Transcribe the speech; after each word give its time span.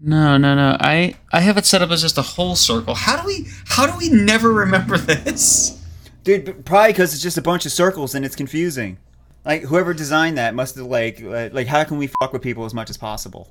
No, 0.00 0.36
no, 0.36 0.54
no. 0.54 0.76
I 0.80 1.14
I 1.32 1.40
have 1.40 1.56
it 1.56 1.66
set 1.66 1.82
up 1.82 1.90
as 1.90 2.02
just 2.02 2.18
a 2.18 2.22
whole 2.22 2.54
circle. 2.54 2.94
How 2.94 3.20
do 3.20 3.26
we 3.26 3.48
how 3.66 3.86
do 3.86 3.96
we 3.98 4.08
never 4.08 4.52
remember 4.52 4.96
this? 4.96 5.84
Dude, 6.24 6.64
probably 6.64 6.92
because 6.92 7.14
it's 7.14 7.22
just 7.22 7.38
a 7.38 7.42
bunch 7.42 7.66
of 7.66 7.72
circles 7.72 8.14
and 8.14 8.24
it's 8.24 8.36
confusing. 8.36 8.98
Like 9.44 9.62
whoever 9.62 9.94
designed 9.94 10.38
that 10.38 10.54
must 10.54 10.76
have 10.76 10.86
like 10.86 11.20
like 11.20 11.52
like, 11.52 11.66
how 11.66 11.82
can 11.84 11.98
we 11.98 12.08
fuck 12.20 12.32
with 12.32 12.42
people 12.42 12.64
as 12.64 12.74
much 12.74 12.90
as 12.90 12.96
possible? 12.96 13.50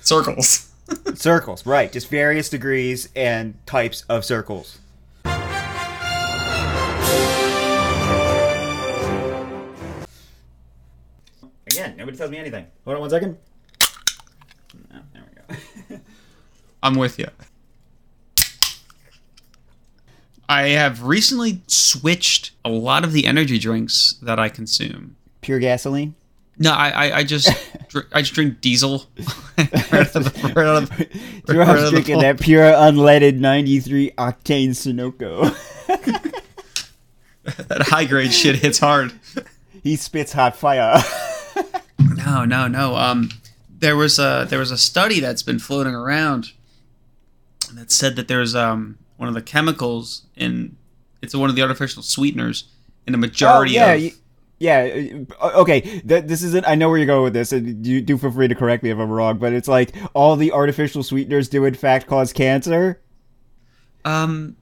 Circles. 0.00 0.70
Circles, 1.14 1.64
right? 1.66 1.90
Just 1.92 2.08
various 2.08 2.48
degrees 2.48 3.08
and 3.14 3.54
types 3.66 4.02
of 4.08 4.24
circles. 4.24 4.78
Again, 11.66 11.96
nobody 11.96 12.16
tells 12.16 12.30
me 12.30 12.38
anything. 12.38 12.66
Hold 12.84 12.96
on 12.96 13.00
one 13.02 13.10
second. 13.10 13.36
Oh, 14.92 14.98
there 15.12 15.22
we 15.28 15.56
go. 15.96 16.00
I'm 16.82 16.94
with 16.94 17.18
you. 17.18 17.26
I 20.48 20.68
have 20.68 21.02
recently 21.02 21.60
switched 21.66 22.52
a 22.64 22.70
lot 22.70 23.04
of 23.04 23.12
the 23.12 23.26
energy 23.26 23.58
drinks 23.58 24.14
that 24.22 24.38
I 24.38 24.48
consume. 24.48 25.16
Pure 25.42 25.58
gasoline. 25.58 26.14
No, 26.58 26.72
I 26.72 26.88
I, 26.88 27.16
I 27.18 27.24
just 27.24 27.50
dr- 27.88 28.06
I 28.12 28.22
just 28.22 28.34
drink 28.34 28.60
diesel. 28.60 29.04
right 29.58 29.94
out 29.94 30.16
of 30.16 30.24
the- 30.24 30.52
right 30.56 30.66
out 30.66 30.82
of 30.84 31.48
You're 31.48 31.58
right 31.58 31.68
out 31.78 31.90
drinking 31.90 32.20
that 32.20 32.40
pure 32.40 32.64
unleaded 32.72 33.38
93 33.38 34.12
octane 34.12 34.70
Sunoco. 34.70 35.54
that 37.68 37.82
high 37.82 38.04
grade 38.06 38.32
shit 38.32 38.56
hits 38.56 38.78
hard. 38.78 39.12
he 39.82 39.96
spits 39.96 40.32
hot 40.32 40.56
fire. 40.56 41.02
No, 42.16 42.44
no, 42.44 42.68
no. 42.68 42.94
Um, 42.96 43.30
there 43.70 43.96
was 43.96 44.18
a 44.18 44.46
there 44.48 44.58
was 44.58 44.70
a 44.70 44.78
study 44.78 45.20
that's 45.20 45.42
been 45.42 45.58
floating 45.58 45.94
around 45.94 46.52
that 47.78 47.90
said 47.90 48.16
that 48.16 48.28
there's 48.28 48.54
um 48.54 48.98
one 49.16 49.28
of 49.28 49.34
the 49.34 49.42
chemicals 49.42 50.26
in 50.36 50.76
it's 51.22 51.34
one 51.34 51.50
of 51.50 51.56
the 51.56 51.62
artificial 51.62 52.02
sweeteners 52.02 52.64
in 53.06 53.14
a 53.14 53.18
majority 53.18 53.78
oh, 53.78 53.94
yeah, 53.94 53.94
of 53.94 54.12
yeah. 54.58 55.24
uh, 55.40 55.50
Okay, 55.56 56.02
this 56.04 56.42
isn't. 56.42 56.66
I 56.66 56.74
know 56.74 56.88
where 56.88 56.98
you're 56.98 57.06
going 57.06 57.24
with 57.24 57.32
this, 57.32 57.52
and 57.52 57.84
you 57.86 58.00
do 58.00 58.18
feel 58.18 58.30
free 58.30 58.48
to 58.48 58.54
correct 58.54 58.82
me 58.82 58.90
if 58.90 58.98
I'm 58.98 59.10
wrong. 59.10 59.38
But 59.38 59.52
it's 59.52 59.68
like 59.68 59.94
all 60.14 60.36
the 60.36 60.52
artificial 60.52 61.02
sweeteners 61.02 61.48
do 61.48 61.64
in 61.64 61.74
fact 61.74 62.06
cause 62.06 62.32
cancer. 62.32 63.00
um 64.04 64.56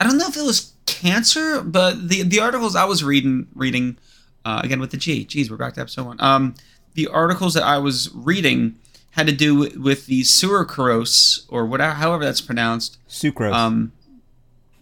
I 0.00 0.04
don't 0.04 0.16
know 0.16 0.28
if 0.28 0.36
it 0.36 0.44
was 0.44 0.74
cancer, 0.86 1.60
but 1.62 2.08
the 2.08 2.22
the 2.22 2.40
articles 2.40 2.76
I 2.76 2.84
was 2.84 3.02
reading 3.02 3.48
reading 3.54 3.98
uh, 4.44 4.60
again 4.64 4.80
with 4.80 4.90
the 4.90 4.96
G. 4.96 5.24
Geez, 5.24 5.50
we're 5.50 5.56
back 5.56 5.74
to 5.74 5.80
episode 5.80 6.06
one. 6.06 6.20
Um, 6.20 6.54
the 6.94 7.08
articles 7.08 7.54
that 7.54 7.64
I 7.64 7.78
was 7.78 8.10
reading 8.14 8.76
had 9.18 9.26
to 9.26 9.32
do 9.32 9.54
with, 9.56 9.76
with 9.76 10.06
the 10.06 10.22
sucralose 10.22 11.44
or 11.48 11.66
whatever, 11.66 11.94
however 11.94 12.24
that's 12.24 12.40
pronounced. 12.40 12.98
Sucrose. 13.08 13.52
Um, 13.52 13.92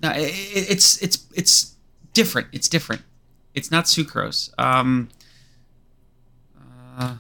no, 0.02 0.10
i 0.10 0.12
i- 0.12 0.30
it's 0.54 1.02
it's 1.02 1.26
it's 1.34 1.74
different. 2.12 2.48
It's 2.52 2.68
different. 2.68 3.00
It's 3.54 3.70
not 3.70 3.86
sucrose. 3.86 4.50
Um, 4.58 5.08
uh, 6.98 7.16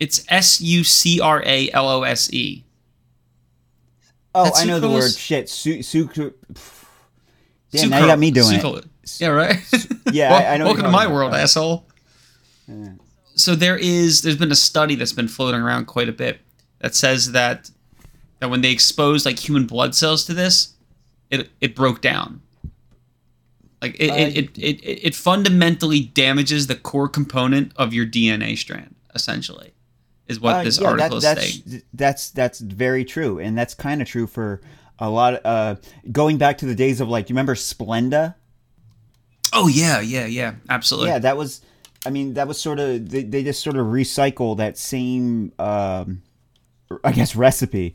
it's 0.00 0.24
S 0.28 0.60
U 0.60 0.84
C 0.84 1.20
R 1.20 1.42
A 1.44 1.70
L 1.72 1.88
O 1.88 2.02
S 2.02 2.32
E. 2.32 2.64
oh, 4.34 4.50
I 4.56 4.64
know 4.64 4.80
the 4.80 4.88
word. 4.88 5.12
Shit. 5.12 5.48
Su-. 5.50 5.82
Damn, 7.70 7.90
now 7.90 8.00
you 8.00 8.06
got 8.06 8.18
me 8.18 8.30
doing 8.30 8.54
it. 8.58 8.64
it. 8.64 8.84
Yeah, 9.18 9.28
right. 9.28 9.58
Yeah, 10.10 10.30
Well, 10.30 10.40
I- 10.42 10.54
I 10.54 10.56
know 10.56 10.64
what 10.68 10.76
welcome 10.76 10.84
you're 10.84 10.90
to 10.90 10.90
my 10.90 11.06
world, 11.12 11.28
about. 11.32 11.40
asshole. 11.40 11.86
So 13.42 13.56
there 13.56 13.76
is, 13.76 14.22
there's 14.22 14.36
been 14.36 14.52
a 14.52 14.56
study 14.56 14.94
that's 14.94 15.12
been 15.12 15.28
floating 15.28 15.60
around 15.60 15.86
quite 15.86 16.08
a 16.08 16.12
bit 16.12 16.40
that 16.78 16.94
says 16.94 17.32
that 17.32 17.70
that 18.38 18.50
when 18.50 18.60
they 18.60 18.70
exposed 18.70 19.24
like 19.26 19.38
human 19.38 19.66
blood 19.66 19.94
cells 19.94 20.24
to 20.26 20.34
this, 20.34 20.74
it 21.30 21.50
it 21.60 21.74
broke 21.74 22.00
down. 22.00 22.40
Like 23.80 23.96
it, 23.98 24.10
Uh, 24.10 24.14
it, 24.14 24.36
it, 24.36 24.58
it, 24.58 25.06
it, 25.06 25.14
fundamentally 25.14 26.00
damages 26.00 26.68
the 26.68 26.76
core 26.76 27.08
component 27.08 27.72
of 27.76 27.92
your 27.92 28.06
DNA 28.06 28.56
strand, 28.56 28.94
essentially, 29.12 29.74
is 30.28 30.38
what 30.38 30.54
Uh, 30.54 30.62
this 30.62 30.80
yeah, 30.80 30.88
article 30.88 31.20
that, 31.20 31.38
is 31.38 31.62
that's, 31.62 31.64
saying. 31.64 31.82
That's 31.92 32.30
that's 32.30 32.60
very 32.60 33.04
true, 33.04 33.40
and 33.40 33.58
that's 33.58 33.74
kind 33.74 34.00
of 34.00 34.06
true 34.06 34.28
for 34.28 34.60
a 35.00 35.10
lot. 35.10 35.34
Of, 35.34 35.40
uh, 35.44 35.80
going 36.12 36.38
back 36.38 36.58
to 36.58 36.66
the 36.66 36.76
days 36.76 37.00
of 37.00 37.08
like, 37.08 37.28
you 37.28 37.34
remember 37.34 37.56
Splenda? 37.56 38.36
Oh 39.52 39.66
yeah, 39.66 40.00
yeah, 40.00 40.26
yeah, 40.26 40.54
absolutely. 40.68 41.10
Yeah, 41.10 41.18
that 41.20 41.36
was. 41.36 41.60
I 42.04 42.10
mean, 42.10 42.34
that 42.34 42.48
was 42.48 42.60
sort 42.60 42.80
of 42.80 43.10
they, 43.10 43.22
they 43.22 43.44
just 43.44 43.62
sort 43.62 43.76
of 43.76 43.86
recycle 43.86 44.56
that 44.56 44.76
same, 44.76 45.52
um, 45.58 46.22
I 47.04 47.12
guess, 47.12 47.36
recipe. 47.36 47.94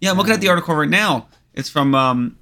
Yeah, 0.00 0.10
I'm 0.10 0.16
looking 0.16 0.32
at 0.32 0.40
the 0.40 0.48
article 0.48 0.74
right 0.74 0.88
now. 0.88 1.28
It's 1.54 1.68
from 1.68 1.94
um, 1.94 2.38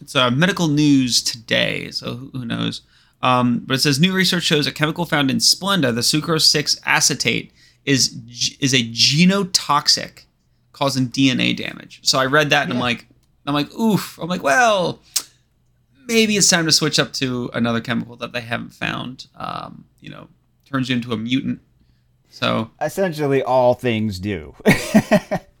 it's 0.00 0.14
uh, 0.14 0.30
Medical 0.30 0.68
News 0.68 1.22
Today, 1.22 1.90
so 1.90 2.30
who, 2.32 2.44
knows? 2.44 2.82
Um, 3.22 3.64
but 3.66 3.74
it 3.74 3.80
says 3.80 3.98
new 3.98 4.12
research 4.12 4.44
shows 4.44 4.66
a 4.66 4.72
chemical 4.72 5.04
found 5.04 5.30
in 5.30 5.38
Splenda, 5.38 5.92
the 5.92 6.02
sucrose 6.02 6.42
six 6.42 6.80
acetate, 6.84 7.52
is 7.84 8.16
is 8.60 8.72
a 8.72 8.82
genotoxic, 8.90 10.24
causing 10.72 11.08
DNA 11.08 11.56
damage. 11.56 12.00
So 12.02 12.20
I 12.20 12.26
read 12.26 12.50
that 12.50 12.64
and 12.64 12.72
I'm 12.72 12.78
like, 12.78 13.06
I'm 13.46 13.54
like, 13.54 13.72
oof. 13.74 14.18
I'm 14.18 14.28
like, 14.28 14.42
well, 14.42 15.00
maybe 16.08 16.36
it's 16.36 16.48
time 16.48 16.64
to 16.64 16.72
switch 16.72 16.98
up 16.98 17.12
to 17.14 17.50
another 17.54 17.80
chemical 17.80 18.16
that 18.16 18.32
they 18.32 18.40
haven't 18.40 18.70
found. 18.70 19.28
Um, 19.36 19.84
you 20.00 20.10
know, 20.10 20.28
turns 20.68 20.88
you 20.88 20.96
into 20.96 21.12
a 21.12 21.16
mutant. 21.16 21.60
So 22.30 22.70
Essentially, 22.80 23.42
all 23.42 23.74
things 23.74 24.18
do. 24.18 24.54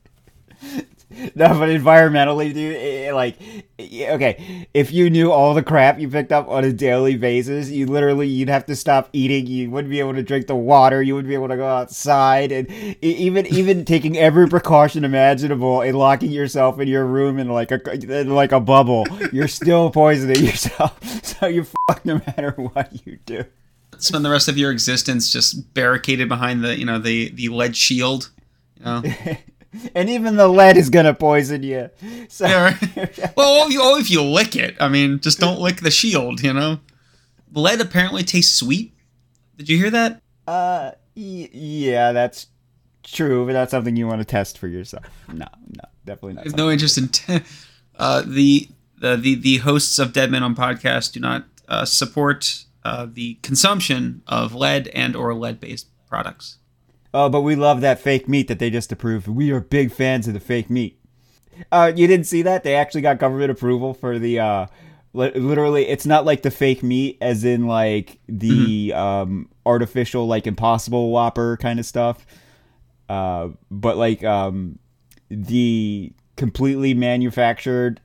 no, 1.48 1.48
but 1.50 1.68
environmentally, 1.68 2.52
dude, 2.52 2.74
it, 2.74 3.14
like, 3.14 3.36
okay, 3.78 4.66
if 4.74 4.90
you 4.90 5.08
knew 5.08 5.30
all 5.30 5.54
the 5.54 5.62
crap 5.62 6.00
you 6.00 6.08
picked 6.08 6.32
up 6.32 6.48
on 6.48 6.64
a 6.64 6.72
daily 6.72 7.16
basis, 7.16 7.70
you 7.70 7.86
literally 7.86 8.26
you'd 8.26 8.48
have 8.48 8.66
to 8.66 8.74
stop 8.74 9.08
eating. 9.12 9.46
You 9.46 9.70
wouldn't 9.70 9.88
be 9.88 10.00
able 10.00 10.14
to 10.14 10.22
drink 10.24 10.48
the 10.48 10.56
water. 10.56 11.00
You 11.00 11.14
wouldn't 11.14 11.28
be 11.28 11.34
able 11.34 11.46
to 11.46 11.56
go 11.56 11.68
outside, 11.68 12.50
and 12.50 12.68
even 13.00 13.46
even 13.46 13.84
taking 13.84 14.16
every 14.16 14.48
precaution 14.48 15.04
imaginable 15.04 15.80
and 15.82 15.96
locking 15.96 16.32
yourself 16.32 16.80
in 16.80 16.88
your 16.88 17.06
room 17.06 17.38
in 17.38 17.48
like 17.48 17.70
a 17.70 17.92
in 17.92 18.34
like 18.34 18.50
a 18.50 18.58
bubble, 18.58 19.06
you're 19.32 19.46
still 19.46 19.90
poisoning 19.92 20.44
yourself. 20.44 20.98
So 21.38 21.46
you 21.46 21.64
fuck 21.86 22.04
no 22.04 22.20
matter 22.26 22.50
what 22.52 23.06
you 23.06 23.18
do. 23.24 23.44
spend 23.98 24.24
the 24.24 24.30
rest 24.30 24.48
of 24.48 24.58
your 24.58 24.72
existence 24.72 25.30
just 25.30 25.72
barricaded 25.72 26.28
behind 26.28 26.64
the 26.64 26.76
you 26.76 26.84
know 26.84 26.98
the 26.98 27.30
the 27.30 27.48
lead 27.48 27.76
shield 27.76 28.30
you 28.78 28.84
know 28.84 29.02
and 29.94 30.08
even 30.08 30.36
the 30.36 30.48
lead 30.48 30.76
is 30.76 30.90
gonna 30.90 31.14
poison 31.14 31.62
you. 31.62 31.90
So 32.28 32.46
Yeah, 32.46 32.64
right. 32.64 33.18
well 33.36 33.64
oh, 33.64 33.68
you- 33.68 33.98
if 33.98 34.10
you 34.10 34.22
lick 34.22 34.56
it 34.56 34.76
i 34.80 34.88
mean 34.88 35.20
just 35.20 35.38
don't 35.40 35.60
lick 35.60 35.80
the 35.80 35.90
shield 35.90 36.40
you 36.42 36.52
know 36.52 36.80
lead 37.52 37.80
apparently 37.80 38.22
tastes 38.22 38.54
sweet 38.56 38.94
did 39.56 39.68
you 39.68 39.76
hear 39.78 39.90
that 39.90 40.20
uh, 40.46 40.92
y- 41.14 41.50
yeah, 41.52 42.12
that's 42.12 42.46
true, 43.02 43.44
but 43.44 43.52
that's 43.52 43.70
something 43.70 43.96
you 43.96 44.06
want 44.06 44.20
to 44.20 44.24
test 44.24 44.56
for 44.56 44.66
yourself. 44.66 45.04
No, 45.28 45.44
no, 45.76 45.84
definitely 46.06 46.34
not. 46.34 46.44
there's 46.44 46.56
no 46.56 46.70
interest 46.70 46.96
in 46.96 47.08
t- 47.08 47.40
uh, 47.98 48.22
the, 48.26 48.66
the 48.98 49.16
the 49.16 49.34
the 49.34 49.56
hosts 49.58 49.98
of 49.98 50.14
dead 50.14 50.30
men 50.30 50.42
on 50.42 50.54
podcast 50.54 51.12
do 51.12 51.20
not 51.20 51.44
uh, 51.68 51.84
support 51.84 52.64
uh, 52.84 53.06
the 53.12 53.34
consumption 53.42 54.22
of 54.26 54.54
lead 54.54 54.88
and 54.88 55.14
or 55.14 55.34
lead 55.34 55.60
based 55.60 55.88
products 56.06 56.56
Oh, 57.20 57.28
but 57.28 57.40
we 57.40 57.56
love 57.56 57.80
that 57.80 57.98
fake 57.98 58.28
meat 58.28 58.46
that 58.46 58.60
they 58.60 58.70
just 58.70 58.92
approved. 58.92 59.26
We 59.26 59.50
are 59.50 59.58
big 59.58 59.90
fans 59.90 60.28
of 60.28 60.34
the 60.34 60.40
fake 60.40 60.70
meat. 60.70 61.00
Uh, 61.72 61.90
you 61.92 62.06
didn't 62.06 62.26
see 62.26 62.42
that? 62.42 62.62
They 62.62 62.76
actually 62.76 63.00
got 63.00 63.18
government 63.18 63.50
approval 63.50 63.92
for 63.92 64.20
the. 64.20 64.38
Uh, 64.38 64.66
li- 65.14 65.32
literally, 65.32 65.88
it's 65.88 66.06
not 66.06 66.24
like 66.24 66.42
the 66.42 66.52
fake 66.52 66.84
meat, 66.84 67.18
as 67.20 67.42
in 67.42 67.66
like 67.66 68.20
the 68.28 68.92
um, 68.94 69.48
artificial, 69.66 70.28
like 70.28 70.46
Impossible 70.46 71.10
Whopper 71.10 71.56
kind 71.56 71.80
of 71.80 71.86
stuff. 71.86 72.24
Uh, 73.08 73.48
but 73.68 73.96
like 73.96 74.22
um, 74.22 74.78
the 75.28 76.12
completely 76.36 76.94
manufactured 76.94 78.00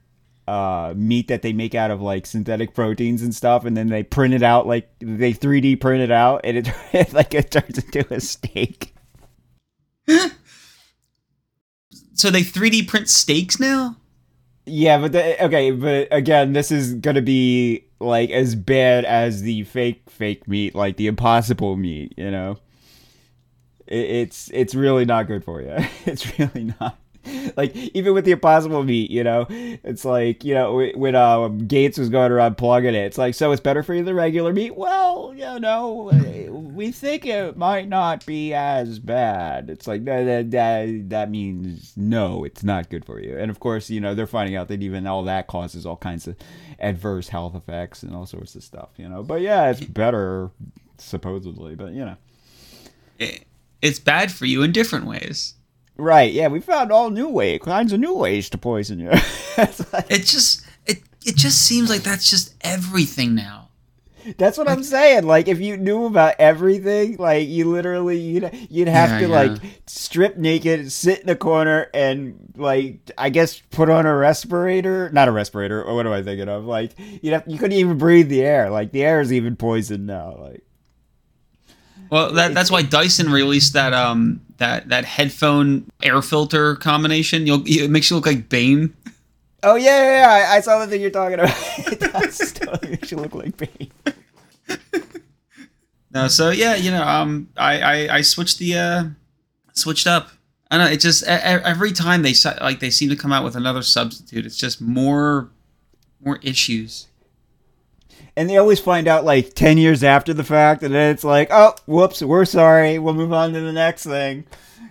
uh, 0.48 0.95
meat 0.98 1.27
that 1.27 1.44
they 1.44 1.54
make 1.54 1.75
out 1.75 1.92
of 1.92 2.01
like 2.01 2.25
synthetic 2.25 2.74
proteins 2.74 3.21
and 3.21 3.36
stuff, 3.36 3.63
and 3.63 3.77
then 3.77 3.89
they 3.89 4.01
print 4.01 4.33
it 4.33 4.42
out 4.42 4.66
like 4.66 4.89
they 4.98 5.33
3D 5.33 5.80
print 5.80 6.01
it 6.01 6.09
out, 6.09 6.42
and 6.44 6.57
it 6.94 7.13
like 7.13 7.36
it 7.36 7.51
turns 7.51 7.77
into 7.77 8.12
a 8.12 8.19
steak. 8.19 8.93
so 12.14 12.30
they 12.30 12.42
3d 12.42 12.88
print 12.88 13.10
steaks 13.10 13.60
now 13.60 13.96
Yeah, 14.66 14.98
but 15.00 15.12
the, 15.12 15.44
okay, 15.46 15.72
but 15.72 16.08
again, 16.12 16.54
this 16.54 16.72
is 16.72 16.94
gonna 16.96 17.22
be 17.22 17.86
like 18.00 18.30
as 18.32 18.56
bad 18.56 19.04
as 19.06 19.42
the 19.42 19.64
fake 19.66 20.10
fake 20.10 20.48
meat, 20.48 20.74
like 20.76 20.96
the 20.98 21.08
impossible 21.08 21.76
meat. 21.76 22.14
You 22.18 22.32
know, 22.32 22.58
it, 23.88 23.98
it's 24.00 24.50
it's 24.54 24.74
really 24.76 25.06
not 25.06 25.28
good 25.28 25.44
for 25.44 25.62
you. 25.62 25.76
It's 26.06 26.40
really 26.40 26.74
not. 26.80 26.98
like 27.58 27.75
even 27.75 28.14
with 28.14 28.25
the 28.25 28.31
impossible 28.31 28.84
meat, 28.84 29.12
you 29.12 29.24
know, 29.24 29.46
it's 29.50 30.06
like 30.06 30.44
you 30.44 30.54
know 30.54 30.92
when 30.96 31.16
uh, 31.16 31.48
Gates 31.48 31.98
was 31.98 32.10
going 32.10 32.31
around 32.31 32.58
plugging 32.58 32.96
it, 32.96 33.06
it's 33.06 33.18
like 33.18 33.36
so 33.36 33.52
it's 33.52 33.62
better 33.62 33.84
for 33.84 33.94
you 33.94 34.04
than 34.04 34.16
regular 34.16 34.54
meat. 34.54 34.75
Well, 34.75 35.34
you 35.36 35.60
know, 35.60 36.12
we 36.52 36.92
think 36.92 37.25
it 37.25 37.58
might 37.58 37.88
not 37.88 38.25
be 38.25 38.54
as 38.54 39.00
bad. 39.00 39.70
It's 39.70 39.88
like 39.88 40.06
that 40.06 40.52
that 40.52 41.10
that 41.10 41.30
means 41.30 41.94
no, 41.96 42.44
it's 42.44 42.64
not 42.64 42.90
good 42.90 43.06
for 43.06 43.20
you. 43.20 43.38
And 43.38 43.50
of 43.50 43.60
course, 43.60 43.90
you 43.90 44.02
know 44.02 44.16
they're 44.16 44.28
finding 44.28 44.56
out 44.56 44.68
that 44.68 44.81
even 44.81 45.08
all 45.08 45.24
that 45.24 45.48
causes 45.48 45.86
all 45.86 45.98
kinds 45.98 46.28
of 46.28 46.36
adverse 46.80 47.30
health 47.30 47.56
effects 47.56 48.04
and 48.04 48.16
all 48.16 48.26
sorts 48.26 48.56
of 48.56 48.64
stuff. 48.64 48.90
You 48.98 49.08
know, 49.08 49.24
but 49.24 49.42
yeah, 49.42 49.69
it's 49.69 49.81
better 49.81 50.52
supposedly, 50.98 51.76
but 51.76 51.94
you 51.94 52.06
know, 52.06 52.18
it, 53.19 53.46
it's 53.81 54.00
bad 54.00 54.31
for 54.31 54.46
you 54.46 54.64
in 54.64 54.72
different 54.72 55.06
ways. 55.06 55.56
Right. 55.98 56.31
Yeah, 56.31 56.48
we 56.48 56.60
found 56.60 56.92
all 56.92 57.10
new 57.10 57.30
ways, 57.30 57.62
kinds 57.63 57.94
of 57.94 58.00
new 58.00 58.16
ways 58.16 58.50
to 58.50 58.57
poison 58.57 59.00
you. 59.00 59.10
like, 59.57 60.10
it 60.10 60.25
just 60.25 60.66
it 60.86 61.04
it 61.25 61.36
just 61.36 61.62
seems 61.62 61.90
like 61.90 62.01
that's 62.01 62.30
just 62.30 62.56
everything 62.62 63.36
now. 63.36 63.69
That's 64.38 64.57
what 64.57 64.68
like, 64.68 64.78
I'm 64.78 64.84
saying. 64.84 65.28
Like, 65.28 65.48
if 65.48 65.60
you 65.60 65.78
knew 65.78 66.06
about 66.06 66.36
everything, 66.40 67.18
like 67.18 67.48
you 67.48 67.69
literally 67.69 68.18
you'd 68.18 68.68
you'd 68.69 68.88
have 68.88 69.10
yeah, 69.12 69.19
to 69.19 69.28
yeah. 69.28 69.36
like 69.36 69.62
strip 69.86 70.38
naked, 70.38 70.92
sit 70.92 71.22
in 71.22 71.30
a 71.30 71.36
corner, 71.36 71.90
and 71.94 72.54
like 72.56 73.12
I 73.18 73.30
guess 73.30 73.62
put 73.72 73.90
on 73.90 74.06
a 74.06 74.16
respirator. 74.16 75.10
Not 75.12 75.28
a 75.28 75.31
respirator. 75.31 75.84
Or 75.84 75.95
what 75.95 76.07
am 76.07 76.13
I 76.13 76.24
thinking 76.24 76.50
of? 76.50 76.66
Like 76.66 76.94
you 77.22 77.34
have 77.34 77.44
you 77.45 77.57
couldn't 77.57 77.78
even 77.78 77.98
breathe 77.98 78.30
the 78.30 78.42
air. 78.42 78.69
Like 78.69 78.92
the 78.92 79.04
air 79.04 79.22
is 79.22 79.31
even 79.31 79.56
poisoned 79.56 80.07
now. 80.07 80.38
Like. 80.40 80.63
Well, 82.10 82.34
that, 82.34 82.54
that's 82.54 82.69
why 82.69 82.84
Dyson 82.84 83.31
released 83.31 83.74
that 83.74 83.92
um 83.94 84.42
that 84.63 84.88
that 84.89 85.04
headphone 85.04 85.92
air 86.01 86.21
filter 86.21 86.75
combination. 86.77 87.45
You'll 87.45 87.63
it 87.65 87.89
makes 87.89 88.10
you 88.10 88.15
look 88.15 88.25
like 88.25 88.48
Bane. 88.48 88.95
Oh 89.62 89.75
yeah, 89.75 90.01
yeah, 90.04 90.21
yeah. 90.21 90.50
I, 90.51 90.56
I 90.56 90.60
saw 90.62 90.80
the 90.80 90.88
thing 90.88 91.01
you're 91.01 91.10
talking 91.10 91.39
about. 91.39 91.56
it 91.77 92.00
does 92.00 92.54
totally 92.54 92.92
makes 92.92 93.12
you 93.12 93.18
look 93.18 93.36
like 93.36 93.57
Bane. 93.57 93.92
no, 96.12 96.27
so 96.30 96.50
yeah, 96.50 96.75
you 96.75 96.92
know, 96.92 97.04
um, 97.06 97.50
I 97.57 97.80
I, 97.80 98.15
I 98.18 98.21
switched 98.21 98.57
the 98.57 98.77
uh, 98.77 99.04
switched 99.74 100.07
up. 100.07 100.30
I 100.71 100.77
know 100.77 100.88
it 100.88 101.01
just 101.01 101.24
every 101.24 101.92
time 101.92 102.24
they 102.24 102.33
like 102.62 102.80
they 102.80 102.89
seem 102.89 103.09
to 103.09 103.16
come 103.16 103.33
out 103.33 103.44
with 103.44 103.56
another 103.56 103.83
substitute. 103.83 104.45
It's 104.45 104.57
just 104.57 104.81
more 104.81 105.50
more 106.24 106.39
issues 106.42 107.07
and 108.35 108.50
they 108.50 108.57
always 108.57 108.80
find 108.80 109.07
out 109.07 109.25
like 109.25 109.53
10 109.53 109.77
years 109.77 110.03
after 110.03 110.33
the 110.33 110.44
fact 110.44 110.83
and 110.83 110.94
then 110.94 111.12
it's 111.12 111.24
like 111.24 111.50
oh 111.51 111.75
whoops 111.85 112.21
we're 112.21 112.45
sorry 112.45 113.00
we'll 113.00 113.13
move 113.13 113.33
on 113.33 113.53
to 113.53 113.59
the 113.59 113.74
next 113.74 114.06
thing. 114.06 114.45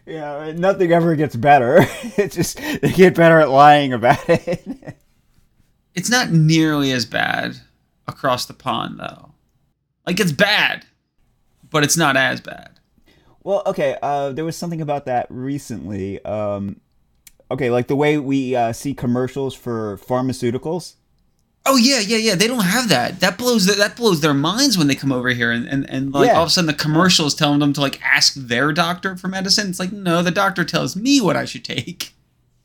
You 0.07 0.15
know 0.15 0.53
nothing 0.53 0.93
ever 0.93 1.15
gets 1.15 1.37
better. 1.37 1.81
It's 2.17 2.35
just 2.35 2.57
they 2.59 2.93
get 2.93 3.15
better 3.15 3.41
at 3.41 3.51
lying 3.51 3.93
about 3.93 4.29
it. 4.29 4.97
It's 5.95 6.09
not 6.09 6.31
nearly 6.31 6.91
as 6.91 7.05
bad 7.05 7.57
across 8.09 8.47
the 8.47 8.55
pond 8.55 8.99
though. 8.99 9.35
Like 10.07 10.21
it's 10.21 10.33
bad 10.33 10.87
but 11.71 11.85
it's 11.85 11.97
not 11.97 12.17
as 12.17 12.41
bad. 12.41 12.79
Well 13.43 13.63
okay 13.67 13.97
uh, 14.03 14.33
there 14.33 14.45
was 14.45 14.57
something 14.57 14.81
about 14.81 15.07
that 15.07 15.27
recently 15.29 16.25
um, 16.25 16.81
okay 17.51 17.71
like 17.71 17.89
the 17.89 17.97
way 17.97 18.19
we 18.19 18.57
uh, 18.57 18.73
see 18.73 18.95
commercials 18.95 19.55
for 19.55 19.99
pharmaceuticals 19.99 20.95
Oh 21.65 21.77
yeah, 21.77 22.01
yeah, 22.01 22.17
yeah. 22.17 22.35
They 22.35 22.49
don't 22.49 22.65
have 22.65 22.89
that. 22.89 23.21
That 23.21 23.39
blows 23.39 23.67
their, 23.67 23.77
that 23.77 23.97
blows 23.97 24.21
their 24.21 24.35
minds 24.35 24.77
when 24.77 24.89
they 24.89 24.97
come 24.97 25.13
over 25.13 25.29
here 25.29 25.53
and, 25.53 25.67
and, 25.69 25.89
and 25.89 26.13
like 26.13 26.27
yeah. 26.27 26.35
all 26.35 26.43
of 26.43 26.49
a 26.49 26.51
sudden 26.51 26.67
the 26.67 26.75
commercial 26.75 27.27
is 27.27 27.35
telling 27.35 27.61
them 27.61 27.73
to 27.75 27.81
like 27.81 28.01
ask 28.03 28.35
their 28.35 28.73
doctor 28.73 29.17
for 29.17 29.29
medicine. 29.29 29.69
It's 29.69 29.79
like 29.79 29.93
no, 29.93 30.23
the 30.23 30.33
doctor 30.33 30.65
tells 30.65 30.97
me 30.97 31.21
what 31.21 31.37
I 31.37 31.45
should 31.45 31.65
take. 31.65 32.13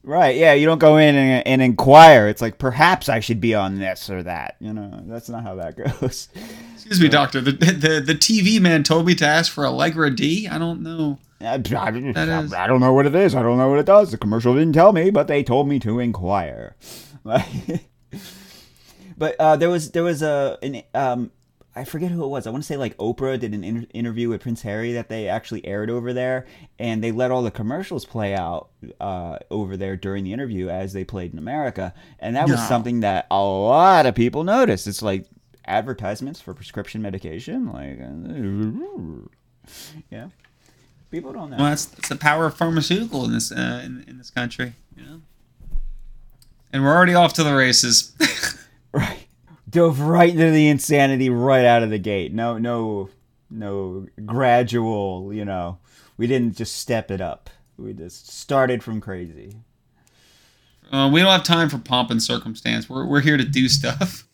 Right. 0.04 0.38
Yeah. 0.38 0.54
You 0.54 0.66
don't 0.66 0.80
go 0.80 0.98
in 0.98 1.16
and, 1.16 1.46
and 1.46 1.62
inquire. 1.62 2.28
It's 2.28 2.42
like 2.42 2.58
perhaps 2.58 3.10
I 3.10 3.20
should 3.20 3.42
be 3.42 3.54
on 3.54 3.78
this 3.78 4.10
or 4.10 4.24
that. 4.24 4.56
You 4.60 4.74
know, 4.74 5.04
that's 5.06 5.30
not 5.30 5.44
how 5.44 5.56
that 5.56 5.76
goes. 6.00 6.30
Excuse 6.74 7.02
me, 7.02 7.10
doctor. 7.10 7.42
The, 7.42 7.52
the 7.52 8.02
the 8.04 8.16
TV 8.16 8.60
man 8.60 8.84
told 8.84 9.06
me 9.06 9.14
to 9.16 9.28
ask 9.28 9.52
for 9.52 9.68
Allegra 9.68 10.10
D. 10.10 10.48
I 10.48 10.58
don't 10.58 10.82
know. 10.82 11.20
I, 11.40 11.54
I, 11.56 12.48
I 12.64 12.68
don't 12.68 12.80
know 12.80 12.94
what 12.94 13.06
it 13.06 13.14
is. 13.14 13.36
I 13.36 13.44
don't 13.44 13.60
know 13.60 13.70
what 13.70 13.78
it 13.78 13.86
does. 13.86 14.10
The 14.10 14.18
commercial 14.18 14.56
didn't 14.56 14.74
tell 14.74 14.92
me, 14.92 15.12
but 15.12 15.28
they 15.28 15.44
told 15.44 15.68
me 15.68 15.78
to 15.80 16.00
inquire. 16.00 16.76
But 19.18 19.36
uh, 19.40 19.56
there 19.56 19.70
was 19.70 19.92
there 19.92 20.04
was 20.04 20.22
a 20.22 20.60
an 20.62 20.84
um, 20.94 21.32
I 21.78 21.84
forget 21.84 22.10
who 22.10 22.24
it 22.24 22.28
was. 22.28 22.48
I 22.48 22.50
want 22.50 22.64
to 22.64 22.68
say 22.68 22.76
like 22.76 22.98
Oprah 22.98 23.40
did 23.40 23.54
an 23.54 23.64
inter- 23.64 23.88
interview 23.94 24.30
with 24.30 24.42
Prince 24.42 24.64
Harry 24.64 24.94
that 24.94 25.10
they 25.10 25.28
actually 25.28 25.66
aired 25.66 25.90
over 25.90 26.12
there, 26.12 26.46
and 26.80 27.04
they 27.04 27.12
let 27.12 27.30
all 27.30 27.44
the 27.44 27.52
commercials 27.52 28.04
play 28.04 28.34
out 28.34 28.70
uh, 29.00 29.38
over 29.52 29.78
there 29.78 29.96
during 29.96 30.24
the 30.24 30.34
interview 30.34 30.70
as 30.70 30.94
they 30.94 31.04
played 31.04 31.34
in 31.34 31.40
America, 31.40 31.94
and 32.20 32.36
that 32.36 32.48
was 32.48 32.60
no. 32.60 32.66
something 32.66 33.02
that 33.02 33.28
a 33.30 33.40
lot 33.40 34.08
of 34.08 34.16
people 34.16 34.44
noticed. 34.44 34.88
It's 34.88 35.04
like 35.04 35.26
advertisements 35.66 36.42
for 36.42 36.54
prescription 36.56 37.02
medication, 37.02 37.72
like 37.72 38.00
uh, 38.02 39.74
yeah, 40.12 40.30
people 41.12 41.32
don't 41.32 41.52
know. 41.52 41.58
Well, 41.58 41.70
that's, 41.70 41.86
that's 41.86 42.10
the 42.10 42.16
power 42.16 42.48
of 42.48 42.56
pharmaceutical 42.56 43.24
in 43.26 43.34
this 43.34 43.52
uh, 43.52 43.84
in, 43.86 44.04
in 44.08 44.18
this 44.18 44.32
country, 44.32 44.74
know. 44.96 45.22
And 46.74 46.84
we're 46.84 46.96
already 46.96 47.14
off 47.14 47.34
to 47.34 47.44
the 47.44 47.56
races. 47.56 48.14
Dove 49.70 50.00
right 50.00 50.30
into 50.30 50.52
the 50.52 50.68
insanity 50.68 51.30
right 51.30 51.66
out 51.66 51.84
of 51.84 51.90
the 51.90 52.00
gate. 52.00 52.34
No, 52.34 52.58
no, 52.58 53.10
no 53.50 54.08
gradual, 54.26 55.34
you 55.34 55.44
know. 55.44 55.80
We 56.16 56.28
didn't 56.28 56.56
just 56.56 56.78
step 56.78 57.12
it 57.12 57.22
up. 57.22 57.50
We 57.78 57.94
just 57.94 58.32
started 58.32 58.84
from 58.84 59.02
crazy. 59.02 59.58
Uh, 60.92 61.10
we 61.12 61.20
don't 61.20 61.32
have 61.32 61.44
time 61.44 61.70
for 61.70 61.78
pomp 61.78 62.12
and 62.12 62.24
circumstance. 62.24 62.90
We're, 62.90 63.06
we're 63.06 63.22
here 63.22 63.38
to 63.38 63.44
do 63.44 63.68
stuff. 63.68 64.28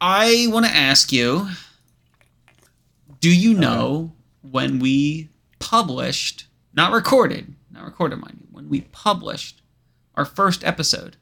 I 0.00 0.46
want 0.50 0.66
to 0.66 0.72
ask 0.72 1.12
you 1.12 1.48
do 3.20 3.34
you 3.34 3.54
know 3.54 4.12
when 4.42 4.78
we 4.78 5.30
published, 5.58 6.46
not 6.74 6.92
recorded, 6.92 7.54
not 7.70 7.84
recorded, 7.84 8.16
mind 8.16 8.38
you, 8.40 8.46
when 8.50 8.68
we 8.68 8.82
published 8.82 9.62
our 10.14 10.24
first 10.24 10.64
episode? 10.64 11.16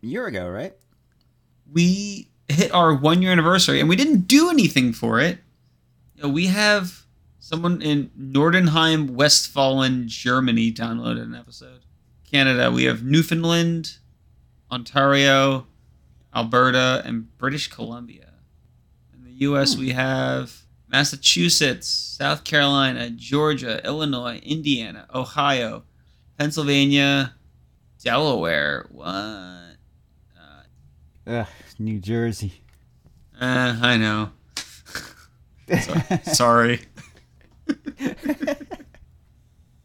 Year 0.00 0.26
ago, 0.26 0.48
right? 0.48 0.74
We 1.70 2.30
hit 2.48 2.72
our 2.72 2.94
one 2.94 3.22
year 3.22 3.32
anniversary 3.32 3.80
and 3.80 3.88
we 3.88 3.96
didn't 3.96 4.26
do 4.26 4.50
anything 4.50 4.92
for 4.92 5.20
it. 5.20 5.38
You 6.14 6.24
know, 6.24 6.28
we 6.28 6.46
have 6.46 7.04
someone 7.38 7.82
in 7.82 8.10
Nordrhein-Westfalen, 8.18 10.06
Germany 10.06 10.72
downloaded 10.72 11.22
an 11.22 11.34
episode. 11.34 11.80
Canada, 12.30 12.70
we 12.70 12.84
have 12.84 13.02
Newfoundland, 13.02 13.98
Ontario, 14.70 15.66
Alberta, 16.34 17.02
and 17.04 17.36
British 17.38 17.68
Columbia. 17.68 18.34
In 19.12 19.24
the 19.24 19.32
US, 19.46 19.74
hmm. 19.74 19.80
we 19.80 19.90
have 19.90 20.62
Massachusetts, 20.88 21.88
South 21.88 22.44
Carolina, 22.44 23.10
Georgia, 23.10 23.84
Illinois, 23.84 24.38
Indiana, 24.44 25.06
Ohio, 25.14 25.84
Pennsylvania, 26.38 27.34
Delaware. 28.02 28.86
What? 28.90 29.69
Ugh, 31.30 31.46
New 31.78 32.00
Jersey. 32.00 32.64
Uh, 33.40 33.78
I 33.80 33.96
know. 33.96 34.30
Sorry. 36.24 36.80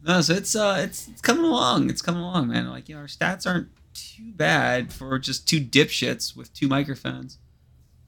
no, 0.04 0.22
so 0.22 0.34
it's 0.34 0.56
uh, 0.56 0.78
it's 0.80 1.08
it's 1.08 1.22
coming 1.22 1.46
along. 1.46 1.92
It's 1.92 2.02
coming 2.02 2.24
along, 2.24 2.48
man. 2.48 2.68
Like 2.68 2.90
you 2.90 2.96
know, 2.96 3.02
our 3.02 3.08
stats 3.08 3.46
aren't 3.46 3.70
too 3.94 4.32
bad 4.34 4.92
for 4.92 5.20
just 5.20 5.48
two 5.48 5.62
dipshits 5.62 6.36
with 6.36 6.52
two 6.52 6.68
microphones. 6.68 7.38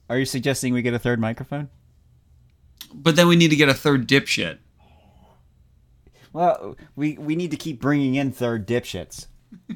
Are 0.10 0.18
you 0.18 0.26
suggesting 0.26 0.74
we 0.74 0.82
get 0.82 0.96
a 0.96 1.00
third 1.00 1.20
microphone? 1.20 1.70
But 2.92 3.16
then 3.16 3.28
we 3.28 3.36
need 3.36 3.50
to 3.50 3.56
get 3.56 3.70
a 3.70 3.74
third 3.76 4.08
dipshit. 4.08 4.58
Well, 6.34 6.76
we 6.96 7.20
we 7.20 7.36
need 7.36 7.52
to 7.52 7.58
keep 7.58 7.80
bringing 7.80 8.16
in 8.16 8.32
third 8.32 8.68
dipshits. 8.68 9.28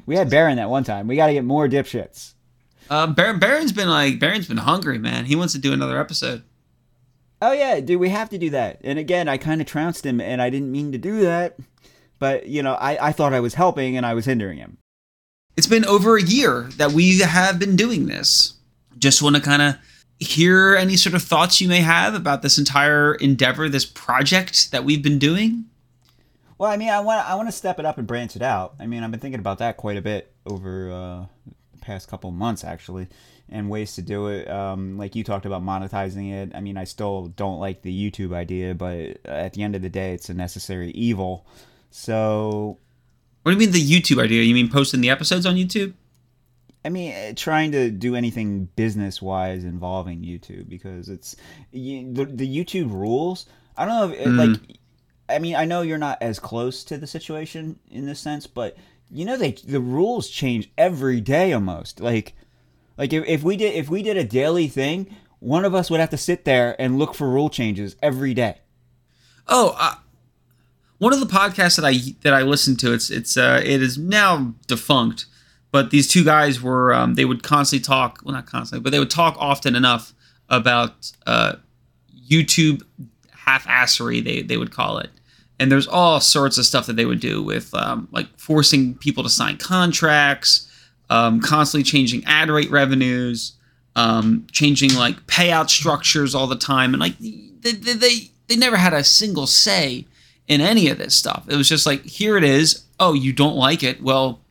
We 0.08 0.15
had 0.15 0.32
Baron 0.32 0.58
that 0.58 0.72
one 0.72 0.84
time. 0.84 1.06
We 1.06 1.15
got 1.15 1.27
to 1.27 1.34
get 1.34 1.46
more 1.46 1.68
dipshits. 1.68 2.34
Uh, 2.90 3.08
Baron 3.08 3.40
Baron's 3.40 3.72
been 3.72 3.90
like 3.90 4.20
Baron's 4.20 4.48
been 4.48 4.58
hungry, 4.58 4.98
man. 4.98 5.26
He 5.26 5.36
wants 5.36 5.54
to 5.54 5.60
do 5.60 5.74
another 5.74 6.00
episode. 6.00 6.44
Oh 7.42 7.54
yeah, 7.54 7.80
dude, 7.80 8.00
we 8.00 8.10
have 8.10 8.30
to 8.30 8.38
do 8.38 8.50
that. 8.52 8.80
And 8.84 9.00
again, 9.00 9.28
I 9.28 9.38
kind 9.38 9.62
of 9.62 9.68
trounced 9.68 10.06
him, 10.06 10.22
and 10.22 10.42
I 10.42 10.50
didn't 10.50 10.72
mean 10.72 10.92
to 10.92 10.98
do 10.98 11.22
that. 11.22 11.58
But 12.20 12.48
you 12.48 12.62
know, 12.62 12.74
I, 12.74 13.08
I 13.08 13.12
thought 13.12 13.34
I 13.34 13.40
was 13.40 13.56
helping, 13.56 13.98
and 13.98 14.06
I 14.06 14.14
was 14.14 14.26
hindering 14.26 14.58
him. 14.58 14.78
It's 15.58 15.68
been 15.68 15.86
over 15.86 16.18
a 16.18 16.24
year 16.24 16.70
that 16.78 16.92
we 16.92 17.20
have 17.20 17.60
been 17.60 17.76
doing 17.76 18.06
this. 18.06 18.54
Just 18.98 19.22
want 19.22 19.36
to 19.36 19.42
kind 19.42 19.62
of 19.62 19.76
hear 20.20 20.76
any 20.76 20.96
sort 20.96 21.16
of 21.16 21.24
thoughts 21.24 21.60
you 21.60 21.68
may 21.68 21.82
have 21.82 22.14
about 22.14 22.42
this 22.44 22.58
entire 22.60 23.16
endeavor, 23.16 23.68
this 23.68 23.86
project 23.86 24.72
that 24.72 24.84
we've 24.84 25.02
been 25.02 25.18
doing. 25.18 25.66
Well, 26.60 26.70
I 26.70 26.78
mean, 26.78 26.90
I 26.90 27.00
want 27.00 27.28
I 27.28 27.34
want 27.34 27.48
to 27.48 27.52
step 27.52 27.80
it 27.80 27.86
up 27.88 27.98
and 27.98 28.06
branch 28.06 28.36
it 28.36 28.44
out. 28.44 28.76
I 28.80 28.86
mean, 28.86 29.04
I've 29.04 29.10
been 29.10 29.20
thinking 29.20 29.40
about 29.40 29.58
that 29.58 29.78
quite 29.78 29.98
a 29.98 30.02
bit 30.02 30.32
over 30.46 30.92
uh, 30.92 31.26
past 31.82 32.08
couple 32.08 32.32
months 32.32 32.64
actually, 32.64 33.08
and 33.50 33.70
ways 33.70 33.96
to 33.96 34.02
do 34.02 34.28
it. 34.28 34.50
Um, 34.50 34.98
like 34.98 35.16
you 35.16 35.24
talked 35.24 35.46
about 35.46 35.64
monetizing 35.64 36.32
it. 36.32 36.56
I 36.56 36.62
mean, 36.62 36.78
I 36.78 36.86
still 36.86 37.28
don't 37.36 37.60
like 37.60 37.82
the 37.82 37.92
YouTube 38.12 38.34
idea, 38.34 38.74
but 38.76 39.18
at 39.26 39.54
the 39.54 39.64
end 39.64 39.76
of 39.76 39.82
the 39.82 39.90
day, 39.90 40.14
it's 40.14 40.30
a 40.30 40.34
necessary 40.34 40.92
evil. 40.92 41.46
So 41.90 42.78
What 43.44 43.52
do 43.52 43.56
you 43.56 43.60
mean 43.60 43.72
the 43.72 43.82
YouTube 43.86 44.22
idea? 44.24 44.44
You 44.44 44.54
mean 44.54 44.70
posting 44.70 45.02
the 45.02 45.10
episodes 45.10 45.46
on 45.46 45.56
YouTube? 45.56 45.94
I 46.84 46.90
mean, 46.90 47.14
uh, 47.14 47.34
trying 47.36 47.72
to 47.74 47.92
do 47.92 48.16
anything 48.16 48.66
business 48.76 49.22
wise 49.22 49.64
involving 49.64 50.22
YouTube 50.24 50.68
because 50.68 51.10
it's 51.10 51.36
you, 51.72 52.12
the 52.12 52.26
the 52.26 52.48
YouTube 52.48 52.92
rules. 52.92 53.46
I 53.78 53.86
don't 53.86 53.96
know 53.96 54.16
if 54.16 54.20
it, 54.28 54.30
Mm. 54.30 54.38
like. 54.54 54.78
I 55.30 55.40
mean, 55.40 55.56
I 55.56 55.64
know 55.64 55.82
you're 55.82 55.98
not 55.98 56.22
as 56.22 56.40
close 56.40 56.84
to 56.86 56.98
the 56.98 57.08
situation 57.08 57.80
in 57.90 58.06
this 58.06 58.20
sense, 58.20 58.48
but 58.48 58.76
you 59.12 59.25
know 59.25 59.38
they 59.38 59.51
the 59.51 59.82
rules 59.82 60.30
change 60.30 60.72
every 60.77 61.22
day 61.22 61.53
almost. 61.53 62.00
Like, 62.00 62.34
like 62.98 63.13
if, 63.13 63.25
if 63.27 63.44
we 63.44 63.58
did 63.58 63.74
if 63.75 63.89
we 63.89 64.03
did 64.03 64.18
a 64.18 64.24
daily 64.24 64.68
thing, 64.68 65.15
one 65.39 65.65
of 65.65 65.75
us 65.75 65.89
would 65.89 66.00
have 66.00 66.10
to 66.12 66.18
sit 66.18 66.46
there 66.46 66.75
and 66.80 66.98
look 66.98 67.13
for 67.13 67.30
rule 67.30 67.50
changes 67.50 67.96
every 68.01 68.34
day. 68.34 68.60
Oh, 69.48 69.75
uh, 69.77 69.96
one 70.98 71.13
of 71.13 71.20
the 71.20 71.25
podcasts 71.25 71.77
that 71.77 71.86
I 71.86 72.15
that 72.22 72.34
I 72.34 72.44
listened 72.44 72.80
to, 72.82 72.94
it's 72.94 73.10
it's 73.10 73.36
uh, 73.36 73.62
it 73.63 73.82
is 73.82 73.98
now 73.98 74.53
defunct, 74.68 75.25
but 75.72 75.89
these 75.89 76.08
two 76.08 76.24
guys 76.24 76.62
were 76.62 76.94
um, 76.94 77.15
they 77.15 77.25
would 77.25 77.44
constantly 77.44 77.84
talk, 77.84 78.20
well 78.24 78.34
not 78.36 78.46
constantly, 78.46 78.84
but 78.84 78.91
they 78.91 79.00
would 79.00 79.10
talk 79.10 79.36
often 79.39 79.75
enough 79.75 80.13
about 80.48 81.12
uh, 81.25 81.56
YouTube 82.30 82.84
half-assery, 83.32 84.24
they 84.24 84.41
they 84.44 84.58
would 84.58 84.72
call 84.72 85.00
it. 85.00 85.10
And 85.62 85.72
there's 85.72 85.88
all 85.88 86.20
sorts 86.20 86.58
of 86.58 86.65
stuff 86.65 86.88
that 86.88 86.96
they 86.96 87.06
would 87.06 87.20
do 87.20 87.44
with 87.44 87.72
um, 87.75 88.08
like 88.12 88.27
forcing 88.39 88.96
people 88.96 89.22
to 89.22 89.30
sign 89.30 89.58
contracts, 89.58 90.68
um, 91.12 91.39
constantly 91.39 91.84
changing 91.84 92.24
ad 92.25 92.50
rate 92.50 92.72
revenues, 92.72 93.53
um, 93.96 94.48
changing 94.51 94.96
like 94.96 95.27
payout 95.27 95.70
structures 95.70 96.34
all 96.34 96.48
the 96.48 96.56
time, 96.56 96.96
and 96.96 97.00
like 97.00 97.15
they, 97.20 97.74
they 97.74 97.94
they 97.94 98.32
they 98.48 98.56
never 98.56 98.75
had 98.75 98.91
a 98.94 99.03
single 99.03 99.46
say 99.46 100.08
in 100.48 100.62
any 100.62 100.89
of 100.89 100.98
this 100.98 101.15
stuff. 101.15 101.46
It 101.48 101.56
was 101.56 101.70
just 101.70 101.86
like 101.86 102.03
here 102.06 102.38
it 102.38 102.44
is. 102.44 102.86
Oh, 103.00 103.13
you 103.13 103.32
don't 103.32 103.56
like 103.56 103.84
it? 103.84 104.01
Well, 104.01 104.41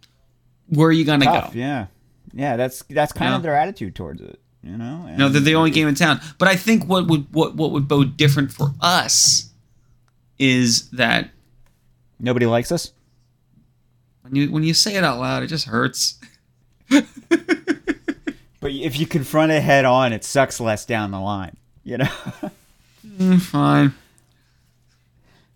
where 0.69 0.89
are 0.91 0.93
you 0.93 1.05
gonna 1.05 1.25
Tough, 1.25 1.53
go? 1.53 1.59
yeah, 1.59 1.87
yeah. 2.33 2.57
That's 2.57 2.85
that's 2.89 3.13
kind 3.13 3.35
of 3.35 3.43
their 3.43 3.57
attitude 3.57 3.97
towards 3.97 4.21
it. 4.21 4.39
You 4.63 4.77
know, 4.77 5.13
No, 5.17 5.29
they're 5.29 5.41
the 5.41 5.57
only 5.57 5.73
game 5.73 5.89
in 5.89 5.97
town. 5.97 6.21
But 6.39 6.47
I 6.47 6.55
think 6.55 6.85
what 6.87 7.09
would 7.09 7.35
what 7.35 7.57
what 7.57 7.73
would 7.73 7.89
bode 7.89 8.17
different 8.17 8.53
for 8.53 8.73
us 8.81 9.50
is 10.41 10.89
that 10.91 11.31
nobody 12.19 12.47
likes 12.47 12.73
us. 12.73 12.93
when 14.23 14.35
you 14.35 14.51
when 14.51 14.65
you 14.65 14.75
say 14.75 14.97
it 14.97 15.05
out 15.05 15.21
loud, 15.21 15.45
it 15.45 15.47
just 15.47 15.67
hurts. 15.67 16.19
But 18.61 18.73
if 18.73 19.01
you 19.01 19.07
confront 19.07 19.53
it 19.53 19.63
head 19.63 19.87
on, 19.87 20.13
it 20.13 20.23
sucks 20.23 20.61
less 20.61 20.85
down 20.85 21.11
the 21.11 21.19
line. 21.19 21.57
You 21.83 21.99
know. 21.99 22.09
Mm, 23.07 23.41
fine. 23.41 23.95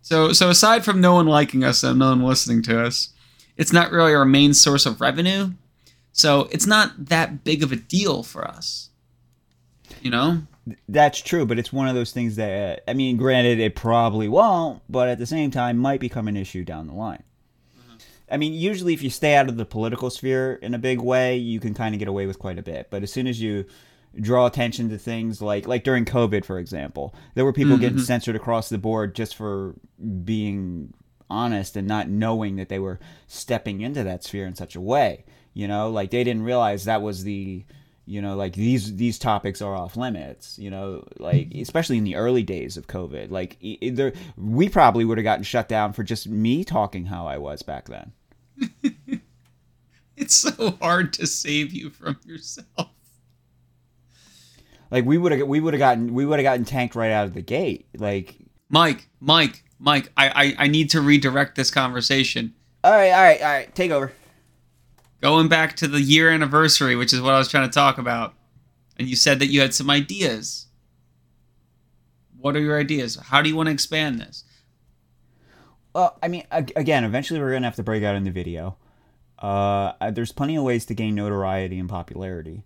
So 0.00 0.32
so 0.32 0.48
aside 0.48 0.84
from 0.84 1.00
no 1.00 1.14
one 1.14 1.26
liking 1.26 1.62
us 1.62 1.82
and 1.82 1.98
no 1.98 2.08
one 2.08 2.22
listening 2.22 2.62
to 2.62 2.82
us, 2.82 3.10
it's 3.58 3.72
not 3.72 3.92
really 3.92 4.14
our 4.14 4.24
main 4.24 4.54
source 4.54 4.86
of 4.86 5.00
revenue. 5.00 5.50
So 6.12 6.48
it's 6.50 6.66
not 6.66 6.92
that 7.06 7.44
big 7.44 7.62
of 7.62 7.72
a 7.72 7.76
deal 7.76 8.22
for 8.22 8.46
us. 8.46 8.88
You 10.00 10.10
know? 10.10 10.42
That's 10.88 11.20
true, 11.20 11.44
but 11.44 11.58
it's 11.58 11.72
one 11.72 11.88
of 11.88 11.94
those 11.94 12.12
things 12.12 12.36
that 12.36 12.84
I 12.88 12.94
mean, 12.94 13.16
granted, 13.16 13.60
it 13.60 13.74
probably 13.74 14.28
won't, 14.28 14.82
but 14.88 15.08
at 15.08 15.18
the 15.18 15.26
same 15.26 15.50
time, 15.50 15.76
might 15.76 16.00
become 16.00 16.28
an 16.28 16.36
issue 16.36 16.64
down 16.64 16.86
the 16.86 16.94
line. 16.94 17.22
Mm-hmm. 17.78 17.96
I 18.30 18.36
mean, 18.38 18.54
usually 18.54 18.94
if 18.94 19.02
you 19.02 19.10
stay 19.10 19.36
out 19.36 19.48
of 19.48 19.56
the 19.56 19.66
political 19.66 20.08
sphere 20.08 20.54
in 20.54 20.72
a 20.72 20.78
big 20.78 21.00
way, 21.00 21.36
you 21.36 21.60
can 21.60 21.74
kind 21.74 21.94
of 21.94 21.98
get 21.98 22.08
away 22.08 22.26
with 22.26 22.38
quite 22.38 22.58
a 22.58 22.62
bit. 22.62 22.88
But 22.90 23.02
as 23.02 23.12
soon 23.12 23.26
as 23.26 23.40
you 23.40 23.66
draw 24.20 24.46
attention 24.46 24.88
to 24.90 24.98
things 24.98 25.42
like 25.42 25.66
like 25.66 25.84
during 25.84 26.04
COVID, 26.04 26.44
for 26.44 26.58
example, 26.58 27.14
there 27.34 27.44
were 27.44 27.52
people 27.52 27.76
getting 27.76 27.98
mm-hmm. 27.98 28.04
censored 28.04 28.36
across 28.36 28.68
the 28.68 28.78
board 28.78 29.14
just 29.14 29.34
for 29.34 29.74
being 30.24 30.94
honest 31.28 31.76
and 31.76 31.88
not 31.88 32.08
knowing 32.08 32.56
that 32.56 32.68
they 32.68 32.78
were 32.78 33.00
stepping 33.26 33.80
into 33.80 34.02
that 34.04 34.24
sphere 34.24 34.46
in 34.46 34.54
such 34.54 34.76
a 34.76 34.80
way. 34.80 35.24
You 35.52 35.68
know, 35.68 35.90
like 35.90 36.10
they 36.10 36.24
didn't 36.24 36.42
realize 36.42 36.84
that 36.84 37.02
was 37.02 37.24
the 37.24 37.64
you 38.06 38.20
know 38.20 38.36
like 38.36 38.52
these 38.54 38.96
these 38.96 39.18
topics 39.18 39.62
are 39.62 39.74
off 39.74 39.96
limits 39.96 40.58
you 40.58 40.70
know 40.70 41.02
like 41.18 41.48
mm-hmm. 41.48 41.62
especially 41.62 41.96
in 41.96 42.04
the 42.04 42.16
early 42.16 42.42
days 42.42 42.76
of 42.76 42.86
covid. 42.86 43.30
Like 43.30 43.56
either 43.60 44.12
we 44.36 44.68
probably 44.68 45.04
would 45.04 45.18
have 45.18 45.24
gotten 45.24 45.44
shut 45.44 45.68
down 45.68 45.92
for 45.92 46.02
just 46.02 46.28
me 46.28 46.64
talking 46.64 47.06
how 47.06 47.26
i 47.26 47.38
was 47.38 47.62
back 47.62 47.88
then. 47.88 48.12
It's 50.16 50.34
so 50.34 50.76
hard 50.80 51.12
to 51.14 51.26
save 51.26 51.72
you 51.72 51.90
from 51.90 52.18
yourself. 52.24 52.88
like 54.90 55.04
we 55.04 55.18
would 55.18 55.32
have 55.32 55.48
we 55.48 55.60
would 55.60 55.74
have 55.74 55.78
gotten 55.78 56.14
we 56.14 56.24
would 56.24 56.38
have 56.38 56.44
gotten 56.44 56.64
tanked 56.64 56.94
right 56.94 57.10
out 57.10 57.26
of 57.26 57.34
the 57.34 57.42
gate. 57.42 57.88
Like 57.96 58.36
Mike, 58.68 59.08
Mike, 59.20 59.64
Mike, 59.78 60.12
I, 60.16 60.28
I, 60.28 60.64
I 60.64 60.66
need 60.68 60.90
to 60.90 61.00
redirect 61.00 61.56
this 61.56 61.70
conversation. 61.70 62.54
all 62.82 62.92
right 62.92 63.10
all 63.10 63.22
right 63.22 63.40
all 63.40 63.48
right 63.48 63.74
take 63.74 63.90
over 63.90 64.12
Going 65.24 65.48
back 65.48 65.74
to 65.76 65.88
the 65.88 66.00
year 66.00 66.30
anniversary, 66.30 66.96
which 66.96 67.12
is 67.12 67.20
what 67.20 67.32
I 67.32 67.38
was 67.38 67.48
trying 67.48 67.68
to 67.68 67.74
talk 67.74 67.98
about. 67.98 68.34
And 68.98 69.08
you 69.08 69.16
said 69.16 69.38
that 69.40 69.46
you 69.46 69.60
had 69.60 69.74
some 69.74 69.90
ideas. 69.90 70.66
What 72.38 72.54
are 72.54 72.60
your 72.60 72.78
ideas? 72.78 73.16
How 73.16 73.40
do 73.42 73.48
you 73.48 73.56
want 73.56 73.68
to 73.68 73.72
expand 73.72 74.20
this? 74.20 74.44
well 75.94 76.18
i 76.22 76.28
mean 76.28 76.42
again 76.50 77.04
eventually 77.04 77.38
we're 77.40 77.52
gonna 77.52 77.66
have 77.66 77.76
to 77.76 77.82
break 77.82 78.02
out 78.02 78.16
in 78.16 78.24
the 78.24 78.30
video 78.30 78.76
uh 79.38 79.92
there's 80.10 80.32
plenty 80.32 80.56
of 80.56 80.64
ways 80.64 80.84
to 80.84 80.92
gain 80.92 81.14
notoriety 81.14 81.78
and 81.78 81.88
popularity 81.88 82.64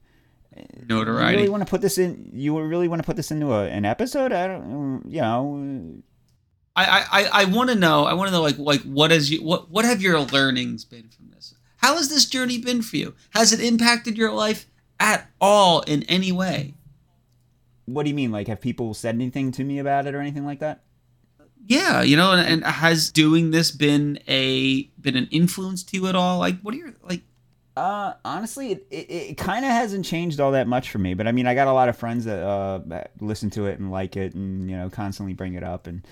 Notoriety. 0.88 1.32
You 1.32 1.38
really 1.38 1.48
want 1.50 1.64
to 1.64 1.70
put 1.70 1.82
this 1.82 1.98
in? 1.98 2.30
You 2.32 2.58
really 2.60 2.88
want 2.88 3.00
to 3.00 3.06
put 3.06 3.16
this 3.16 3.30
into 3.30 3.52
a, 3.52 3.68
an 3.68 3.84
episode? 3.84 4.32
I 4.32 4.48
don't, 4.48 5.04
you 5.08 5.20
know. 5.20 6.02
I 6.74 7.04
I, 7.12 7.42
I 7.42 7.44
want 7.44 7.70
to 7.70 7.76
know. 7.76 8.04
I 8.04 8.14
want 8.14 8.28
to 8.28 8.32
know 8.32 8.42
like 8.42 8.58
like 8.58 8.80
what 8.82 9.12
is 9.12 9.30
you 9.30 9.42
what 9.44 9.70
what 9.70 9.84
have 9.84 10.02
your 10.02 10.18
learnings 10.20 10.84
been 10.84 11.08
from 11.10 11.30
this? 11.32 11.37
How 11.78 11.96
has 11.96 12.08
this 12.08 12.26
journey 12.26 12.58
been 12.58 12.82
for 12.82 12.96
you? 12.96 13.14
Has 13.30 13.52
it 13.52 13.60
impacted 13.60 14.16
your 14.18 14.32
life 14.32 14.66
at 15.00 15.30
all 15.40 15.80
in 15.82 16.02
any 16.04 16.32
way? 16.32 16.74
What 17.86 18.02
do 18.02 18.10
you 18.10 18.14
mean? 18.14 18.30
Like, 18.30 18.48
have 18.48 18.60
people 18.60 18.94
said 18.94 19.14
anything 19.14 19.50
to 19.52 19.64
me 19.64 19.78
about 19.78 20.06
it 20.06 20.14
or 20.14 20.20
anything 20.20 20.44
like 20.44 20.58
that? 20.60 20.82
Yeah, 21.66 22.02
you 22.02 22.16
know, 22.16 22.32
and, 22.32 22.46
and 22.46 22.64
has 22.64 23.10
doing 23.10 23.50
this 23.50 23.70
been 23.70 24.18
a 24.26 24.84
been 25.00 25.16
an 25.16 25.28
influence 25.30 25.82
to 25.84 25.96
you 25.98 26.06
at 26.06 26.14
all? 26.14 26.38
Like, 26.38 26.60
what 26.62 26.74
are 26.74 26.78
your 26.78 26.94
like? 27.02 27.22
Uh, 27.76 28.14
honestly, 28.24 28.72
it, 28.72 28.86
it, 28.90 29.10
it 29.10 29.38
kind 29.38 29.64
of 29.64 29.70
hasn't 29.70 30.04
changed 30.04 30.40
all 30.40 30.52
that 30.52 30.66
much 30.66 30.90
for 30.90 30.98
me. 30.98 31.14
But 31.14 31.28
I 31.28 31.32
mean, 31.32 31.46
I 31.46 31.54
got 31.54 31.68
a 31.68 31.72
lot 31.72 31.88
of 31.88 31.96
friends 31.96 32.24
that 32.24 32.42
uh 32.42 32.80
that 32.86 33.12
listen 33.20 33.50
to 33.50 33.66
it 33.66 33.78
and 33.78 33.90
like 33.90 34.16
it, 34.16 34.34
and 34.34 34.68
you 34.68 34.76
know, 34.76 34.88
constantly 34.90 35.34
bring 35.34 35.54
it 35.54 35.62
up, 35.62 35.86
and 35.86 36.06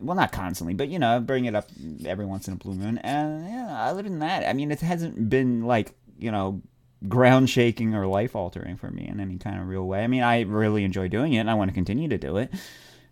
well, 0.00 0.16
not 0.16 0.32
constantly, 0.32 0.74
but 0.74 0.88
you 0.88 0.98
know, 0.98 1.20
bring 1.20 1.44
it 1.44 1.54
up 1.54 1.68
every 2.04 2.24
once 2.24 2.48
in 2.48 2.54
a 2.54 2.56
blue 2.56 2.74
moon. 2.74 2.98
And 2.98 3.48
yeah, 3.48 3.84
other 3.84 4.02
than 4.02 4.18
that, 4.20 4.48
I 4.48 4.52
mean, 4.52 4.70
it 4.70 4.80
hasn't 4.80 5.28
been 5.28 5.64
like 5.64 5.94
you 6.18 6.30
know 6.30 6.62
ground 7.08 7.48
shaking 7.48 7.94
or 7.94 8.06
life 8.06 8.36
altering 8.36 8.76
for 8.76 8.90
me 8.90 9.08
in 9.08 9.20
any 9.20 9.38
kind 9.38 9.60
of 9.60 9.68
real 9.68 9.86
way. 9.86 10.04
I 10.04 10.06
mean, 10.06 10.22
I 10.22 10.42
really 10.42 10.84
enjoy 10.84 11.08
doing 11.08 11.32
it, 11.32 11.38
and 11.38 11.50
I 11.50 11.54
want 11.54 11.70
to 11.70 11.74
continue 11.74 12.08
to 12.08 12.18
do 12.18 12.36
it. 12.36 12.52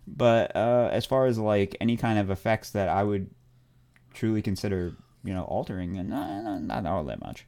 But 0.07 0.55
uh, 0.55 0.89
as 0.91 1.05
far 1.05 1.25
as 1.25 1.37
like 1.37 1.75
any 1.79 1.97
kind 1.97 2.19
of 2.19 2.29
effects 2.29 2.71
that 2.71 2.89
I 2.89 3.03
would 3.03 3.29
truly 4.13 4.41
consider, 4.41 4.93
you 5.23 5.33
know, 5.33 5.43
altering, 5.43 5.97
and 5.97 6.09
not, 6.09 6.61
not 6.61 6.85
all 6.85 7.03
that 7.05 7.21
much. 7.21 7.45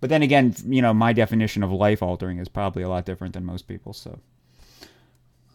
But 0.00 0.10
then 0.10 0.22
again, 0.22 0.54
you 0.66 0.82
know, 0.82 0.92
my 0.92 1.12
definition 1.12 1.62
of 1.62 1.72
life 1.72 2.02
altering 2.02 2.38
is 2.38 2.48
probably 2.48 2.82
a 2.82 2.88
lot 2.88 3.04
different 3.06 3.34
than 3.34 3.44
most 3.44 3.66
people. 3.66 3.92
So 3.92 4.20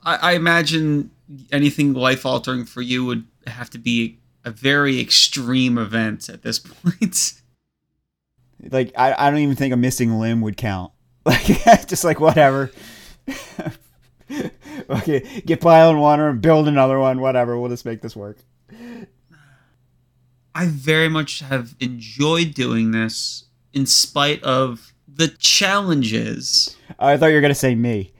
I, 0.03 0.15
I 0.15 0.31
imagine 0.33 1.11
anything 1.51 1.93
life 1.93 2.25
altering 2.25 2.65
for 2.65 2.81
you 2.81 3.05
would 3.05 3.25
have 3.47 3.69
to 3.71 3.77
be 3.77 4.19
a 4.43 4.51
very 4.51 4.99
extreme 4.99 5.77
event 5.77 6.29
at 6.29 6.41
this 6.41 6.59
point. 6.59 7.33
like, 8.71 8.91
I, 8.97 9.13
I 9.17 9.29
don't 9.29 9.39
even 9.39 9.55
think 9.55 9.73
a 9.73 9.77
missing 9.77 10.19
limb 10.19 10.41
would 10.41 10.57
count. 10.57 10.91
Like, 11.23 11.45
just 11.87 12.03
like 12.03 12.19
whatever. 12.19 12.71
okay, 14.89 15.41
get 15.45 15.61
piling 15.61 15.99
water 15.99 16.27
and 16.29 16.41
build 16.41 16.67
another 16.67 16.97
one. 16.97 17.21
Whatever. 17.21 17.59
We'll 17.59 17.69
just 17.69 17.85
make 17.85 18.01
this 18.01 18.15
work. 18.15 18.37
I 20.55 20.65
very 20.65 21.09
much 21.09 21.41
have 21.41 21.75
enjoyed 21.79 22.55
doing 22.55 22.89
this 22.89 23.43
in 23.71 23.85
spite 23.85 24.41
of 24.41 24.93
the 25.07 25.27
challenges 25.27 26.75
Oh, 26.99 27.07
I 27.07 27.17
thought 27.17 27.27
you 27.27 27.35
were 27.35 27.41
gonna 27.41 27.55
say 27.55 27.75
me. 27.75 28.13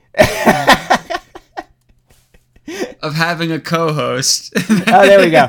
Of 3.02 3.14
having 3.14 3.52
a 3.52 3.60
co-host. 3.60 4.52
Oh, 4.86 5.06
there 5.06 5.20
we 5.20 5.30
go. 5.30 5.46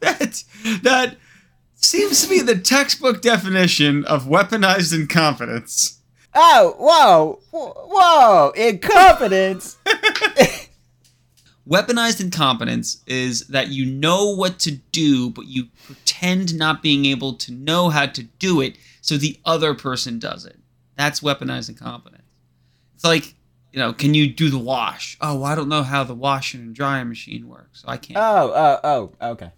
that 0.00 0.44
that 0.82 1.16
seems 1.74 2.22
to 2.22 2.28
be 2.28 2.40
the 2.40 2.56
textbook 2.58 3.22
definition 3.22 4.04
of 4.04 4.24
weaponized 4.24 4.94
incompetence. 4.94 6.00
oh, 6.34 6.74
whoa, 6.78 7.40
whoa, 7.52 8.50
incompetence. 8.56 9.78
Weaponized 11.68 12.20
incompetence 12.20 13.02
is 13.08 13.48
that 13.48 13.68
you 13.68 13.84
know 13.86 14.30
what 14.30 14.60
to 14.60 14.72
do, 14.92 15.30
but 15.30 15.46
you 15.46 15.66
pretend 15.84 16.56
not 16.56 16.80
being 16.80 17.04
able 17.06 17.34
to 17.34 17.50
know 17.52 17.88
how 17.88 18.06
to 18.06 18.22
do 18.22 18.60
it, 18.60 18.76
so 19.00 19.16
the 19.16 19.40
other 19.44 19.74
person 19.74 20.20
does 20.20 20.46
it. 20.46 20.60
That's 20.96 21.20
weaponized 21.20 21.68
incompetence. 21.68 22.22
It's 22.94 23.04
like 23.04 23.34
you 23.76 23.82
know, 23.82 23.92
can 23.92 24.14
you 24.14 24.32
do 24.32 24.48
the 24.48 24.58
wash? 24.58 25.18
Oh, 25.20 25.34
well, 25.34 25.44
I 25.44 25.54
don't 25.54 25.68
know 25.68 25.82
how 25.82 26.02
the 26.02 26.14
washing 26.14 26.62
and 26.62 26.74
drying 26.74 27.10
machine 27.10 27.46
works, 27.46 27.82
so 27.82 27.88
I 27.88 27.98
can't. 27.98 28.16
Oh, 28.16 28.80
oh, 28.82 29.12
oh, 29.20 29.30
okay. 29.32 29.50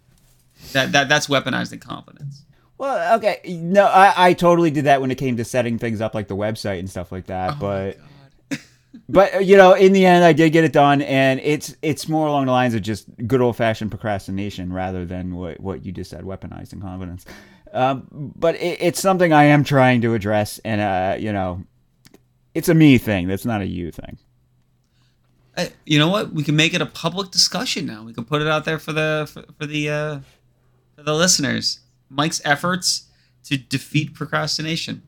that 0.72 0.90
that 0.90 1.08
that's 1.08 1.28
weaponized 1.28 1.72
incompetence. 1.72 2.44
Well, 2.78 3.16
okay. 3.16 3.40
No, 3.46 3.86
I, 3.86 4.30
I 4.30 4.32
totally 4.32 4.72
did 4.72 4.86
that 4.86 5.00
when 5.00 5.12
it 5.12 5.18
came 5.18 5.36
to 5.36 5.44
setting 5.44 5.78
things 5.78 6.00
up 6.00 6.16
like 6.16 6.26
the 6.26 6.34
website 6.34 6.80
and 6.80 6.90
stuff 6.90 7.12
like 7.12 7.26
that. 7.26 7.50
Oh 7.52 7.58
but 7.60 8.58
but 9.08 9.46
you 9.46 9.56
know, 9.56 9.74
in 9.74 9.92
the 9.92 10.04
end, 10.04 10.24
I 10.24 10.32
did 10.32 10.50
get 10.50 10.64
it 10.64 10.72
done, 10.72 11.00
and 11.02 11.38
it's 11.38 11.76
it's 11.80 12.08
more 12.08 12.26
along 12.26 12.46
the 12.46 12.52
lines 12.52 12.74
of 12.74 12.82
just 12.82 13.06
good 13.28 13.40
old 13.40 13.56
fashioned 13.56 13.92
procrastination 13.92 14.72
rather 14.72 15.04
than 15.04 15.36
what 15.36 15.60
what 15.60 15.86
you 15.86 15.92
just 15.92 16.10
said, 16.10 16.24
weaponized 16.24 16.72
incompetence. 16.72 17.24
Um, 17.72 18.32
but 18.34 18.56
it, 18.56 18.78
it's 18.80 19.00
something 19.00 19.32
I 19.32 19.44
am 19.44 19.62
trying 19.62 20.00
to 20.00 20.14
address, 20.14 20.58
and 20.64 20.80
uh, 20.80 21.16
you 21.20 21.32
know, 21.32 21.62
it's 22.54 22.68
a 22.68 22.74
me 22.74 22.98
thing. 22.98 23.28
That's 23.28 23.44
not 23.44 23.60
a 23.60 23.66
you 23.66 23.90
thing. 23.90 24.18
You 25.84 25.98
know 25.98 26.08
what? 26.08 26.32
We 26.32 26.44
can 26.44 26.54
make 26.54 26.72
it 26.72 26.80
a 26.80 26.86
public 26.86 27.32
discussion 27.32 27.84
now. 27.84 28.04
We 28.04 28.12
can 28.12 28.24
put 28.24 28.42
it 28.42 28.48
out 28.48 28.64
there 28.64 28.78
for 28.78 28.92
the 28.92 29.28
for, 29.32 29.44
for 29.58 29.66
the 29.66 29.90
uh, 29.90 30.20
for 30.94 31.02
the 31.02 31.14
listeners. 31.14 31.80
Mike's 32.08 32.40
efforts 32.44 33.06
to 33.44 33.56
defeat 33.56 34.14
procrastination. 34.14 35.02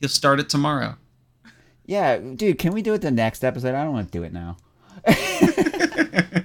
He'll 0.00 0.08
start 0.08 0.40
it 0.40 0.48
tomorrow. 0.48 0.96
Yeah, 1.84 2.16
dude, 2.16 2.58
can 2.58 2.72
we 2.72 2.82
do 2.82 2.94
it 2.94 3.02
the 3.02 3.10
next 3.10 3.44
episode? 3.44 3.74
I 3.74 3.84
don't 3.84 3.92
want 3.92 4.10
to 4.10 4.18
do 4.18 4.24
it 4.24 4.32
now. 4.32 4.56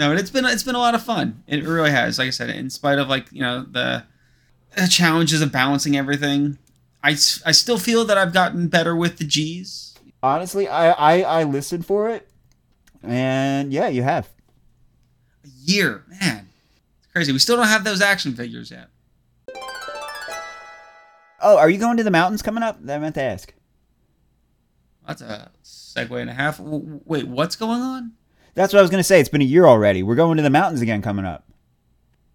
No, 0.00 0.12
it's 0.14 0.30
been 0.30 0.46
it's 0.46 0.62
been 0.62 0.74
a 0.74 0.78
lot 0.78 0.94
of 0.94 1.02
fun. 1.02 1.42
It 1.46 1.62
really 1.62 1.90
has. 1.90 2.18
Like 2.18 2.28
I 2.28 2.30
said, 2.30 2.48
in 2.48 2.70
spite 2.70 2.98
of 2.98 3.08
like 3.08 3.30
you 3.30 3.42
know 3.42 3.66
the 3.70 4.04
challenges 4.88 5.42
of 5.42 5.52
balancing 5.52 5.94
everything, 5.94 6.56
I, 7.02 7.10
I 7.10 7.52
still 7.52 7.78
feel 7.78 8.04
that 8.04 8.18
I've 8.18 8.32
gotten 8.32 8.68
better 8.68 8.94
with 8.94 9.18
the 9.18 9.24
G's. 9.24 9.94
Honestly, 10.22 10.68
I 10.68 10.90
I, 10.90 11.40
I 11.40 11.44
listened 11.44 11.86
for 11.86 12.10
it, 12.10 12.28
and 13.02 13.72
yeah, 13.72 13.88
you 13.88 14.02
have. 14.02 14.28
A 15.44 15.48
year, 15.62 16.04
man, 16.20 16.50
it's 16.98 17.10
crazy. 17.12 17.32
We 17.32 17.38
still 17.38 17.56
don't 17.56 17.68
have 17.68 17.84
those 17.84 18.02
action 18.02 18.34
figures 18.34 18.70
yet. 18.70 18.88
Oh, 21.42 21.56
are 21.56 21.70
you 21.70 21.78
going 21.78 21.96
to 21.96 22.04
the 22.04 22.10
mountains 22.10 22.42
coming 22.42 22.62
up? 22.62 22.84
That 22.84 22.96
I 22.96 22.98
meant 22.98 23.14
to 23.14 23.22
ask. 23.22 23.54
That's 25.06 25.22
a 25.22 25.50
segue 25.64 26.20
and 26.20 26.28
a 26.28 26.34
half. 26.34 26.60
Wait, 26.60 27.26
what's 27.26 27.56
going 27.56 27.80
on? 27.80 28.12
That's 28.54 28.74
what 28.74 28.80
I 28.80 28.82
was 28.82 28.90
gonna 28.90 29.02
say. 29.02 29.20
It's 29.20 29.30
been 29.30 29.40
a 29.40 29.44
year 29.44 29.64
already. 29.64 30.02
We're 30.02 30.16
going 30.16 30.36
to 30.36 30.42
the 30.42 30.50
mountains 30.50 30.82
again 30.82 31.00
coming 31.00 31.24
up. 31.24 31.48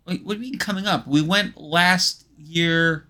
Wait, 0.07 0.25
what 0.25 0.37
do 0.37 0.43
you 0.43 0.51
mean 0.51 0.59
coming 0.59 0.85
up? 0.87 1.07
We 1.07 1.21
went 1.21 1.55
last 1.57 2.25
year. 2.37 3.07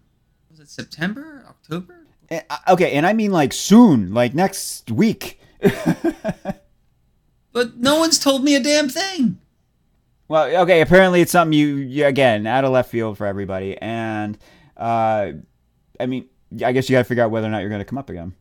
Was 0.50 0.60
it 0.60 0.70
September, 0.70 1.35
October? 1.65 2.05
Eh, 2.29 2.41
Okay, 2.69 2.93
and 2.93 3.05
I 3.05 3.13
mean 3.13 3.31
like 3.31 3.53
soon, 3.53 4.13
like 4.13 4.34
next 4.34 4.89
week. 4.91 5.39
But 7.51 7.77
no 7.77 8.00
one's 8.00 8.19
told 8.19 8.43
me 8.43 8.53
a 8.55 8.60
damn 8.60 8.89
thing. 8.89 9.39
well, 10.27 10.63
okay. 10.63 10.81
Apparently, 10.81 11.22
it's 11.22 11.31
something 11.31 11.57
you, 11.57 11.75
you 11.77 12.05
again 12.05 12.45
out 12.45 12.65
of 12.65 12.72
left 12.72 12.89
field 12.91 13.17
for 13.17 13.25
everybody, 13.25 13.77
and 13.77 14.38
uh, 14.75 15.31
I 15.98 16.05
mean, 16.05 16.27
I 16.63 16.74
guess 16.74 16.89
you 16.89 16.95
got 16.95 17.00
to 17.00 17.03
figure 17.05 17.24
out 17.24 17.31
whether 17.31 17.48
or 17.48 17.51
not 17.51 17.60
you're 17.60 17.69
going 17.69 17.79
to 17.79 17.86
come 17.86 17.98
up 17.98 18.10
again. 18.10 18.34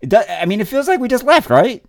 It 0.00 0.10
does, 0.10 0.26
I 0.28 0.44
mean, 0.46 0.60
it 0.60 0.68
feels 0.68 0.86
like 0.86 1.00
we 1.00 1.08
just 1.08 1.24
left, 1.24 1.50
right? 1.50 1.84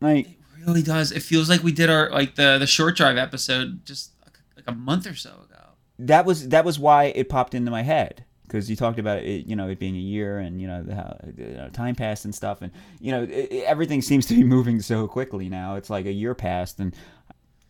Like, 0.00 0.26
It 0.26 0.36
really 0.66 0.82
does. 0.82 1.12
It 1.12 1.22
feels 1.22 1.50
like 1.50 1.62
we 1.62 1.72
did 1.72 1.90
our 1.90 2.08
like 2.10 2.34
the 2.36 2.56
the 2.58 2.66
short 2.66 2.96
drive 2.96 3.18
episode 3.18 3.84
just 3.84 4.12
like 4.56 4.64
a 4.66 4.72
month 4.72 5.06
or 5.06 5.14
so 5.14 5.30
ago. 5.30 5.64
that 5.98 6.24
was 6.24 6.48
that 6.48 6.64
was 6.64 6.78
why 6.78 7.04
it 7.04 7.28
popped 7.28 7.54
into 7.54 7.70
my 7.70 7.82
head 7.82 8.24
because 8.50 8.68
you 8.68 8.74
talked 8.74 8.98
about 8.98 9.18
it, 9.18 9.46
you 9.46 9.54
know, 9.54 9.68
it 9.68 9.78
being 9.78 9.94
a 9.94 10.00
year 10.00 10.40
and 10.40 10.60
you 10.60 10.66
know 10.66 10.84
how 10.92 11.16
you 11.36 11.54
know, 11.54 11.68
time 11.68 11.94
passed 11.94 12.24
and 12.24 12.34
stuff, 12.34 12.62
and 12.62 12.72
you 13.00 13.12
know 13.12 13.22
it, 13.22 13.64
everything 13.64 14.02
seems 14.02 14.26
to 14.26 14.34
be 14.34 14.42
moving 14.56 14.80
so 14.80 15.06
quickly 15.06 15.48
now. 15.48 15.76
It's 15.76 15.90
like 15.90 16.06
a 16.06 16.12
year 16.12 16.34
passed 16.34 16.80
and 16.80 16.94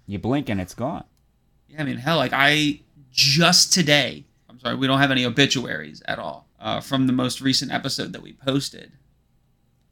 you 0.06 0.18
blink 0.18 0.48
and 0.48 0.60
it's 0.60 0.74
gone. 0.74 1.04
Yeah, 1.68 1.82
I 1.82 1.84
mean, 1.84 1.98
hell, 1.98 2.16
like 2.16 2.32
I 2.34 2.80
just 3.12 3.72
today. 3.72 4.24
I'm 4.48 4.58
sorry, 4.58 4.76
we 4.76 4.86
don't 4.86 4.98
have 4.98 5.10
any 5.10 5.24
obituaries 5.24 6.02
at 6.06 6.18
all 6.18 6.48
uh, 6.58 6.80
from 6.80 7.06
the 7.06 7.12
most 7.12 7.40
recent 7.40 7.72
episode 7.72 8.12
that 8.12 8.22
we 8.22 8.32
posted 8.32 8.92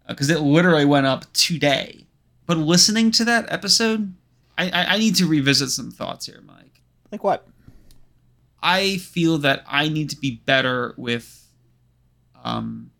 because 0.06 0.30
it 0.30 0.40
literally 0.40 0.86
went 0.86 1.06
up 1.06 1.30
today. 1.32 2.06
But 2.46 2.56
listening 2.56 3.10
to 3.12 3.24
that 3.26 3.50
episode, 3.52 4.14
I, 4.56 4.70
I, 4.70 4.84
I 4.94 4.98
need 4.98 5.16
to 5.16 5.26
revisit 5.26 5.70
some 5.70 5.90
thoughts 5.90 6.26
here, 6.26 6.42
Mike. 6.46 6.80
Like 7.12 7.22
what? 7.22 7.46
I 8.62 8.98
feel 8.98 9.38
that 9.38 9.64
I 9.68 9.88
need 9.88 10.10
to 10.10 10.16
be 10.16 10.42
better 10.44 10.94
with 10.96 11.46
um, 12.42 12.90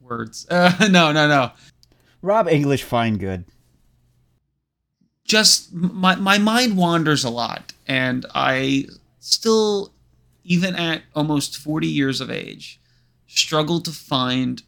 words. 0.00 0.46
Uh, 0.50 0.72
no, 0.90 1.12
no, 1.12 1.28
no. 1.28 1.52
Rob 2.22 2.48
English, 2.48 2.82
fine, 2.84 3.16
good. 3.18 3.44
just 5.24 5.72
my 5.72 6.14
my 6.16 6.38
mind 6.38 6.76
wanders 6.76 7.24
a 7.24 7.30
lot 7.30 7.72
and 7.86 8.26
i 8.34 8.84
still 9.20 9.92
even 10.44 10.74
at 10.74 11.02
almost 11.14 11.56
40 11.56 11.86
years 11.86 12.20
of 12.20 12.30
age 12.30 12.80
struggle 13.26 13.80
to 13.80 13.90
find 13.92 14.62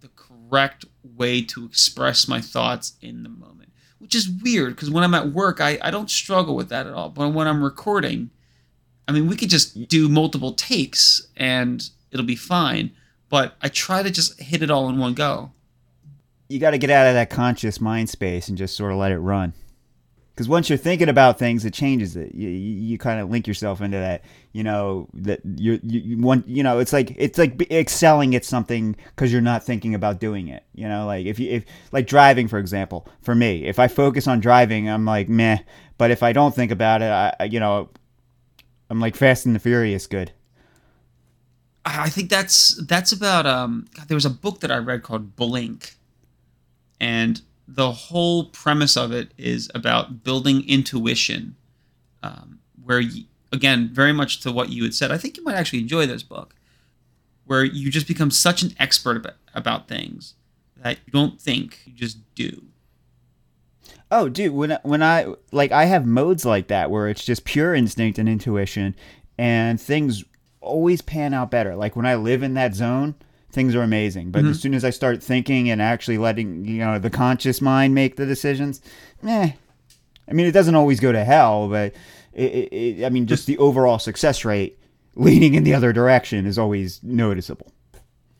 the 0.00 0.08
correct 0.14 0.84
way 1.02 1.42
to 1.42 1.64
express 1.64 2.28
my 2.28 2.40
thoughts 2.40 2.94
in 3.00 3.22
the 3.22 3.28
moment 3.28 3.70
which 3.98 4.14
is 4.14 4.28
weird 4.28 4.74
because 4.76 4.90
when 4.90 5.02
i'm 5.02 5.14
at 5.14 5.32
work 5.32 5.60
I, 5.60 5.78
I 5.82 5.90
don't 5.90 6.10
struggle 6.10 6.54
with 6.54 6.68
that 6.68 6.86
at 6.86 6.92
all 6.94 7.08
but 7.08 7.30
when 7.30 7.48
i'm 7.48 7.62
recording 7.64 8.30
i 9.08 9.12
mean 9.12 9.26
we 9.26 9.34
could 9.36 9.50
just 9.50 9.88
do 9.88 10.08
multiple 10.08 10.52
takes 10.52 11.26
and 11.36 11.90
it'll 12.12 12.24
be 12.26 12.36
fine 12.36 12.92
but 13.28 13.56
i 13.62 13.68
try 13.68 14.02
to 14.02 14.10
just 14.10 14.40
hit 14.40 14.62
it 14.62 14.70
all 14.70 14.88
in 14.88 14.98
one 14.98 15.14
go 15.14 15.50
You 16.48 16.58
got 16.58 16.70
to 16.70 16.78
get 16.78 16.90
out 16.90 17.06
of 17.06 17.14
that 17.14 17.28
conscious 17.30 17.80
mind 17.80 18.08
space 18.08 18.48
and 18.48 18.56
just 18.56 18.74
sort 18.76 18.90
of 18.92 18.98
let 18.98 19.12
it 19.12 19.18
run. 19.18 19.52
Because 20.34 20.48
once 20.48 20.70
you're 20.70 20.78
thinking 20.78 21.08
about 21.10 21.36
things, 21.38 21.64
it 21.64 21.74
changes 21.74 22.16
it. 22.16 22.32
You, 22.34 22.48
you, 22.48 22.74
you 22.92 22.96
kind 22.96 23.20
of 23.20 23.28
link 23.28 23.46
yourself 23.48 23.80
into 23.82 23.98
that. 23.98 24.22
You 24.52 24.62
know 24.62 25.08
that 25.14 25.40
you 25.44 25.78
you 25.82 26.16
want. 26.16 26.48
You 26.48 26.62
know, 26.62 26.78
it's 26.78 26.92
like 26.92 27.12
it's 27.18 27.38
like 27.38 27.60
excelling 27.72 28.34
at 28.36 28.44
something 28.44 28.94
because 29.14 29.30
you're 29.32 29.42
not 29.42 29.62
thinking 29.64 29.94
about 29.96 30.20
doing 30.20 30.46
it. 30.48 30.62
You 30.74 30.88
know, 30.88 31.06
like 31.06 31.26
if 31.26 31.38
you 31.40 31.50
if 31.50 31.64
like 31.92 32.06
driving, 32.06 32.46
for 32.48 32.58
example, 32.60 33.06
for 33.20 33.34
me, 33.34 33.66
if 33.66 33.78
I 33.80 33.88
focus 33.88 34.26
on 34.28 34.38
driving, 34.40 34.88
I'm 34.88 35.04
like 35.04 35.28
meh. 35.28 35.58
But 35.98 36.12
if 36.12 36.22
I 36.22 36.32
don't 36.32 36.54
think 36.54 36.70
about 36.70 37.02
it, 37.02 37.10
I- 37.10 37.44
you 37.50 37.58
know, 37.60 37.90
I'm 38.90 39.00
like 39.00 39.16
Fast 39.16 39.46
and 39.46 39.54
the 39.54 39.60
Furious 39.60 40.06
good. 40.06 40.32
I 41.84 42.10
think 42.10 42.28
that's 42.28 42.74
that's 42.86 43.12
about 43.12 43.46
um 43.46 43.86
God, 43.94 44.08
there 44.08 44.16
was 44.16 44.26
a 44.26 44.30
book 44.30 44.60
that 44.60 44.70
I 44.70 44.78
read 44.78 45.02
called 45.02 45.36
Blink. 45.36 45.94
And 47.00 47.40
the 47.66 47.92
whole 47.92 48.46
premise 48.46 48.96
of 48.96 49.12
it 49.12 49.32
is 49.36 49.70
about 49.74 50.24
building 50.24 50.68
intuition. 50.68 51.56
Um, 52.22 52.58
where 52.82 53.00
you, 53.00 53.24
again, 53.52 53.90
very 53.92 54.12
much 54.12 54.40
to 54.40 54.50
what 54.50 54.70
you 54.70 54.82
had 54.82 54.94
said, 54.94 55.12
I 55.12 55.18
think 55.18 55.36
you 55.36 55.44
might 55.44 55.54
actually 55.54 55.80
enjoy 55.80 56.06
this 56.06 56.22
book. 56.22 56.54
Where 57.44 57.64
you 57.64 57.90
just 57.90 58.08
become 58.08 58.30
such 58.30 58.62
an 58.62 58.74
expert 58.78 59.16
about, 59.16 59.34
about 59.54 59.88
things 59.88 60.34
that 60.76 60.98
you 61.06 61.12
don't 61.12 61.40
think, 61.40 61.80
you 61.86 61.92
just 61.92 62.18
do. 62.34 62.64
Oh, 64.10 64.28
dude, 64.28 64.52
when 64.52 64.72
I- 64.72 64.80
when 64.82 65.02
I 65.02 65.26
like 65.52 65.72
I 65.72 65.84
have 65.86 66.06
modes 66.06 66.44
like 66.44 66.68
that 66.68 66.90
where 66.90 67.08
it's 67.08 67.24
just 67.24 67.44
pure 67.44 67.74
instinct 67.74 68.18
and 68.18 68.28
intuition, 68.28 68.94
and 69.36 69.80
things 69.80 70.24
always 70.60 71.00
pan 71.02 71.34
out 71.34 71.50
better. 71.50 71.76
Like 71.76 71.94
when 71.96 72.06
I 72.06 72.14
live 72.16 72.42
in 72.42 72.54
that 72.54 72.74
zone, 72.74 73.14
things 73.52 73.74
are 73.74 73.82
amazing. 73.82 74.30
But 74.30 74.44
as 74.44 74.60
soon 74.60 74.74
as 74.74 74.84
I 74.84 74.90
start 74.90 75.22
thinking 75.22 75.70
and 75.70 75.80
actually 75.80 76.18
letting 76.18 76.64
you 76.64 76.78
know 76.78 76.98
the 76.98 77.10
conscious 77.10 77.60
mind 77.60 77.94
make 77.94 78.16
the 78.16 78.26
decisions, 78.26 78.80
eh. 79.26 79.52
I 80.28 80.32
mean, 80.34 80.46
it 80.46 80.52
doesn't 80.52 80.74
always 80.74 81.00
go 81.00 81.10
to 81.12 81.24
hell, 81.24 81.68
but 81.68 81.94
it, 82.34 82.44
it, 82.52 82.72
it, 83.00 83.04
I 83.06 83.08
mean, 83.08 83.26
just 83.26 83.46
the 83.46 83.56
overall 83.58 83.98
success 83.98 84.44
rate 84.44 84.78
leaning 85.14 85.54
in 85.54 85.64
the 85.64 85.74
other 85.74 85.92
direction 85.92 86.44
is 86.46 86.58
always 86.58 87.00
noticeable. 87.02 87.72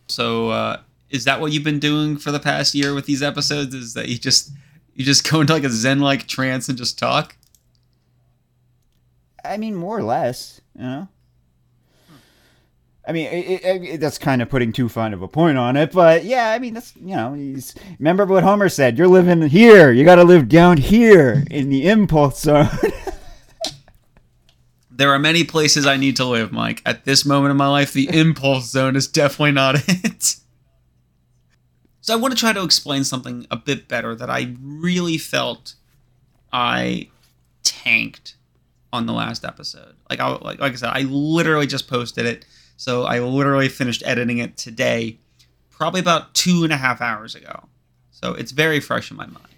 So 0.08 0.50
uh, 0.50 0.80
is 1.10 1.24
that 1.24 1.40
what 1.40 1.52
you've 1.52 1.64
been 1.64 1.78
doing 1.78 2.16
for 2.18 2.30
the 2.30 2.40
past 2.40 2.74
year 2.74 2.94
with 2.94 3.06
these 3.06 3.22
episodes? 3.22 3.74
Is 3.74 3.94
that 3.94 4.08
you 4.08 4.18
just 4.18 4.52
you 4.98 5.04
just 5.04 5.30
go 5.30 5.40
into 5.40 5.52
like 5.52 5.64
a 5.64 5.70
zen 5.70 6.00
like 6.00 6.26
trance 6.26 6.68
and 6.68 6.76
just 6.76 6.98
talk? 6.98 7.36
I 9.44 9.56
mean, 9.56 9.76
more 9.76 9.96
or 9.96 10.02
less, 10.02 10.60
you 10.74 10.82
know. 10.82 11.08
I 13.06 13.12
mean, 13.12 13.26
it, 13.28 13.64
it, 13.64 13.82
it, 13.84 14.00
that's 14.00 14.18
kind 14.18 14.42
of 14.42 14.50
putting 14.50 14.72
too 14.72 14.88
fine 14.88 15.14
of 15.14 15.22
a 15.22 15.28
point 15.28 15.56
on 15.56 15.76
it, 15.76 15.92
but 15.92 16.24
yeah, 16.24 16.50
I 16.50 16.58
mean, 16.58 16.74
that's 16.74 16.94
you 16.96 17.16
know, 17.16 17.32
he's, 17.32 17.74
remember 17.98 18.26
what 18.26 18.42
Homer 18.42 18.68
said: 18.68 18.98
"You're 18.98 19.08
living 19.08 19.40
here. 19.48 19.92
You 19.92 20.04
got 20.04 20.16
to 20.16 20.24
live 20.24 20.48
down 20.48 20.76
here 20.76 21.44
in 21.50 21.70
the 21.70 21.88
impulse 21.88 22.40
zone." 22.40 22.68
There 24.90 25.12
are 25.12 25.18
many 25.20 25.44
places 25.44 25.86
I 25.86 25.96
need 25.96 26.16
to 26.16 26.24
live, 26.24 26.50
Mike. 26.50 26.82
At 26.84 27.04
this 27.04 27.24
moment 27.24 27.52
in 27.52 27.56
my 27.56 27.68
life, 27.68 27.92
the 27.92 28.08
impulse 28.12 28.68
zone 28.68 28.96
is 28.96 29.06
definitely 29.06 29.52
not 29.52 29.76
it. 29.86 30.34
So 32.08 32.14
I 32.14 32.16
want 32.16 32.32
to 32.32 32.40
try 32.40 32.54
to 32.54 32.62
explain 32.62 33.04
something 33.04 33.46
a 33.50 33.56
bit 33.58 33.86
better 33.86 34.14
that 34.14 34.30
I 34.30 34.56
really 34.62 35.18
felt 35.18 35.74
I 36.50 37.10
tanked 37.62 38.34
on 38.94 39.04
the 39.04 39.12
last 39.12 39.44
episode. 39.44 39.94
Like 40.08 40.18
I 40.18 40.28
like, 40.28 40.58
like 40.58 40.72
I 40.72 40.76
said, 40.76 40.88
I 40.94 41.02
literally 41.02 41.66
just 41.66 41.86
posted 41.86 42.24
it, 42.24 42.46
so 42.78 43.04
I 43.04 43.18
literally 43.18 43.68
finished 43.68 44.02
editing 44.06 44.38
it 44.38 44.56
today, 44.56 45.18
probably 45.68 46.00
about 46.00 46.32
two 46.32 46.64
and 46.64 46.72
a 46.72 46.78
half 46.78 47.02
hours 47.02 47.34
ago. 47.34 47.68
So 48.10 48.32
it's 48.32 48.52
very 48.52 48.80
fresh 48.80 49.10
in 49.10 49.18
my 49.18 49.26
mind. 49.26 49.54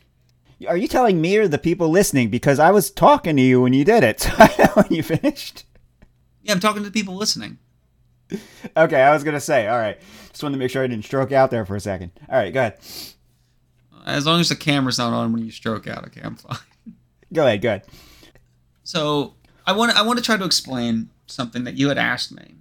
Are 0.66 0.76
you 0.76 0.88
telling 0.88 1.20
me 1.20 1.36
or 1.36 1.46
the 1.46 1.56
people 1.56 1.88
listening? 1.88 2.30
Because 2.30 2.58
I 2.58 2.72
was 2.72 2.90
talking 2.90 3.36
to 3.36 3.42
you 3.42 3.60
when 3.60 3.74
you 3.74 3.84
did 3.84 4.02
it. 4.02 4.22
So 4.22 4.30
I 4.36 4.52
know 4.58 4.72
when 4.82 4.88
you 4.90 5.04
finished. 5.04 5.66
Yeah, 6.42 6.54
I'm 6.54 6.58
talking 6.58 6.82
to 6.82 6.88
the 6.88 6.92
people 6.92 7.14
listening. 7.14 7.58
Okay, 8.76 9.00
I 9.00 9.12
was 9.12 9.24
gonna 9.24 9.40
say. 9.40 9.66
All 9.66 9.78
right, 9.78 9.98
just 10.30 10.42
wanted 10.42 10.54
to 10.54 10.58
make 10.58 10.70
sure 10.70 10.84
I 10.84 10.86
didn't 10.86 11.04
stroke 11.04 11.32
out 11.32 11.50
there 11.50 11.66
for 11.66 11.76
a 11.76 11.80
second. 11.80 12.12
All 12.28 12.38
right, 12.38 12.52
go 12.52 12.60
ahead. 12.60 12.78
As 14.06 14.26
long 14.26 14.40
as 14.40 14.48
the 14.48 14.56
camera's 14.56 14.98
not 14.98 15.12
on 15.12 15.32
when 15.32 15.44
you 15.44 15.50
stroke 15.50 15.86
out, 15.86 16.04
okay, 16.06 16.20
I'm 16.22 16.36
fine. 16.36 16.56
Go 17.32 17.46
ahead. 17.46 17.60
Go 17.62 17.68
ahead. 17.68 17.82
So 18.82 19.34
I 19.66 19.72
want 19.72 19.94
I 19.96 20.02
want 20.02 20.18
to 20.18 20.24
try 20.24 20.36
to 20.36 20.44
explain 20.44 21.10
something 21.26 21.64
that 21.64 21.74
you 21.74 21.88
had 21.88 21.98
asked 21.98 22.32
me, 22.32 22.54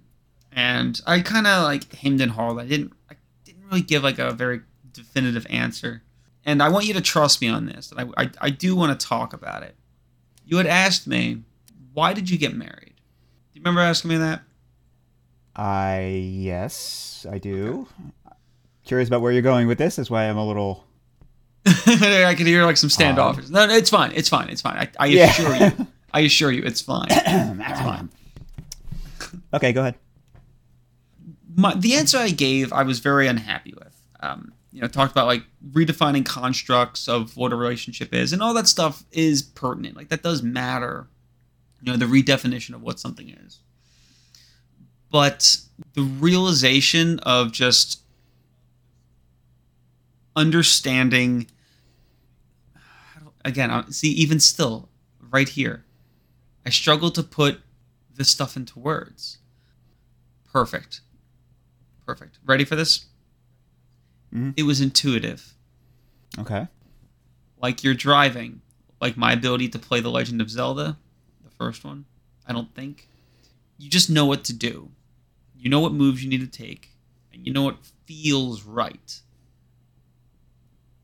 and 0.52 1.00
I 1.06 1.20
kind 1.20 1.46
of 1.46 1.64
like 1.64 1.92
hemmed 1.94 2.20
and 2.20 2.32
hawed. 2.32 2.58
I 2.58 2.66
didn't 2.66 2.92
I 3.10 3.14
didn't 3.44 3.64
really 3.66 3.82
give 3.82 4.02
like 4.02 4.18
a 4.18 4.32
very 4.32 4.60
definitive 4.92 5.46
answer, 5.50 6.02
and 6.44 6.62
I 6.62 6.68
want 6.68 6.86
you 6.86 6.94
to 6.94 7.00
trust 7.00 7.40
me 7.40 7.48
on 7.48 7.66
this. 7.66 7.90
And 7.90 8.12
I 8.16 8.22
I, 8.22 8.30
I 8.40 8.50
do 8.50 8.76
want 8.76 8.98
to 8.98 9.06
talk 9.06 9.32
about 9.32 9.62
it. 9.62 9.74
You 10.44 10.58
had 10.58 10.66
asked 10.66 11.06
me, 11.06 11.42
why 11.94 12.12
did 12.12 12.28
you 12.30 12.38
get 12.38 12.54
married? 12.54 12.94
Do 12.94 13.58
you 13.58 13.62
remember 13.62 13.80
asking 13.80 14.10
me 14.10 14.16
that? 14.18 14.42
I 15.56 16.06
yes, 16.34 17.26
I 17.30 17.38
do. 17.38 17.88
Curious 18.84 19.08
about 19.08 19.20
where 19.20 19.32
you're 19.32 19.42
going 19.42 19.66
with 19.66 19.78
this. 19.78 19.96
That's 19.96 20.10
why 20.10 20.24
I'm 20.24 20.36
a 20.38 20.46
little. 20.46 20.84
I 21.66 22.34
could 22.36 22.46
hear 22.46 22.64
like 22.64 22.76
some 22.76 22.88
standoffers. 22.90 23.50
No, 23.50 23.66
no, 23.66 23.74
it's 23.74 23.90
fine. 23.90 24.12
It's 24.14 24.28
fine. 24.28 24.48
It's 24.48 24.62
fine. 24.62 24.76
I, 24.78 24.88
I 24.98 25.06
Yeah. 25.06 25.30
assure 25.30 25.54
you. 25.56 25.86
I 26.12 26.20
assure 26.20 26.50
you, 26.50 26.62
it's 26.62 26.80
fine. 26.80 27.06
That's 27.08 27.80
fine. 27.80 28.08
Okay, 29.54 29.72
go 29.72 29.82
ahead. 29.82 29.94
my, 31.54 31.72
the 31.74 31.94
answer 31.94 32.18
I 32.18 32.30
gave, 32.30 32.72
I 32.72 32.82
was 32.82 32.98
very 32.98 33.28
unhappy 33.28 33.74
with. 33.78 33.94
Um, 34.20 34.52
you 34.72 34.80
know, 34.80 34.88
talked 34.88 35.12
about 35.12 35.26
like 35.26 35.44
redefining 35.70 36.24
constructs 36.26 37.06
of 37.08 37.36
what 37.36 37.52
a 37.52 37.56
relationship 37.56 38.12
is, 38.14 38.32
and 38.32 38.42
all 38.42 38.54
that 38.54 38.66
stuff 38.66 39.04
is 39.12 39.42
pertinent. 39.42 39.96
Like 39.96 40.08
that 40.08 40.22
does 40.24 40.42
matter. 40.42 41.06
You 41.82 41.92
know, 41.92 41.96
the 41.98 42.06
redefinition 42.06 42.74
of 42.74 42.82
what 42.82 42.98
something 42.98 43.28
is. 43.28 43.60
But 45.10 45.58
the 45.94 46.02
realization 46.02 47.18
of 47.20 47.52
just 47.52 48.00
understanding. 50.36 51.46
Again, 53.44 53.90
see, 53.90 54.10
even 54.10 54.38
still, 54.38 54.88
right 55.30 55.48
here, 55.48 55.84
I 56.66 56.70
struggle 56.70 57.10
to 57.12 57.22
put 57.22 57.60
this 58.14 58.28
stuff 58.28 58.56
into 58.56 58.78
words. 58.78 59.38
Perfect. 60.52 61.00
Perfect. 62.06 62.38
Ready 62.44 62.64
for 62.64 62.76
this? 62.76 63.06
Mhm. 64.34 64.54
It 64.56 64.64
was 64.64 64.80
intuitive. 64.80 65.54
Okay. 66.38 66.68
Like 67.62 67.82
you're 67.82 67.94
driving. 67.94 68.60
Like 69.00 69.16
my 69.16 69.32
ability 69.32 69.68
to 69.70 69.78
play 69.78 70.00
The 70.00 70.10
Legend 70.10 70.40
of 70.42 70.50
Zelda, 70.50 70.98
the 71.42 71.50
first 71.50 71.84
one. 71.84 72.04
I 72.46 72.52
don't 72.52 72.74
think. 72.74 73.08
You 73.78 73.88
just 73.88 74.10
know 74.10 74.26
what 74.26 74.44
to 74.44 74.52
do. 74.52 74.90
You 75.60 75.68
know 75.68 75.80
what 75.80 75.92
moves 75.92 76.24
you 76.24 76.30
need 76.30 76.40
to 76.40 76.46
take. 76.46 76.88
And 77.32 77.46
you 77.46 77.52
know 77.52 77.62
what 77.62 77.76
feels 78.06 78.62
right. 78.62 79.20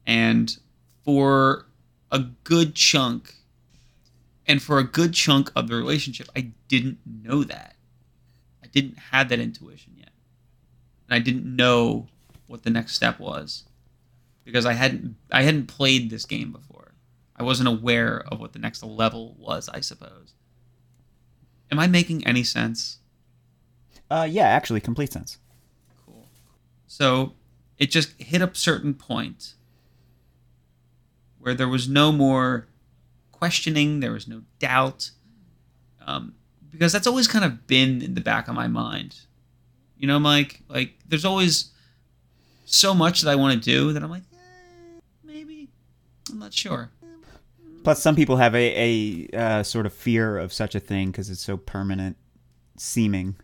And 0.06 0.56
for 1.04 1.66
a 2.10 2.20
good 2.44 2.74
chunk, 2.74 3.34
and 4.46 4.62
for 4.62 4.78
a 4.78 4.84
good 4.84 5.12
chunk 5.12 5.52
of 5.54 5.68
the 5.68 5.74
relationship, 5.74 6.28
I 6.34 6.52
didn't 6.68 6.98
know 7.04 7.44
that. 7.44 7.76
I 8.62 8.68
didn't 8.68 8.98
have 9.10 9.28
that 9.28 9.40
intuition 9.40 9.92
yet. 9.96 10.10
And 11.08 11.14
I 11.14 11.18
didn't 11.18 11.44
know 11.44 12.06
what 12.46 12.62
the 12.62 12.70
next 12.70 12.94
step 12.94 13.18
was 13.18 13.64
because 14.44 14.64
I 14.64 14.72
hadn't 14.72 15.16
I 15.30 15.42
hadn't 15.42 15.66
played 15.66 16.08
this 16.08 16.24
game 16.24 16.50
before. 16.52 16.94
I 17.36 17.42
wasn't 17.42 17.68
aware 17.68 18.24
of 18.28 18.40
what 18.40 18.54
the 18.54 18.58
next 18.58 18.82
level 18.82 19.36
was, 19.38 19.68
I 19.68 19.80
suppose. 19.80 20.32
Am 21.70 21.78
I 21.78 21.86
making 21.86 22.26
any 22.26 22.44
sense? 22.44 23.00
Uh, 24.10 24.26
yeah, 24.28 24.46
actually, 24.46 24.80
complete 24.80 25.12
sense. 25.12 25.38
Cool. 26.04 26.26
So 26.86 27.34
it 27.78 27.90
just 27.90 28.20
hit 28.20 28.42
a 28.42 28.50
certain 28.54 28.94
point 28.94 29.54
where 31.38 31.54
there 31.54 31.68
was 31.68 31.88
no 31.88 32.12
more 32.12 32.66
questioning, 33.32 34.00
there 34.00 34.12
was 34.12 34.26
no 34.26 34.42
doubt, 34.58 35.10
um, 36.06 36.34
because 36.70 36.92
that's 36.92 37.06
always 37.06 37.28
kind 37.28 37.44
of 37.44 37.66
been 37.66 38.02
in 38.02 38.14
the 38.14 38.20
back 38.20 38.48
of 38.48 38.54
my 38.54 38.68
mind. 38.68 39.20
You 39.98 40.06
know, 40.06 40.18
Mike. 40.18 40.62
Like, 40.68 40.94
there's 41.08 41.24
always 41.24 41.72
so 42.64 42.94
much 42.94 43.22
that 43.22 43.30
I 43.30 43.34
want 43.36 43.62
to 43.62 43.70
do 43.70 43.92
that 43.92 44.02
I'm 44.02 44.10
like, 44.10 44.24
eh, 44.32 45.00
maybe 45.24 45.68
I'm 46.30 46.38
not 46.38 46.52
sure. 46.52 46.90
Plus, 47.82 48.02
some 48.02 48.16
people 48.16 48.36
have 48.36 48.54
a, 48.54 49.28
a 49.32 49.38
uh, 49.38 49.62
sort 49.62 49.86
of 49.86 49.92
fear 49.92 50.38
of 50.38 50.52
such 50.52 50.74
a 50.74 50.80
thing 50.80 51.12
because 51.12 51.30
it's 51.30 51.40
so 51.40 51.56
permanent 51.56 52.16
seeming. 52.76 53.36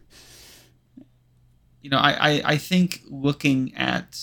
You 1.82 1.90
know, 1.90 1.98
I, 1.98 2.12
I, 2.12 2.42
I 2.44 2.56
think 2.56 3.02
looking 3.08 3.74
at, 3.76 4.18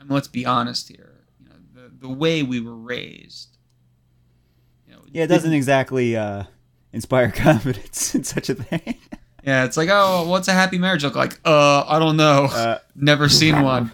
I 0.00 0.04
mean, 0.04 0.14
let's 0.14 0.28
be 0.28 0.46
honest 0.46 0.88
here, 0.88 1.24
you 1.40 1.48
know, 1.48 1.56
the, 1.74 2.06
the 2.06 2.08
way 2.08 2.42
we 2.42 2.60
were 2.60 2.76
raised, 2.76 3.58
you 4.86 4.94
know, 4.94 5.00
Yeah, 5.10 5.24
it 5.24 5.26
doesn't 5.26 5.52
exactly 5.52 6.16
uh, 6.16 6.44
inspire 6.92 7.30
confidence 7.34 8.14
in 8.14 8.24
such 8.24 8.48
a 8.48 8.54
thing. 8.54 8.96
Yeah, 9.42 9.64
it's 9.64 9.76
like, 9.76 9.88
oh, 9.90 10.28
what's 10.28 10.48
a 10.48 10.52
happy 10.52 10.78
marriage 10.78 11.02
look 11.02 11.16
like? 11.16 11.40
Uh, 11.44 11.84
I 11.86 11.98
don't 11.98 12.16
know. 12.16 12.44
Uh, 12.44 12.78
Never 12.94 13.28
seen 13.28 13.62
one. 13.62 13.92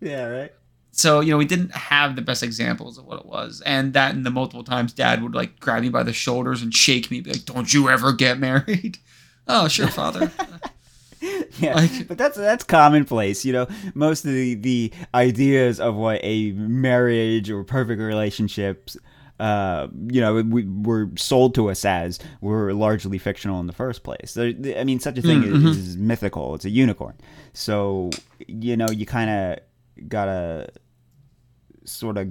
yeah, 0.00 0.24
right. 0.26 0.52
So, 0.90 1.20
you 1.20 1.30
know, 1.30 1.36
we 1.38 1.44
didn't 1.44 1.70
have 1.72 2.16
the 2.16 2.22
best 2.22 2.42
examples 2.42 2.98
of 2.98 3.04
what 3.04 3.20
it 3.20 3.26
was. 3.26 3.62
And 3.64 3.92
that 3.92 4.16
and 4.16 4.26
the 4.26 4.30
multiple 4.32 4.64
times 4.64 4.92
dad 4.92 5.22
would 5.22 5.32
like 5.34 5.60
grab 5.60 5.82
me 5.82 5.90
by 5.90 6.02
the 6.02 6.12
shoulders 6.12 6.60
and 6.60 6.74
shake 6.74 7.08
me, 7.08 7.20
be 7.20 7.34
like, 7.34 7.44
don't 7.44 7.72
you 7.72 7.88
ever 7.88 8.12
get 8.12 8.40
married. 8.40 8.98
oh, 9.46 9.68
sure, 9.68 9.86
father. 9.86 10.32
Yeah, 11.58 11.88
but 12.06 12.18
that's 12.18 12.36
that's 12.36 12.62
commonplace. 12.64 13.44
You 13.44 13.52
know, 13.52 13.66
most 13.94 14.24
of 14.24 14.30
the 14.32 14.54
the 14.54 14.92
ideas 15.14 15.80
of 15.80 15.96
what 15.96 16.20
a 16.22 16.52
marriage 16.52 17.50
or 17.50 17.64
perfect 17.64 18.00
relationships, 18.00 18.96
uh, 19.40 19.88
you 20.06 20.20
know, 20.20 20.40
we, 20.42 20.64
were 20.64 21.10
sold 21.16 21.54
to 21.56 21.70
us 21.70 21.84
as 21.84 22.20
were 22.40 22.72
largely 22.72 23.18
fictional 23.18 23.58
in 23.60 23.66
the 23.66 23.72
first 23.72 24.04
place. 24.04 24.34
There, 24.34 24.52
I 24.78 24.84
mean, 24.84 25.00
such 25.00 25.18
a 25.18 25.22
thing 25.22 25.42
Mm, 25.42 25.66
is, 25.66 25.76
is 25.76 25.96
mythical. 25.96 26.54
It's 26.54 26.64
a 26.64 26.70
unicorn. 26.70 27.14
So 27.52 28.10
you 28.46 28.76
know, 28.76 28.88
you 28.90 29.04
kind 29.06 29.30
of 29.30 30.08
gotta 30.08 30.68
sort 31.84 32.18
of, 32.18 32.28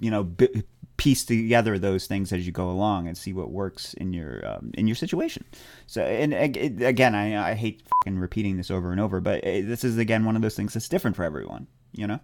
you 0.00 0.10
know, 0.10 0.24
bi- 0.24 0.64
piece 1.02 1.24
together 1.24 1.78
those 1.78 2.06
things 2.06 2.32
as 2.32 2.46
you 2.46 2.52
go 2.52 2.70
along 2.70 3.08
and 3.08 3.18
see 3.18 3.32
what 3.32 3.50
works 3.50 3.92
in 3.94 4.12
your 4.12 4.40
um, 4.46 4.70
in 4.74 4.86
your 4.86 4.94
situation. 4.94 5.44
So, 5.88 6.02
and 6.02 6.32
it- 6.32 6.80
again, 6.82 7.14
I 7.14 7.50
I 7.50 7.54
hate 7.54 7.82
fucking 8.04 8.18
repeating 8.20 8.56
this 8.56 8.70
over 8.70 8.92
and 8.92 9.00
over, 9.00 9.20
but 9.20 9.38
uh, 9.44 9.62
this 9.64 9.82
is 9.84 9.98
again 9.98 10.24
one 10.24 10.36
of 10.36 10.42
those 10.42 10.54
things 10.54 10.74
that's 10.74 10.88
different 10.88 11.16
for 11.16 11.24
everyone. 11.24 11.66
You 11.92 12.06
know. 12.06 12.20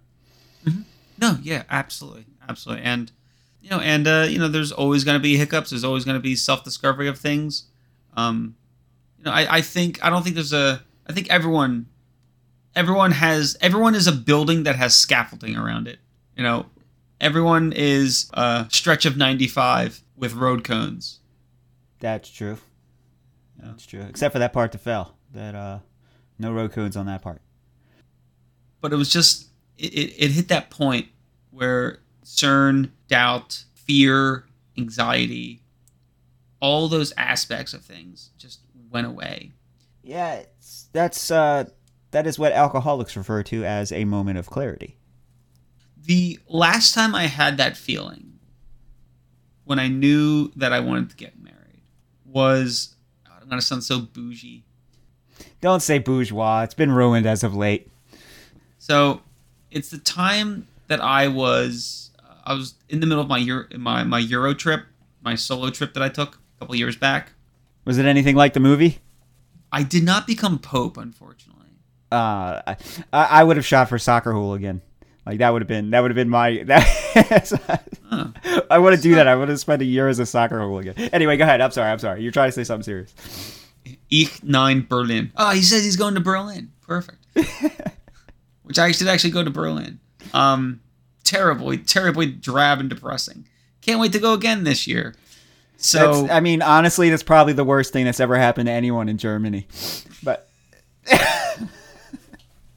No, 1.21 1.37
yeah, 1.43 1.65
absolutely, 1.71 2.27
absolutely, 2.49 2.85
and 2.85 3.11
you 3.61 3.71
know, 3.71 3.81
and 3.81 4.07
uh, 4.07 4.27
you 4.29 4.39
know, 4.39 4.47
there's 4.49 4.71
always 4.71 5.03
going 5.03 5.17
to 5.17 5.23
be 5.23 5.37
hiccups. 5.37 5.71
There's 5.71 5.83
always 5.85 6.05
going 6.05 6.17
to 6.17 6.23
be 6.23 6.37
self 6.37 6.63
discovery 6.63 7.09
of 7.09 7.19
things. 7.19 7.65
Um, 8.17 8.55
you 9.19 9.25
know, 9.25 9.33
I, 9.33 9.57
I 9.57 9.61
think 9.61 10.05
I 10.05 10.11
don't 10.11 10.23
think 10.23 10.37
there's 10.37 10.53
a. 10.53 10.83
I 11.09 11.13
think 11.13 11.29
everyone, 11.31 11.87
everyone 12.77 13.11
has 13.13 13.57
everyone 13.61 13.95
is 13.97 14.07
a 14.07 14.13
building 14.13 14.63
that 14.65 14.77
has 14.77 14.95
scaffolding 14.95 15.57
around 15.57 15.89
it. 15.89 15.99
You 16.37 16.45
know, 16.45 16.67
everyone 17.21 17.73
is 17.73 18.31
a 18.35 18.67
stretch 18.71 19.07
of 19.07 19.17
95 19.17 20.03
with 20.17 20.35
road 20.35 20.65
cones. 20.65 21.21
That's 22.01 22.29
true. 22.31 22.59
Yeah. 23.59 23.67
That's 23.69 23.87
true. 23.87 24.03
Except 24.09 24.33
for 24.33 24.39
that 24.39 24.53
part 24.53 24.73
that 24.73 24.79
fell. 24.79 25.17
That 25.33 25.55
uh, 25.55 25.79
no 26.39 26.53
road 26.53 26.73
cones 26.73 26.97
on 26.97 27.07
that 27.07 27.23
part. 27.23 27.43
but 28.81 28.93
it 28.93 28.97
was 28.97 29.11
just 29.11 29.49
it, 29.77 29.93
it, 29.93 30.15
it 30.19 30.31
hit 30.31 30.49
that 30.49 30.71
point 30.71 31.09
where 31.51 31.99
concern, 32.21 32.93
doubt, 33.09 33.65
fear, 33.75 34.45
anxiety, 34.77 35.63
all 36.61 36.89
those 36.89 37.13
aspects 37.17 37.73
of 37.73 37.83
things 37.83 38.31
just 38.37 38.61
went 38.91 39.07
away. 39.07 39.53
Yeah, 40.03 40.35
it's, 40.35 40.89
that's 40.93 41.31
uh, 41.31 41.65
that 42.11 42.27
is 42.27 42.39
what 42.39 42.53
alcoholics 42.53 43.17
refer 43.17 43.43
to 43.45 43.65
as 43.65 43.93
a 43.93 44.05
moment 44.05 44.39
of 44.39 44.47
clarity. 44.47 44.98
The 46.09 46.39
last 46.49 46.95
time 46.95 47.15
I 47.15 47.27
had 47.27 47.59
that 47.59 47.77
feeling, 47.77 48.39
when 49.65 49.79
I 49.79 49.89
knew 49.89 50.51
that 50.57 50.73
I 50.73 50.81
wanted 50.81 51.11
to 51.11 51.17
get 51.17 51.39
married, 51.39 51.83
was 52.25 52.97
God, 53.27 53.43
I'm 53.43 53.49
gonna 53.51 53.61
sound 53.61 53.85
so 53.85 54.01
bougie. 54.01 54.65
Don't 55.61 55.81
say 55.81 55.99
bourgeois. 55.99 56.63
It's 56.63 56.73
been 56.73 56.93
ruined 56.93 57.27
as 57.27 57.45
of 57.45 57.55
late. 57.55 57.91
So 58.79 59.21
it's 59.71 59.91
the 59.91 59.99
time 59.99 60.67
that 60.87 61.03
I 61.03 61.29
was 61.29 62.11
I 62.47 62.55
was 62.55 62.73
in 62.89 63.01
the 63.01 63.07
middle 63.07 63.23
of 63.23 63.29
my 63.29 63.37
Euro, 63.37 63.67
my 63.77 64.03
my 64.03 64.19
Euro 64.19 64.55
trip, 64.55 64.87
my 65.21 65.35
solo 65.35 65.69
trip 65.69 65.93
that 65.93 66.03
I 66.03 66.09
took 66.09 66.37
a 66.37 66.61
couple 66.61 66.75
years 66.75 66.97
back. 66.97 67.33
Was 67.85 67.99
it 67.99 68.07
anything 68.07 68.35
like 68.35 68.55
the 68.55 68.61
movie? 68.61 69.01
I 69.71 69.83
did 69.83 70.05
not 70.05 70.27
become 70.27 70.59
Pope, 70.59 70.97
unfortunately. 70.97 71.67
Uh, 72.11 72.63
I, 72.67 72.77
I 73.13 73.45
would 73.45 73.59
have 73.59 73.67
shot 73.67 73.91
for 73.91 73.99
soccer 73.99 74.33
hooligan. 74.33 74.81
Like 75.29 75.41
that 75.41 75.53
would 75.53 75.61
have 75.61 75.69
been 75.69 75.91
that 75.91 76.01
would 76.01 76.11
have 76.11 76.17
been 76.17 76.31
my 76.31 76.63
that. 76.67 77.85
Huh. 78.09 78.29
I 78.71 78.79
want 78.79 78.97
to 78.97 79.03
do 79.03 79.15
that. 79.17 79.29
I 79.29 79.37
want 79.37 79.51
to 79.51 79.59
spend 79.59 79.83
a 79.83 79.85
year 79.85 80.09
as 80.09 80.19
a 80.19 80.25
soccer 80.25 80.59
hooligan. 80.59 80.95
Anyway, 81.13 81.37
go 81.37 81.45
ahead. 81.45 81.61
I'm 81.61 81.71
sorry. 81.71 81.91
I'm 81.91 81.99
sorry. 81.99 82.23
You're 82.23 82.33
trying 82.33 82.49
to 82.49 82.53
say 82.53 82.65
something 82.65 82.83
serious. 82.83 83.63
Ich 84.09 84.43
nine 84.43 84.87
Berlin. 84.89 85.31
Oh, 85.37 85.51
he 85.51 85.61
says 85.61 85.85
he's 85.85 85.97
going 85.97 86.15
to 86.15 86.21
Berlin. 86.21 86.73
Perfect. 86.81 87.19
Which 88.63 88.79
I 88.79 88.91
should 88.93 89.07
actually 89.07 89.33
go 89.33 89.45
to 89.45 89.51
Berlin. 89.51 90.01
Um, 90.33 90.81
terribly, 91.25 91.77
terribly 91.77 92.25
drab 92.25 92.81
and 92.81 92.89
depressing. 92.89 93.47
Can't 93.83 94.01
wait 94.01 94.13
to 94.13 94.19
go 94.19 94.33
again 94.33 94.65
this 94.65 94.87
year. 94.87 95.15
So 95.77 96.23
That's, 96.23 96.33
I 96.33 96.41
mean, 96.41 96.63
honestly, 96.63 97.11
that's 97.11 97.23
probably 97.23 97.53
the 97.53 97.65
worst 97.65 97.93
thing 97.93 98.07
that's 98.07 98.21
ever 98.21 98.37
happened 98.37 98.67
to 98.67 98.73
anyone 98.73 99.11
in 99.11 99.19
Germany. 99.19 99.67
But 100.23 100.49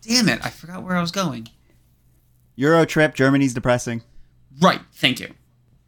damn 0.01 0.27
it, 0.27 0.45
I 0.45 0.49
forgot 0.49 0.83
where 0.83 0.97
I 0.97 1.01
was 1.01 1.11
going. 1.11 1.47
Euro 2.55 2.85
trip, 2.85 3.15
Germany's 3.15 3.53
depressing. 3.53 4.03
Right. 4.59 4.81
Thank 4.93 5.19
you. 5.19 5.33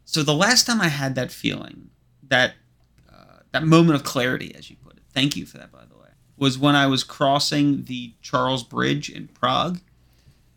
So 0.04 0.22
the 0.22 0.34
last 0.34 0.66
time 0.66 0.80
I 0.80 0.88
had 0.88 1.14
that 1.14 1.30
feeling, 1.30 1.90
that 2.28 2.54
uh, 3.10 3.40
that 3.52 3.64
moment 3.64 3.96
of 3.96 4.04
clarity, 4.04 4.54
as 4.54 4.70
you 4.70 4.76
put 4.76 4.96
it, 4.96 5.02
thank 5.12 5.36
you 5.36 5.46
for 5.46 5.58
that, 5.58 5.72
by 5.72 5.84
the 5.84 5.96
way, 5.96 6.08
was 6.36 6.58
when 6.58 6.74
I 6.74 6.86
was 6.86 7.04
crossing 7.04 7.84
the 7.84 8.14
Charles 8.22 8.62
Bridge 8.62 9.10
in 9.10 9.28
Prague, 9.28 9.80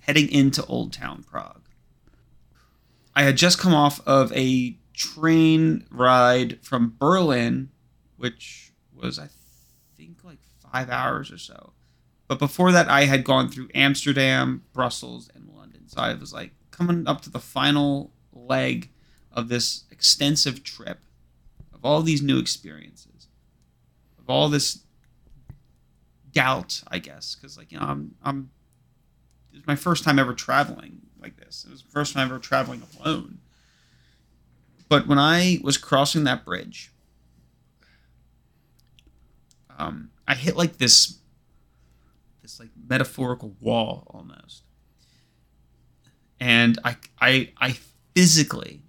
heading 0.02 0.32
into 0.32 0.65
Old 0.65 0.93
Town 0.93 1.24
Prague. 1.24 1.70
I 3.15 3.24
had 3.24 3.38
just 3.38 3.60
come 3.60 3.74
off 3.74 4.00
of 4.08 4.32
a 4.34 4.78
train 4.93 5.86
ride 5.91 6.60
from 6.62 6.96
Berlin, 7.00 7.70
which 8.17 8.72
was 8.93 9.20
I 9.20 9.30
think 9.96 10.24
like 10.24 10.39
five 10.72 10.89
hours 10.89 11.32
or 11.32 11.38
so. 11.38 11.74
But 12.28 12.39
before 12.39 12.72
that, 12.74 12.89
I 12.89 13.06
had 13.06 13.24
gone 13.24 13.50
through 13.50 13.70
Amsterdam, 13.76 14.63
Brussels, 14.74 15.30
and. 15.34 15.43
So 15.88 16.02
I 16.02 16.13
was 16.13 16.34
like 16.34 16.52
coming 16.71 17.08
up 17.08 17.21
to 17.21 17.30
the 17.30 17.39
final 17.39 18.12
leg 18.34 18.91
of 19.32 19.50
this 19.50 19.84
extensive 19.89 20.63
trip, 20.63 21.00
of 21.73 21.84
all 21.84 22.02
these 22.02 22.21
new 22.21 22.39
experiences, 22.39 23.28
of 24.19 24.30
all 24.30 24.50
this 24.50 24.84
doubt, 26.32 26.84
I 26.88 27.00
guess, 27.00 27.36
because 27.36 27.58
like 27.58 27.71
you 27.71 27.80
know, 27.80 27.86
I'm 27.86 28.15
I'm 28.23 28.50
it 29.52 29.58
was 29.58 29.67
my 29.67 29.76
first 29.76 30.04
time 30.04 30.19
ever 30.19 30.34
traveling 30.34 31.02
like 31.19 31.38
this. 31.38 31.65
It 31.67 31.71
was 31.71 31.82
the 31.82 31.89
first 31.89 32.13
time 32.13 32.28
ever 32.28 32.39
traveling 32.39 32.84
alone. 33.00 33.39
But 34.89 35.08
when 35.08 35.19
I 35.19 35.60
was 35.63 35.78
crossing 35.78 36.23
that 36.26 36.45
bridge, 36.45 36.91
um, 39.78 40.12
I 40.28 40.36
hit 40.36 40.56
like 40.56 40.78
this 40.78 41.19
this 42.41 42.60
like 42.60 42.69
metaphorical 42.88 43.56
wall 43.60 44.04
almost. 44.08 44.63
And 46.39 46.80
I 46.84 46.97
I 47.19 47.52
I 47.58 47.78
physically 48.15 48.84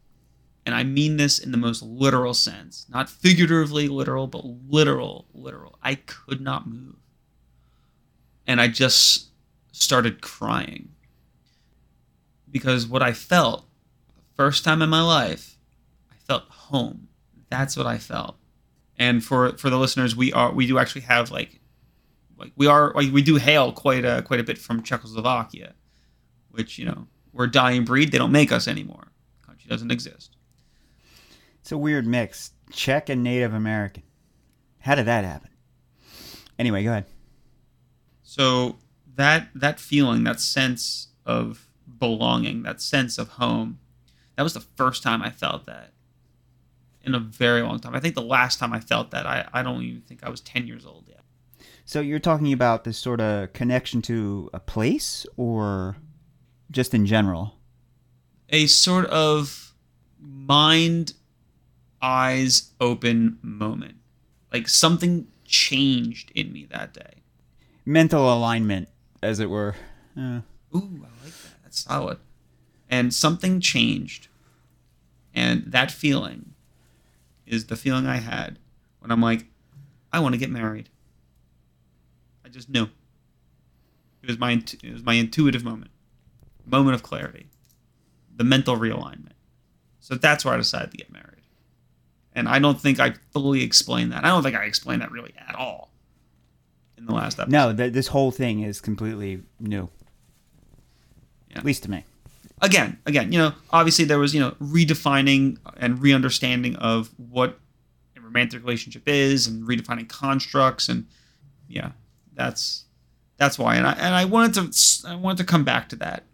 and 0.68 0.74
I 0.74 0.84
mean 0.84 1.16
this 1.16 1.38
in 1.38 1.50
the 1.50 1.56
most 1.56 1.80
literal 1.80 2.34
sense, 2.34 2.84
not 2.90 3.08
figuratively 3.08 3.88
literal, 3.88 4.26
but 4.26 4.44
literal, 4.44 5.24
literal. 5.32 5.78
I 5.82 5.94
could 5.94 6.42
not 6.42 6.68
move. 6.68 6.96
And 8.46 8.60
I 8.60 8.68
just 8.68 9.28
started 9.72 10.20
crying. 10.20 10.90
Because 12.50 12.86
what 12.86 13.02
I 13.02 13.14
felt, 13.14 13.64
first 14.36 14.62
time 14.62 14.82
in 14.82 14.90
my 14.90 15.00
life, 15.00 15.56
I 16.12 16.16
felt 16.26 16.42
home. 16.50 17.08
That's 17.48 17.74
what 17.74 17.86
I 17.86 17.96
felt. 17.96 18.36
And 18.98 19.24
for 19.24 19.56
for 19.56 19.70
the 19.70 19.78
listeners, 19.78 20.14
we 20.14 20.34
are 20.34 20.52
we 20.52 20.66
do 20.66 20.78
actually 20.78 21.06
have 21.08 21.30
like 21.30 21.60
like 22.36 22.52
we 22.56 22.66
are 22.66 22.92
like 22.94 23.10
we 23.10 23.22
do 23.22 23.36
hail 23.36 23.72
quite 23.72 24.04
a 24.04 24.20
quite 24.20 24.40
a 24.40 24.44
bit 24.44 24.58
from 24.58 24.82
Czechoslovakia, 24.82 25.72
which 26.50 26.78
you 26.78 26.84
know 26.84 27.06
we're 27.32 27.44
a 27.44 27.50
dying 27.50 27.84
breed. 27.84 28.12
They 28.12 28.18
don't 28.18 28.32
make 28.32 28.52
us 28.52 28.68
anymore. 28.68 29.08
Country 29.46 29.68
doesn't 29.68 29.90
exist. 29.90 30.36
It's 31.60 31.72
a 31.72 31.78
weird 31.78 32.06
mix. 32.06 32.52
Czech 32.70 33.08
and 33.08 33.22
Native 33.22 33.54
American. 33.54 34.02
How 34.80 34.94
did 34.94 35.06
that 35.06 35.24
happen? 35.24 35.50
Anyway, 36.58 36.82
go 36.84 36.90
ahead. 36.90 37.06
So 38.22 38.78
that 39.16 39.48
that 39.54 39.80
feeling, 39.80 40.24
that 40.24 40.40
sense 40.40 41.08
of 41.24 41.68
belonging, 41.98 42.62
that 42.62 42.80
sense 42.80 43.18
of 43.18 43.28
home, 43.30 43.78
that 44.36 44.42
was 44.42 44.54
the 44.54 44.60
first 44.60 45.02
time 45.02 45.22
I 45.22 45.30
felt 45.30 45.66
that 45.66 45.92
in 47.02 47.14
a 47.14 47.18
very 47.18 47.62
long 47.62 47.80
time. 47.80 47.94
I 47.94 48.00
think 48.00 48.14
the 48.14 48.22
last 48.22 48.58
time 48.58 48.72
I 48.72 48.80
felt 48.80 49.10
that, 49.10 49.26
I, 49.26 49.48
I 49.52 49.62
don't 49.62 49.82
even 49.82 50.02
think 50.02 50.22
I 50.22 50.28
was 50.28 50.40
10 50.40 50.66
years 50.66 50.84
old 50.84 51.04
yet. 51.08 51.20
So 51.84 52.00
you're 52.00 52.18
talking 52.18 52.52
about 52.52 52.84
this 52.84 52.98
sort 52.98 53.20
of 53.20 53.52
connection 53.54 54.02
to 54.02 54.50
a 54.52 54.60
place 54.60 55.26
or 55.36 55.96
just 56.70 56.94
in 56.94 57.06
general? 57.06 57.54
A 58.50 58.66
sort 58.66 59.06
of 59.06 59.74
mind, 60.20 61.14
eyes 62.00 62.72
open 62.80 63.38
moment. 63.42 63.96
Like 64.52 64.68
something 64.68 65.26
changed 65.44 66.30
in 66.34 66.52
me 66.52 66.66
that 66.70 66.94
day. 66.94 67.22
Mental 67.84 68.32
alignment, 68.32 68.88
as 69.22 69.40
it 69.40 69.50
were. 69.50 69.74
Uh, 70.16 70.40
Ooh, 70.74 71.00
I 71.02 71.24
like 71.24 71.34
that. 71.42 71.62
That's 71.62 71.80
solid. 71.80 72.18
And 72.90 73.12
something 73.12 73.60
changed. 73.60 74.28
And 75.34 75.64
that 75.66 75.90
feeling 75.90 76.54
is 77.46 77.66
the 77.66 77.76
feeling 77.76 78.06
I 78.06 78.16
had 78.16 78.58
when 79.00 79.10
I'm 79.10 79.20
like, 79.20 79.46
I 80.12 80.20
want 80.20 80.34
to 80.34 80.38
get 80.38 80.50
married. 80.50 80.88
I 82.44 82.48
just 82.48 82.68
knew. 82.68 82.88
It 84.22 84.26
was 84.26 84.38
my 84.38 84.52
it 84.52 84.92
was 84.92 85.02
my 85.02 85.14
intuitive 85.14 85.64
moment, 85.64 85.90
moment 86.68 86.94
of 86.94 87.02
clarity, 87.02 87.48
the 88.36 88.44
mental 88.44 88.76
realignment. 88.76 89.32
So 90.00 90.14
that's 90.14 90.44
where 90.44 90.54
I 90.54 90.56
decided 90.56 90.90
to 90.92 90.96
get 90.96 91.12
married. 91.12 91.24
And 92.32 92.48
I 92.48 92.58
don't 92.58 92.80
think 92.80 93.00
I 93.00 93.14
fully 93.32 93.62
explained 93.62 94.12
that. 94.12 94.24
I 94.24 94.28
don't 94.28 94.42
think 94.42 94.56
I 94.56 94.64
explained 94.64 95.02
that 95.02 95.10
really 95.10 95.34
at 95.36 95.54
all 95.54 95.90
in 96.96 97.06
the 97.06 97.12
last 97.12 97.38
episode. 97.38 97.52
no, 97.52 97.74
th- 97.74 97.92
this 97.92 98.08
whole 98.08 98.30
thing 98.30 98.60
is 98.60 98.80
completely 98.80 99.42
new. 99.58 99.88
Yeah. 101.50 101.58
At 101.58 101.64
least 101.64 101.82
to 101.84 101.90
me. 101.90 102.04
again, 102.60 102.98
again, 103.06 103.32
you 103.32 103.38
know, 103.38 103.52
obviously 103.70 104.04
there 104.04 104.18
was, 104.18 104.34
you 104.34 104.40
know, 104.40 104.52
redefining 104.60 105.58
and 105.76 106.00
re-understanding 106.00 106.76
of 106.76 107.10
what 107.16 107.58
a 108.16 108.20
romantic 108.20 108.62
relationship 108.62 109.02
is 109.06 109.46
and 109.46 109.66
redefining 109.66 110.08
constructs 110.08 110.88
and 110.88 111.06
yeah, 111.68 111.92
that's 112.34 112.84
that's 113.36 113.58
why. 113.58 113.76
And 113.76 113.86
I 113.86 113.92
and 113.92 114.14
I 114.14 114.24
wanted 114.24 114.72
to 114.72 115.08
I 115.08 115.14
wanted 115.16 115.38
to 115.38 115.44
come 115.44 115.64
back 115.64 115.88
to 115.90 115.96
that 115.96 116.24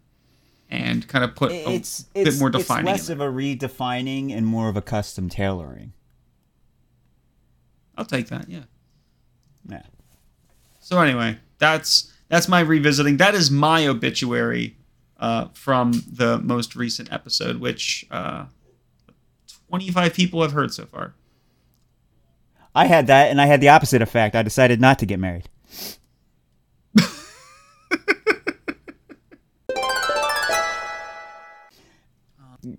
and 0.69 1.07
kind 1.07 1.23
of 1.23 1.35
put 1.35 1.51
a 1.51 1.69
It's 1.69 2.03
bit 2.03 2.27
it's, 2.27 2.39
more 2.39 2.49
it's 2.49 2.57
defining. 2.57 2.85
less 2.85 3.09
in 3.09 3.21
of 3.21 3.27
a 3.27 3.31
redefining 3.31 4.35
and 4.35 4.45
more 4.45 4.69
of 4.69 4.77
a 4.77 4.81
custom 4.81 5.29
tailoring. 5.29 5.93
I'll 7.97 8.05
take 8.05 8.27
that, 8.27 8.49
yeah. 8.49 8.63
Yeah. 9.69 9.83
So 10.79 10.99
anyway, 10.99 11.37
that's 11.59 12.11
that's 12.27 12.47
my 12.47 12.59
revisiting. 12.59 13.17
That 13.17 13.35
is 13.35 13.49
my 13.49 13.87
obituary 13.87 14.77
uh, 15.19 15.47
from 15.53 16.03
the 16.11 16.39
most 16.39 16.75
recent 16.75 17.11
episode, 17.11 17.57
which 17.59 18.05
uh, 18.11 18.45
25 19.69 20.13
people 20.13 20.41
have 20.41 20.51
heard 20.51 20.73
so 20.73 20.85
far. 20.85 21.13
I 22.73 22.87
had 22.87 23.07
that, 23.07 23.31
and 23.31 23.39
I 23.39 23.45
had 23.45 23.61
the 23.61 23.69
opposite 23.69 24.01
effect. 24.01 24.35
I 24.35 24.43
decided 24.43 24.81
not 24.81 24.99
to 24.99 25.05
get 25.05 25.19
married. 25.19 25.47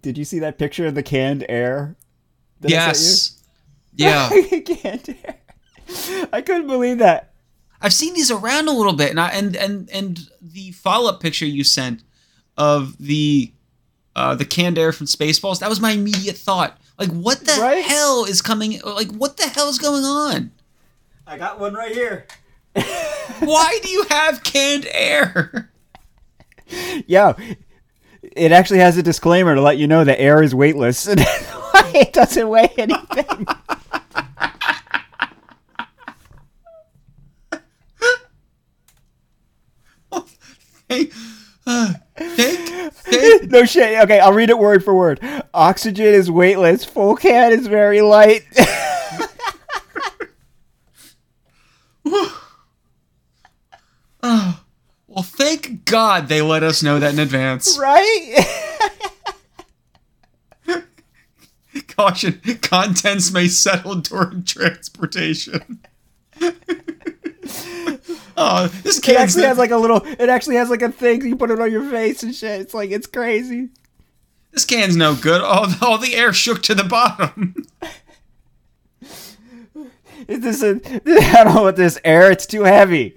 Did 0.02 0.18
you 0.18 0.24
see 0.24 0.38
that 0.40 0.58
picture 0.58 0.86
of 0.86 0.94
the 0.94 1.02
canned 1.02 1.44
air? 1.48 1.96
I 2.64 2.68
yes. 2.68 3.42
Yeah. 3.94 4.28
canned 4.66 5.16
air. 5.24 5.36
I 6.32 6.42
couldn't 6.42 6.66
believe 6.66 6.98
that. 6.98 7.32
I've 7.80 7.92
seen 7.92 8.14
these 8.14 8.30
around 8.30 8.68
a 8.68 8.72
little 8.72 8.94
bit, 8.94 9.10
and 9.10 9.20
I, 9.20 9.28
and 9.28 9.54
and 9.54 9.88
and 9.90 10.18
the 10.40 10.72
follow 10.72 11.10
up 11.10 11.20
picture 11.20 11.46
you 11.46 11.62
sent 11.62 12.02
of 12.56 12.96
the 12.98 13.52
uh, 14.16 14.34
the 14.34 14.44
canned 14.46 14.78
air 14.78 14.92
from 14.92 15.06
Spaceballs. 15.06 15.60
That 15.60 15.68
was 15.68 15.80
my 15.80 15.92
immediate 15.92 16.36
thought. 16.36 16.78
Like, 16.98 17.10
what 17.10 17.40
the 17.40 17.52
Right? 17.60 17.84
hell 17.84 18.24
is 18.24 18.40
coming? 18.40 18.80
Like, 18.82 19.10
what 19.12 19.36
the 19.36 19.46
hell 19.48 19.68
is 19.68 19.78
going 19.78 20.04
on? 20.04 20.52
I 21.26 21.36
got 21.36 21.60
one 21.60 21.74
right 21.74 21.92
here. 21.92 22.26
Why 23.40 23.78
do 23.82 23.88
you 23.90 24.04
have 24.08 24.42
canned 24.42 24.86
air? 24.90 25.70
Yo, 27.06 27.34
it 28.36 28.52
actually 28.52 28.80
has 28.80 28.96
a 28.96 29.02
disclaimer 29.02 29.54
to 29.54 29.60
let 29.60 29.78
you 29.78 29.86
know 29.86 30.04
that 30.04 30.20
air 30.20 30.42
is 30.42 30.54
weightless. 30.54 31.08
it 31.10 32.12
doesn't 32.12 32.48
weigh 32.48 32.68
anything. 32.76 33.46
Hey, 40.88 41.10
uh, 41.66 41.94
fake, 42.16 42.92
fake. 42.92 43.50
no 43.50 43.64
shit. 43.64 44.00
Okay, 44.02 44.20
I'll 44.20 44.32
read 44.32 44.50
it 44.50 44.58
word 44.58 44.84
for 44.84 44.94
word. 44.94 45.20
Oxygen 45.52 46.06
is 46.06 46.30
weightless. 46.30 46.84
Full 46.84 47.16
can 47.16 47.52
is 47.52 47.66
very 47.66 48.00
light. 48.02 48.44
Oh, 54.28 54.60
well, 55.16 55.22
thank 55.22 55.86
God 55.86 56.28
they 56.28 56.42
let 56.42 56.62
us 56.62 56.82
know 56.82 56.98
that 56.98 57.14
in 57.14 57.18
advance. 57.20 57.78
right? 57.80 58.44
Caution: 61.88 62.42
contents 62.60 63.32
may 63.32 63.48
settle 63.48 63.94
during 63.94 64.44
transportation. 64.44 65.80
oh, 68.36 68.66
this 68.82 68.98
It 68.98 69.02
can's 69.04 69.18
actually 69.18 69.44
has 69.44 69.56
like 69.56 69.70
a 69.70 69.78
little. 69.78 70.02
It 70.04 70.28
actually 70.28 70.56
has 70.56 70.68
like 70.68 70.82
a 70.82 70.92
thing 70.92 71.24
you 71.24 71.34
put 71.34 71.50
it 71.50 71.58
on 71.58 71.72
your 71.72 71.88
face 71.88 72.22
and 72.22 72.34
shit. 72.34 72.60
It's 72.60 72.74
like 72.74 72.90
it's 72.90 73.06
crazy. 73.06 73.70
this 74.52 74.66
can's 74.66 74.96
no 74.96 75.14
good. 75.14 75.40
All, 75.40 75.66
all 75.80 75.96
the 75.96 76.14
air 76.14 76.34
shook 76.34 76.62
to 76.64 76.74
the 76.74 76.84
bottom. 76.84 77.54
Is 80.28 80.40
this 80.40 80.62
a? 80.62 80.78
I 80.84 81.44
don't 81.44 81.54
know 81.54 81.62
what 81.62 81.76
this 81.76 81.98
air. 82.04 82.30
It's 82.30 82.44
too 82.44 82.64
heavy. 82.64 83.16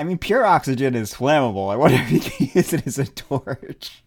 I 0.00 0.02
mean, 0.02 0.16
pure 0.16 0.46
oxygen 0.46 0.94
is 0.94 1.12
flammable. 1.12 1.70
I 1.70 1.76
wonder 1.76 1.98
if 1.98 2.10
you 2.10 2.20
can 2.20 2.50
use 2.54 2.72
it 2.72 2.86
as 2.86 2.98
a 2.98 3.04
torch. 3.04 4.02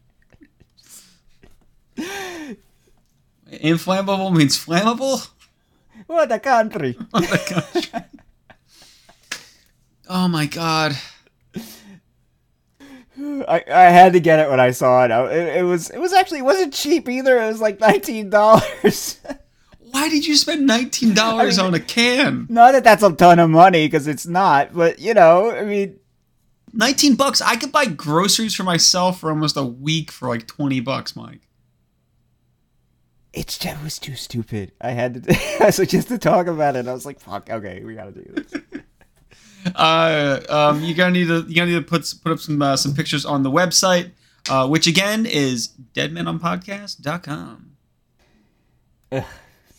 Inflammable 3.52 4.32
means 4.32 4.58
flammable. 4.58 5.30
What 6.08 6.32
a 6.32 6.40
country! 6.40 6.98
Oh 10.10 10.28
my 10.28 10.48
god. 10.48 10.98
I, 13.18 13.64
I 13.68 13.84
had 13.84 14.14
to 14.14 14.20
get 14.20 14.40
it 14.40 14.50
when 14.50 14.60
I 14.60 14.72
saw 14.72 15.06
it. 15.06 15.12
It, 15.12 15.58
it 15.60 15.64
was 15.64 15.92
it 15.92 16.00
was 16.00 16.12
actually 16.12 16.40
it 16.40 16.46
wasn't 16.46 16.74
cheap 16.74 17.08
either. 17.08 17.40
It 17.42 17.48
was 17.48 17.62
like 17.62 17.80
nineteen 17.80 18.30
dollars. 18.30 19.22
Why 19.94 20.10
did 20.10 20.26
you 20.26 20.36
spend 20.36 20.66
nineteen 20.66 21.14
dollars 21.14 21.60
I 21.60 21.64
mean- 21.64 21.76
on 21.76 21.80
a 21.80 21.84
can? 21.84 22.48
not 22.50 22.72
that 22.72 22.84
that's 22.84 23.04
a 23.04 23.12
ton 23.12 23.38
of 23.38 23.50
money 23.52 23.86
because 23.86 24.08
it's 24.08 24.26
not, 24.26 24.74
but 24.74 24.98
you 25.00 25.14
know, 25.14 25.52
I 25.52 25.64
mean, 25.64 26.00
Nineteen 26.76 27.14
bucks. 27.16 27.40
I 27.40 27.56
could 27.56 27.72
buy 27.72 27.86
groceries 27.86 28.56
for 28.56 28.64
myself 28.64 29.20
for 29.20 29.30
almost 29.30 29.56
a 29.56 29.64
week 29.64 30.10
for 30.10 30.28
like 30.28 30.48
twenty 30.48 30.80
bucks, 30.80 31.16
Mike. 31.16 31.42
it's 33.32 33.60
just, 33.60 33.78
it 33.80 33.84
was 33.84 34.00
too 34.00 34.16
stupid. 34.16 34.72
I 34.82 34.90
had 34.90 35.24
to 35.24 35.72
so 35.72 35.86
just 35.86 36.08
to 36.08 36.18
talk 36.18 36.48
about 36.48 36.76
it. 36.76 36.88
I 36.88 36.94
was 36.94 37.06
like, 37.06 37.20
fuck. 37.20 37.52
Okay, 37.52 37.84
we 37.86 37.94
gotta 37.94 38.12
do 38.12 38.24
this. 38.24 38.54
Uh, 39.76 40.42
um, 40.50 40.84
you're 40.84 40.98
gonna 40.98 41.12
need 41.12 41.28
to 41.28 41.46
you're 41.48 41.64
gonna 41.66 41.72
need 41.72 41.78
to 41.78 41.90
put 41.90 42.14
put 42.22 42.32
up 42.34 42.40
some 42.40 42.62
uh, 42.62 42.76
some 42.76 42.94
pictures 42.94 43.26
on 43.26 43.44
the 43.44 43.50
website, 43.50 44.12
uh, 44.50 44.68
which 44.68 44.88
again 44.88 45.26
is 45.26 45.70
deadmanonpodcast.com. 45.94 47.70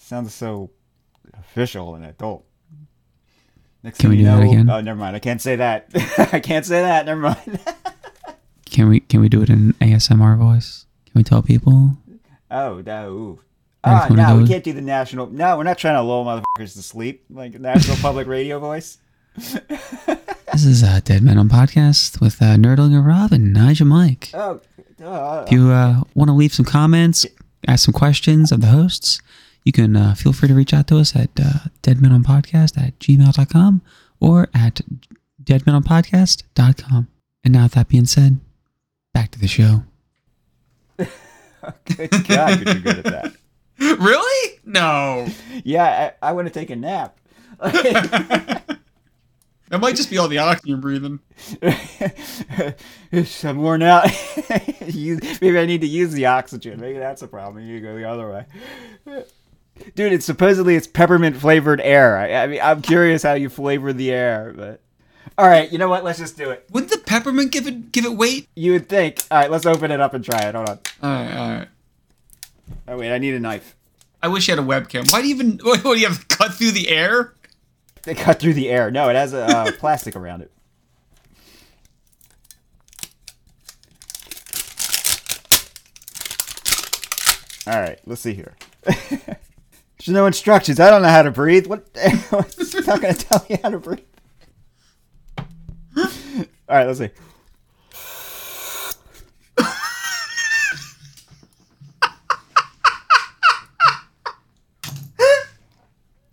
Sounds 0.05 0.35
so 0.35 0.71
official 1.33 1.95
and 1.95 2.05
adult. 2.05 2.45
Next 3.83 4.01
Can 4.01 4.11
thing 4.11 4.19
we 4.19 4.23
do 4.23 4.31
that 4.31 4.43
again? 4.43 4.69
Oh, 4.69 4.83
never 4.83 4.99
mind. 5.01 5.17
I 5.17 5.19
can't 5.19 5.41
say 5.41 5.57
that. 5.57 5.89
I 6.31 6.41
can't 6.41 6.67
say 6.67 6.83
that. 6.83 7.07
Never 7.07 7.21
mind. 7.23 7.59
Can 8.67 8.89
we 8.89 8.99
can 8.99 9.21
we 9.21 9.29
do 9.29 9.41
it 9.41 9.51
in 9.51 9.73
ASMR 9.75 10.37
voice? 10.37 10.87
Can 11.07 11.13
we 11.15 11.23
tell 11.23 11.43
people? 11.43 11.97
oh 12.51 12.83
no. 12.85 13.39
Ah, 13.85 14.09
no, 14.11 14.39
we 14.39 14.49
can't 14.49 14.65
do 14.65 14.73
the 14.73 14.81
national. 14.81 15.29
No, 15.29 15.57
we're 15.57 15.63
not 15.63 15.79
trying 15.79 15.95
to 15.95 16.03
lull 16.03 16.25
motherfuckers 16.25 16.73
to 16.73 16.83
sleep 16.83 17.25
like 17.31 17.61
national 17.61 17.97
public 17.99 18.27
radio 18.27 18.59
voice. 18.59 18.99
This 20.53 20.65
is 20.65 20.83
uh, 20.85 21.01
Dead 21.05 21.23
Man 21.23 21.39
on 21.39 21.49
Podcast 21.49 22.21
with 22.21 22.41
uh, 22.41 22.55
Nerdling 22.57 22.95
and 22.95 23.07
Rob 23.07 23.33
and 23.33 23.53
Nigel 23.53 23.87
Mike. 23.87 24.31
Oh, 24.35 24.61
uh, 25.05 25.45
If 25.47 25.53
you 25.53 25.71
uh, 25.71 26.03
want 26.15 26.29
to 26.29 26.33
leave 26.33 26.55
some 26.55 26.65
comments, 26.65 27.27
ask 27.67 27.85
some 27.85 27.95
questions 27.95 28.53
of 28.53 28.61
the 28.61 28.69
hosts, 28.69 29.21
you 29.65 29.73
can 29.73 29.97
uh, 29.97 30.15
feel 30.15 30.33
free 30.33 30.49
to 30.49 30.55
reach 30.55 30.75
out 30.75 30.87
to 30.89 30.99
us 30.99 31.17
at 31.17 31.31
uh, 31.41 31.69
deadmanonpodcast 31.83 32.79
at 32.79 32.99
gmail.com 32.99 33.83
or 34.21 34.49
at 34.55 34.81
deadmanonpodcast.com. 35.43 37.09
And 37.43 37.53
now, 37.53 37.65
with 37.65 37.73
that 37.73 37.89
being 37.89 38.07
said, 38.07 38.41
back 39.13 39.31
to 39.33 39.39
the 39.39 39.49
show. 39.49 39.85
good 40.97 41.09
God, 42.29 42.65
you're 42.65 42.75
good 42.75 42.99
at 42.99 43.05
that. 43.05 43.33
Really? 43.77 44.61
No. 44.65 45.27
Yeah, 45.65 46.13
I, 46.23 46.29
I 46.29 46.33
want 46.33 46.47
to 46.47 46.55
take 46.55 46.71
a 46.71 46.77
nap. 46.77 47.19
That 49.71 49.81
might 49.81 49.97
just 49.97 50.09
be 50.09 50.19
all 50.19 50.29
the 50.29 50.39
oxygen 50.39 50.69
you're 50.69 50.79
breathing. 50.79 51.19
I'm 53.43 53.57
worn 53.57 53.83
out. 53.83 54.09
Maybe 54.81 55.59
I 55.59 55.67
need 55.67 55.81
to 55.81 55.87
use 55.89 56.13
the 56.13 56.27
oxygen. 56.27 56.79
Maybe 56.81 56.99
that's 56.99 57.23
a 57.23 57.27
problem. 57.27 57.65
You 57.65 57.81
go 57.81 57.97
the 57.97 58.05
other 58.05 58.31
way. 58.31 59.25
Dude, 59.95 60.13
it's 60.13 60.25
supposedly 60.25 60.77
it's 60.77 60.87
peppermint 60.87 61.37
flavored 61.37 61.81
air. 61.81 62.17
I, 62.17 62.33
I 62.35 62.47
mean, 62.47 62.61
I'm 62.63 62.81
curious 62.81 63.23
how 63.23 63.35
you 63.35 63.49
flavor 63.49 63.93
the 63.93 64.13
air, 64.13 64.53
but 64.57 64.81
all 65.37 65.47
right. 65.47 65.71
You 65.71 65.79
know 65.79 65.89
what? 65.89 66.05
Let's 66.05 66.19
just 66.19 66.37
do 66.37 66.51
it. 66.51 66.65
Wouldn't 66.71 66.93
the 66.93 66.99
peppermint 66.99 67.51
give 67.51 67.67
it 67.67 67.91
give 67.91 68.05
it 68.05 68.17
weight? 68.17 68.49
You 68.55 68.73
would 68.73 68.89
think. 68.89 69.21
All 69.31 69.39
right, 69.39 69.51
let's 69.51 69.67
open 69.67 69.91
it 69.91 70.01
up 70.01 70.15
and 70.15 70.25
try 70.25 70.41
it. 70.41 70.55
Hold 70.55 70.69
on. 70.69 70.79
All 71.03 71.11
right, 71.11 71.37
all 71.37 71.51
right. 71.51 71.69
Oh 72.89 72.99
wait, 72.99 73.13
I 73.13 73.19
need 73.19 73.35
a 73.35 73.41
knife. 73.41 73.75
I 74.23 74.29
wish 74.29 74.49
you 74.49 74.55
had 74.55 74.65
a 74.65 74.67
webcam. 74.67 75.11
Why 75.13 75.23
do 75.23 75.29
you 75.29 75.35
even? 75.35 75.59
What, 75.65 75.83
do 75.83 75.99
you 75.99 76.07
have 76.07 76.27
to 76.27 76.37
cut 76.37 76.55
through 76.55 76.71
the 76.71 76.89
air? 76.89 77.35
They 78.05 78.15
cut 78.15 78.39
through 78.39 78.55
the 78.55 78.71
air. 78.71 78.91
No, 78.91 79.09
it 79.09 79.17
has 79.17 79.33
a 79.33 79.45
uh, 79.45 79.73
plastic 79.79 80.15
around 80.15 80.43
it. 80.43 80.51
All 87.67 87.81
right, 87.81 87.99
let's 88.07 88.21
see 88.21 88.35
here. 88.35 88.55
There's 90.05 90.15
no 90.15 90.27
instructions. 90.27 90.81
I 90.81 90.91
don't 90.91 91.01
know 91.01 91.09
how 91.09 91.23
to 91.23 91.31
breathe. 91.31 91.67
What? 91.67 91.89
it's 91.95 92.87
not 92.87 93.01
going 93.01 93.15
to 93.15 93.25
tell 93.25 93.47
me 93.49 93.59
how 93.63 93.71
to 93.71 93.79
breathe. 93.79 94.01
All 95.97 96.05
right, 96.69 96.87
let's 96.87 96.99
see. 96.99 97.09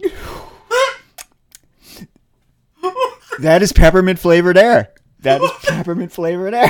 That 3.39 3.63
is 3.63 3.73
peppermint 3.73 4.19
flavored 4.19 4.55
air. 4.55 4.93
That 5.21 5.41
is 5.41 5.49
peppermint 5.63 6.12
flavored 6.12 6.53
air. 6.53 6.69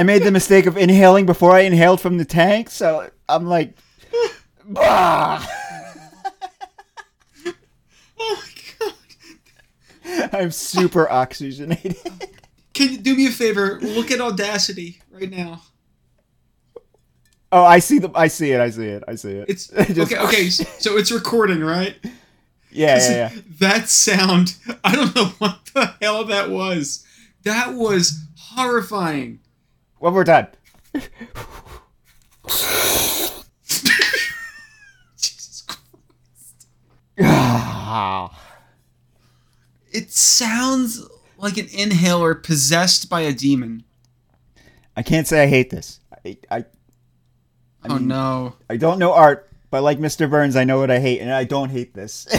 I 0.00 0.02
made 0.02 0.22
the 0.22 0.30
mistake 0.30 0.64
of 0.64 0.78
inhaling 0.78 1.26
before 1.26 1.52
I 1.52 1.60
inhaled 1.60 2.00
from 2.00 2.16
the 2.16 2.24
tank, 2.24 2.70
so 2.70 3.10
I'm 3.28 3.44
like, 3.46 3.76
bah! 4.64 5.46
Oh 8.22 8.42
my 8.42 8.94
god! 10.22 10.30
I'm 10.32 10.50
super 10.52 11.06
oxygenated. 11.10 11.96
Can 12.72 12.92
you 12.92 12.98
do 12.98 13.14
me 13.14 13.26
a 13.26 13.30
favor? 13.30 13.78
Look 13.82 14.10
at 14.10 14.22
Audacity 14.22 15.02
right 15.10 15.30
now. 15.30 15.60
Oh, 17.52 17.64
I 17.64 17.78
see 17.80 17.98
the, 17.98 18.10
I 18.14 18.28
see 18.28 18.52
it, 18.52 18.60
I 18.60 18.70
see 18.70 18.86
it, 18.86 19.04
I 19.06 19.16
see 19.16 19.32
it. 19.32 19.50
It's 19.50 19.66
Just- 19.68 20.00
okay. 20.12 20.18
Okay, 20.18 20.48
so 20.48 20.96
it's 20.96 21.12
recording, 21.12 21.60
right? 21.60 21.96
Yeah, 22.70 22.96
yeah, 22.98 23.10
yeah. 23.10 23.40
That 23.58 23.90
sound. 23.90 24.56
I 24.82 24.94
don't 24.96 25.14
know 25.14 25.24
what 25.38 25.58
the 25.74 25.94
hell 26.00 26.24
that 26.24 26.48
was. 26.48 27.04
That 27.42 27.74
was 27.74 28.24
horrifying. 28.38 29.39
One 30.00 30.14
more 30.14 30.24
time. 30.24 30.48
Jesus 35.18 35.62
Christ. 35.68 36.56
It 39.92 40.10
sounds 40.10 41.06
like 41.36 41.58
an 41.58 41.68
inhaler 41.70 42.34
possessed 42.34 43.10
by 43.10 43.20
a 43.20 43.34
demon. 43.34 43.84
I 44.96 45.02
can't 45.02 45.28
say 45.28 45.42
I 45.42 45.46
hate 45.46 45.68
this. 45.68 46.00
I, 46.24 46.38
I, 46.50 46.64
oh 47.90 47.98
no. 47.98 48.56
I 48.70 48.78
don't 48.78 48.98
know 48.98 49.12
art, 49.12 49.50
but 49.70 49.82
like 49.82 49.98
Mr. 49.98 50.30
Burns, 50.30 50.56
I 50.56 50.64
know 50.64 50.78
what 50.78 50.90
I 50.90 50.98
hate, 50.98 51.20
and 51.20 51.30
I 51.30 51.44
don't 51.44 51.70
hate 51.70 51.92
this. 51.94 52.26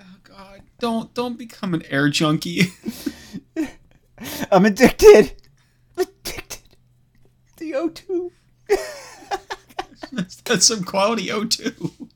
Oh 0.00 0.16
god. 0.24 0.62
Don't 0.80 1.14
don't 1.14 1.38
become 1.38 1.74
an 1.74 1.82
air 1.90 2.08
junkie. 2.08 2.72
I'm 4.50 4.66
addicted 4.66 5.34
to 7.70 7.88
O2. 7.88 8.30
that's, 10.12 10.36
that's 10.42 10.66
some 10.66 10.84
quality 10.84 11.28
O2. 11.28 12.08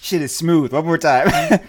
Shit 0.00 0.22
is 0.22 0.34
smooth. 0.34 0.72
One 0.72 0.84
more 0.84 0.98
time. 0.98 1.28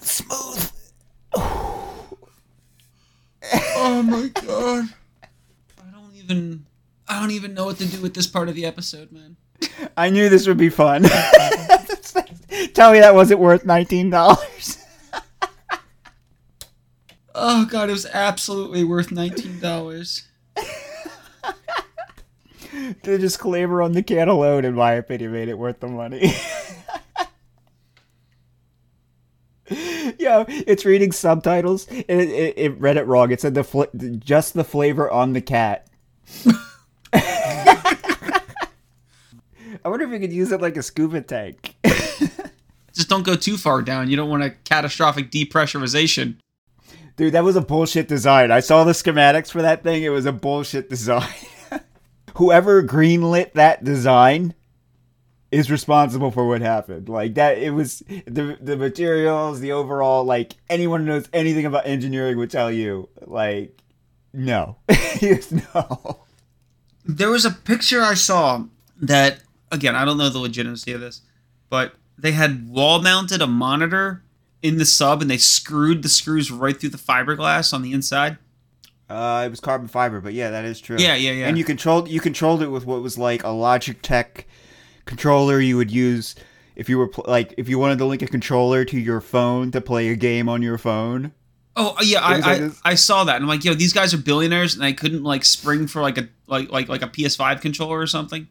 smooth. 0.00 0.72
Oh 3.76 4.02
my 4.02 4.28
god. 4.28 4.88
I 5.80 5.90
don't 5.92 6.14
even 6.16 6.66
I 7.06 7.20
don't 7.20 7.30
even 7.30 7.54
know 7.54 7.66
what 7.66 7.78
to 7.78 7.86
do 7.86 8.02
with 8.02 8.14
this 8.14 8.26
part 8.26 8.48
of 8.48 8.54
the 8.56 8.64
episode, 8.66 9.12
man. 9.12 9.36
I 9.96 10.10
knew 10.10 10.28
this 10.28 10.48
would 10.48 10.58
be 10.58 10.70
fun. 10.70 11.02
Tell 12.74 12.92
me 12.92 12.98
that 12.98 13.14
wasn't 13.14 13.40
worth 13.40 13.64
nineteen 13.64 14.10
dollars. 14.10 14.73
Oh 17.46 17.66
god, 17.66 17.90
it 17.90 17.92
was 17.92 18.06
absolutely 18.06 18.84
worth 18.84 19.12
nineteen 19.12 19.60
dollars. 19.60 20.26
The 23.04 23.18
disclaimer 23.18 23.82
on 23.82 23.92
the 23.92 24.02
can 24.02 24.28
alone, 24.28 24.64
in 24.64 24.74
my 24.74 24.92
opinion, 24.92 25.30
made 25.32 25.48
it 25.48 25.56
worth 25.56 25.78
the 25.78 25.86
money. 25.86 26.34
yeah, 30.18 30.44
it's 30.48 30.84
reading 30.84 31.12
subtitles. 31.12 31.86
and 31.86 32.04
It, 32.08 32.28
it, 32.30 32.54
it 32.58 32.80
read 32.80 32.96
it 32.96 33.06
wrong. 33.06 33.30
It 33.30 33.40
said 33.40 33.54
the 33.54 33.62
fl- 33.62 33.84
just 34.18 34.54
the 34.54 34.64
flavor 34.64 35.08
on 35.08 35.34
the 35.34 35.40
cat. 35.40 35.86
I 37.12 38.32
wonder 39.84 40.06
if 40.06 40.10
we 40.10 40.18
could 40.18 40.32
use 40.32 40.50
it 40.50 40.60
like 40.60 40.76
a 40.76 40.82
scuba 40.82 41.20
tank. 41.20 41.76
Just 42.92 43.08
don't 43.08 43.24
go 43.24 43.36
too 43.36 43.56
far 43.56 43.82
down. 43.82 44.10
You 44.10 44.16
don't 44.16 44.30
want 44.30 44.42
a 44.42 44.50
catastrophic 44.50 45.30
depressurization. 45.30 46.38
Dude, 47.16 47.34
that 47.34 47.44
was 47.44 47.56
a 47.56 47.60
bullshit 47.60 48.08
design. 48.08 48.50
I 48.50 48.60
saw 48.60 48.82
the 48.84 48.92
schematics 48.92 49.50
for 49.50 49.62
that 49.62 49.82
thing. 49.82 50.02
It 50.02 50.08
was 50.08 50.26
a 50.26 50.32
bullshit 50.32 50.88
design. 50.88 51.28
Whoever 52.36 52.82
greenlit 52.82 53.52
that 53.52 53.84
design 53.84 54.54
is 55.52 55.70
responsible 55.70 56.32
for 56.32 56.48
what 56.48 56.60
happened. 56.60 57.08
Like 57.08 57.34
that 57.34 57.58
it 57.58 57.70
was 57.70 58.00
the 58.26 58.58
the 58.60 58.76
materials, 58.76 59.60
the 59.60 59.70
overall 59.70 60.24
like 60.24 60.54
anyone 60.68 61.00
who 61.00 61.06
knows 61.06 61.28
anything 61.32 61.64
about 61.64 61.86
engineering 61.86 62.36
would 62.38 62.50
tell 62.50 62.72
you 62.72 63.08
like 63.20 63.80
no. 64.32 64.76
No. 65.74 66.18
There 67.04 67.30
was 67.30 67.44
a 67.44 67.52
picture 67.52 68.02
I 68.02 68.14
saw 68.14 68.64
that 69.00 69.40
again, 69.70 69.94
I 69.94 70.04
don't 70.04 70.18
know 70.18 70.28
the 70.28 70.40
legitimacy 70.40 70.92
of 70.92 71.00
this, 71.00 71.22
but 71.70 71.94
they 72.18 72.32
had 72.32 72.68
wall 72.68 73.00
mounted 73.00 73.40
a 73.40 73.46
monitor 73.46 74.23
in 74.64 74.78
the 74.78 74.86
sub 74.86 75.20
and 75.20 75.30
they 75.30 75.36
screwed 75.36 76.02
the 76.02 76.08
screws 76.08 76.50
right 76.50 76.80
through 76.80 76.88
the 76.88 76.98
fiberglass 76.98 77.72
on 77.74 77.82
the 77.82 77.92
inside. 77.92 78.38
Uh, 79.10 79.42
it 79.46 79.50
was 79.50 79.60
carbon 79.60 79.86
fiber, 79.86 80.22
but 80.22 80.32
yeah, 80.32 80.50
that 80.50 80.64
is 80.64 80.80
true. 80.80 80.96
Yeah, 80.98 81.14
yeah, 81.14 81.32
yeah. 81.32 81.46
And 81.46 81.58
you 81.58 81.64
controlled 81.64 82.08
you 82.08 82.20
controlled 82.20 82.62
it 82.62 82.68
with 82.68 82.86
what 82.86 83.02
was 83.02 83.18
like 83.18 83.44
a 83.44 83.48
Logitech 83.48 84.44
controller 85.04 85.60
you 85.60 85.76
would 85.76 85.90
use 85.90 86.34
if 86.74 86.88
you 86.88 86.96
were 86.96 87.08
pl- 87.08 87.26
like 87.28 87.52
if 87.58 87.68
you 87.68 87.78
wanted 87.78 87.98
to 87.98 88.06
link 88.06 88.22
a 88.22 88.26
controller 88.26 88.86
to 88.86 88.98
your 88.98 89.20
phone 89.20 89.70
to 89.72 89.82
play 89.82 90.08
a 90.08 90.16
game 90.16 90.48
on 90.48 90.62
your 90.62 90.78
phone. 90.78 91.32
Oh 91.76 91.94
yeah, 92.00 92.20
I, 92.20 92.38
like 92.38 92.72
I, 92.84 92.92
I 92.92 92.94
saw 92.94 93.24
that 93.24 93.36
and 93.36 93.44
I'm 93.44 93.48
like, 93.48 93.64
yo, 93.64 93.74
these 93.74 93.92
guys 93.92 94.14
are 94.14 94.18
billionaires 94.18 94.74
and 94.74 94.82
I 94.82 94.92
couldn't 94.92 95.24
like 95.24 95.44
spring 95.44 95.86
for 95.86 96.00
like 96.00 96.16
a 96.16 96.28
like 96.46 96.70
like 96.72 96.88
like 96.88 97.02
a 97.02 97.08
PS5 97.08 97.60
controller 97.60 97.98
or 97.98 98.06
something. 98.06 98.48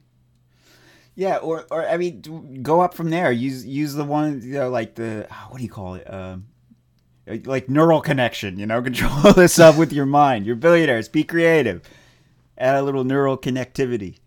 Yeah, 1.15 1.37
or 1.37 1.65
or 1.69 1.87
I 1.87 1.97
mean, 1.97 2.61
go 2.63 2.81
up 2.81 2.93
from 2.93 3.09
there. 3.09 3.31
Use 3.31 3.65
use 3.65 3.93
the 3.93 4.03
one 4.03 4.41
you 4.41 4.53
know, 4.53 4.69
like 4.69 4.95
the 4.95 5.27
ah, 5.29 5.47
what 5.49 5.57
do 5.57 5.63
you 5.63 5.69
call 5.69 5.95
it? 5.95 6.11
Um, 6.11 6.47
like 7.27 7.69
neural 7.69 8.01
connection. 8.01 8.57
You 8.57 8.65
know, 8.65 8.81
control 8.83 9.33
this 9.33 9.59
up 9.59 9.77
with 9.77 9.93
your 9.93 10.05
mind. 10.05 10.45
You're 10.45 10.55
billionaires. 10.55 11.07
Be 11.07 11.23
creative. 11.23 11.81
Add 12.57 12.75
a 12.75 12.81
little 12.81 13.03
neural 13.03 13.37
connectivity. 13.37 14.17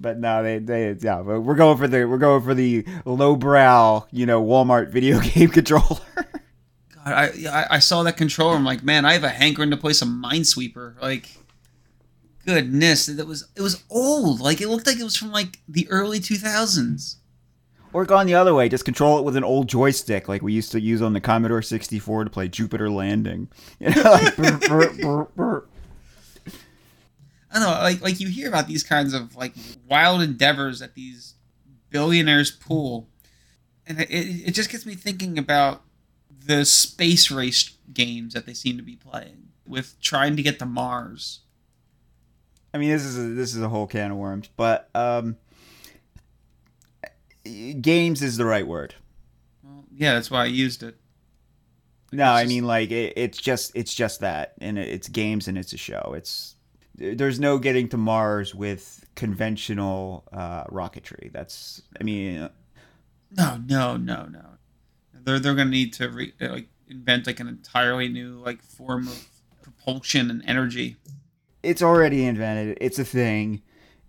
But 0.00 0.18
no, 0.20 0.42
they 0.42 0.58
they 0.58 0.96
yeah. 1.00 1.22
but 1.22 1.40
We're 1.40 1.56
going 1.56 1.76
for 1.76 1.88
the 1.88 2.04
we're 2.04 2.18
going 2.18 2.42
for 2.42 2.54
the 2.54 2.84
lowbrow. 3.04 4.06
You 4.12 4.26
know, 4.26 4.42
Walmart 4.42 4.90
video 4.90 5.20
game 5.34 5.48
controller. 5.48 6.00
God, 6.14 7.04
I, 7.04 7.24
I 7.50 7.66
I 7.72 7.78
saw 7.80 8.04
that 8.04 8.16
controller. 8.16 8.54
I'm 8.54 8.64
like, 8.64 8.84
man, 8.84 9.04
I 9.04 9.14
have 9.14 9.24
a 9.24 9.28
hankering 9.28 9.70
to 9.70 9.76
play 9.76 9.92
some 9.92 10.22
Minesweeper. 10.22 11.00
Like, 11.02 11.28
goodness, 12.48 13.06
that 13.06 13.26
was 13.26 13.46
it 13.56 13.60
was 13.60 13.84
old. 13.90 14.40
Like, 14.40 14.60
it 14.62 14.68
looked 14.68 14.86
like 14.86 14.98
it 14.98 15.04
was 15.04 15.16
from 15.16 15.30
like 15.32 15.58
the 15.68 15.86
early 15.90 16.18
2000s. 16.18 17.16
or 17.92 18.06
gone 18.06 18.26
the 18.26 18.34
other 18.34 18.54
way. 18.54 18.68
Just 18.70 18.86
control 18.86 19.18
it 19.18 19.24
with 19.24 19.36
an 19.36 19.44
old 19.44 19.68
joystick, 19.68 20.28
like 20.28 20.40
we 20.42 20.54
used 20.54 20.72
to 20.72 20.80
use 20.80 21.02
on 21.02 21.12
the 21.12 21.20
Commodore 21.20 21.60
64 21.60 22.24
to 22.24 22.30
play 22.30 22.48
Jupiter 22.48 22.88
Landing. 22.90 23.48
You 23.80 23.90
know, 23.90 24.02
like, 24.02 24.36
brr, 24.36 24.90
brr, 24.94 25.24
brr. 25.36 25.64
I 27.50 27.58
don't 27.58 27.62
know, 27.62 27.82
like 27.82 28.00
like 28.00 28.20
you 28.20 28.28
hear 28.28 28.48
about 28.48 28.66
these 28.66 28.82
kinds 28.82 29.12
of 29.14 29.36
like 29.36 29.52
wild 29.88 30.22
endeavors 30.22 30.80
that 30.80 30.94
these 30.94 31.34
billionaires 31.90 32.50
pull, 32.50 33.08
and 33.86 34.00
it, 34.00 34.08
it 34.10 34.50
just 34.52 34.70
gets 34.70 34.84
me 34.86 34.94
thinking 34.94 35.38
about 35.38 35.82
the 36.46 36.64
space 36.64 37.30
race 37.30 37.72
games 37.92 38.32
that 38.34 38.46
they 38.46 38.54
seem 38.54 38.76
to 38.78 38.82
be 38.82 38.96
playing 38.96 39.48
with 39.66 40.00
trying 40.00 40.34
to 40.36 40.42
get 40.42 40.58
to 40.58 40.66
Mars. 40.66 41.40
I 42.74 42.78
mean, 42.78 42.90
this 42.90 43.04
is 43.04 43.16
a, 43.18 43.22
this 43.22 43.54
is 43.54 43.62
a 43.62 43.68
whole 43.68 43.86
can 43.86 44.10
of 44.10 44.16
worms, 44.18 44.48
but 44.56 44.90
um, 44.94 45.36
games 47.80 48.22
is 48.22 48.36
the 48.36 48.44
right 48.44 48.66
word. 48.66 48.94
Yeah, 49.94 50.14
that's 50.14 50.30
why 50.30 50.42
I 50.42 50.46
used 50.46 50.82
it. 50.82 50.96
No, 52.12 52.24
It's 52.24 52.30
I 52.30 52.42
just- 52.44 52.48
mean 52.54 52.64
like 52.64 52.90
it, 52.90 53.14
it's 53.16 53.38
just 53.38 53.72
it's 53.74 53.92
just 53.92 54.20
that, 54.20 54.54
and 54.60 54.78
it- 54.78 54.88
it's 54.88 55.08
games 55.08 55.48
and 55.48 55.58
it's 55.58 55.72
a 55.72 55.76
show. 55.76 56.14
It's 56.16 56.54
there's 56.94 57.38
no 57.38 57.58
getting 57.58 57.88
to 57.90 57.96
Mars 57.96 58.54
with 58.54 59.04
conventional 59.14 60.24
uh, 60.32 60.64
rocketry. 60.64 61.32
That's 61.32 61.82
I 62.00 62.04
mean, 62.04 62.48
No, 63.36 63.56
no, 63.66 63.96
no, 63.96 64.26
no. 64.26 64.44
They're 65.14 65.38
they're 65.38 65.54
gonna 65.54 65.70
need 65.70 65.92
to 65.94 66.08
re, 66.08 66.32
uh, 66.40 66.48
like 66.48 66.68
invent 66.88 67.26
like 67.26 67.40
an 67.40 67.48
entirely 67.48 68.08
new 68.08 68.38
like 68.38 68.62
form 68.62 69.06
of 69.08 69.26
propulsion 69.62 70.30
and 70.30 70.42
energy. 70.46 70.96
It's 71.68 71.82
already 71.82 72.24
invented. 72.24 72.78
It's 72.80 72.98
a 72.98 73.04
thing. 73.04 73.62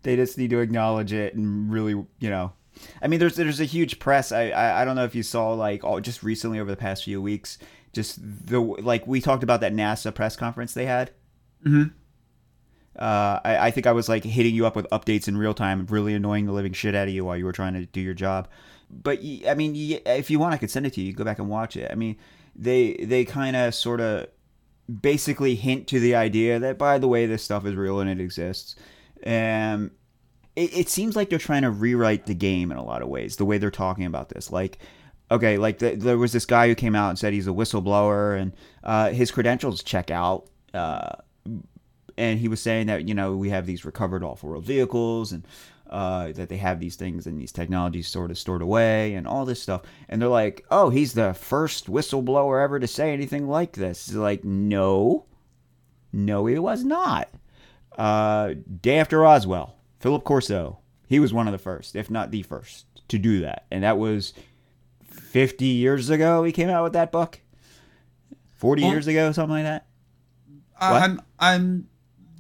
They 0.04 0.16
just 0.16 0.38
need 0.38 0.50
to 0.52 0.60
acknowledge 0.60 1.12
it 1.12 1.36
and 1.36 1.72
really, 1.72 1.92
you 1.92 2.30
know. 2.30 2.54
I 3.02 3.08
mean, 3.08 3.20
there's 3.20 3.36
there's 3.36 3.60
a 3.60 3.66
huge 3.66 4.00
press. 4.00 4.32
I 4.32 4.50
I, 4.50 4.82
I 4.82 4.86
don't 4.86 4.96
know 4.96 5.04
if 5.04 5.14
you 5.14 5.24
saw 5.24 5.54
like 5.54 5.84
all, 5.84 6.00
just 6.00 6.24
recently 6.24 6.60
over 6.60 6.72
the 6.72 6.78
past 6.78 7.04
few 7.04 7.22
weeks, 7.22 7.58
just 7.92 8.20
the 8.22 8.60
like 8.62 9.06
we 9.06 9.20
talked 9.20 9.44
about 9.44 9.60
that 9.62 9.74
NASA 9.74 10.16
press 10.16 10.38
conference 10.38 10.74
they 10.74 10.86
had. 10.86 11.12
Mm-hmm. 11.66 11.90
Uh, 12.98 13.40
I, 13.44 13.68
I 13.68 13.72
think 13.72 13.88
I 13.88 13.92
was 13.92 14.08
like 14.08 14.24
hitting 14.24 14.56
you 14.56 14.66
up 14.66 14.76
with 14.76 14.88
updates 14.92 15.28
in 15.28 15.38
real 15.38 15.54
time, 15.54 15.86
really 15.88 16.14
annoying 16.14 16.46
the 16.46 16.54
living 16.54 16.74
shit 16.74 16.96
out 16.96 17.08
of 17.08 17.14
you 17.14 17.26
while 17.26 17.38
you 17.38 17.46
were 17.46 17.52
trying 17.52 17.74
to 17.74 17.86
do 17.86 18.02
your 18.02 18.14
job. 18.14 18.48
But 18.90 19.20
I 19.48 19.54
mean, 19.56 19.74
if 20.06 20.32
you 20.32 20.40
want, 20.40 20.54
I 20.54 20.58
could 20.58 20.72
send 20.72 20.86
it 20.86 20.94
to 20.94 21.02
you. 21.02 21.08
You 21.08 21.14
Go 21.14 21.26
back 21.26 21.40
and 21.40 21.50
watch 21.50 21.76
it. 21.76 21.92
I 21.92 21.96
mean, 21.96 22.16
they 22.56 22.94
they 22.94 23.26
kind 23.26 23.56
of 23.56 23.76
sort 23.76 24.00
of 24.00 24.28
basically 25.02 25.56
hint 25.56 25.88
to 25.88 26.00
the 26.00 26.16
idea 26.16 26.60
that 26.60 26.78
by 26.78 26.98
the 26.98 27.08
way, 27.08 27.26
this 27.26 27.44
stuff 27.44 27.66
is 27.66 27.76
real 27.76 28.00
and 28.00 28.10
it 28.10 28.20
exists. 28.20 28.76
And 29.24 29.92
it, 30.56 30.76
it 30.76 30.90
seems 30.90 31.16
like 31.16 31.30
they're 31.30 31.40
trying 31.40 31.64
to 31.64 31.72
rewrite 31.72 32.26
the 32.26 32.36
game 32.36 32.72
in 32.72 32.78
a 32.78 32.84
lot 32.84 33.02
of 33.02 33.10
ways. 33.10 33.36
The 33.36 33.46
way 33.46 33.58
they're 33.58 33.72
talking 33.72 34.06
about 34.06 34.30
this, 34.30 34.52
like. 34.52 34.80
Okay, 35.32 35.60
like 35.60 35.78
the, 35.78 35.96
there 35.96 36.18
was 36.18 36.34
this 36.34 36.48
guy 36.48 36.68
who 36.68 36.74
came 36.74 36.96
out 36.96 37.10
and 37.10 37.20
said 37.20 37.34
he's 37.34 37.46
a 37.46 37.52
whistleblower 37.52 38.36
and 38.42 38.52
uh, 38.84 39.12
his 39.12 39.30
credentials 39.30 39.84
check 39.84 40.10
out. 40.10 40.50
Uh, 40.74 41.18
and 42.20 42.40
he 42.40 42.48
was 42.48 42.62
saying 42.62 42.88
that 42.88 43.08
you 43.08 43.14
know 43.14 43.36
we 43.36 43.50
have 43.50 43.66
these 43.66 43.86
recovered 43.86 44.24
off-world 44.24 44.64
vehicles 44.64 45.32
and 45.32 45.48
uh, 45.90 46.32
that 46.34 46.50
they 46.50 46.58
have 46.58 46.80
these 46.80 46.96
things 46.96 47.26
and 47.28 47.40
these 47.40 47.52
technologies 47.52 48.08
sort 48.08 48.32
of 48.32 48.38
stored 48.38 48.62
away 48.62 49.14
and 49.16 49.28
all 49.28 49.46
this 49.46 49.62
stuff. 49.62 49.82
And 50.08 50.22
they're 50.22 50.30
like 50.30 50.66
oh 50.70 50.90
he's 50.90 51.14
the 51.14 51.34
first 51.34 51.88
whistleblower 51.88 52.64
ever 52.64 52.80
to 52.80 52.88
say 52.88 53.12
anything 53.14 53.48
like 53.48 53.74
this. 53.74 54.08
It's 54.08 54.16
like 54.16 54.44
no. 54.44 55.26
No 56.12 56.46
he 56.46 56.58
was 56.60 56.84
not. 56.84 57.30
Uh, 57.98 58.54
day 58.82 58.98
after 59.00 59.20
roswell 59.20 59.76
philip 60.00 60.24
corso 60.24 60.80
he 61.08 61.20
was 61.20 61.34
one 61.34 61.48
of 61.48 61.52
the 61.52 61.58
first 61.58 61.96
if 61.96 62.10
not 62.10 62.32
the 62.32 62.44
first 62.44 62.86
to 63.10 63.18
do 63.18 63.42
that. 63.42 63.66
And 63.72 63.84
that 63.84 63.98
was 63.98 64.34
50 65.04 65.66
years 65.66 66.10
ago 66.10 66.44
he 66.44 66.52
came 66.52 66.70
out 66.70 66.84
with 66.84 66.94
that 66.94 67.12
book? 67.12 67.42
40 68.58 68.84
Well- 68.84 68.92
years 68.92 69.08
ago 69.08 69.32
something 69.32 69.52
like 69.56 69.64
that? 69.64 69.86
I'm 70.82 71.22
I'm 71.40 71.88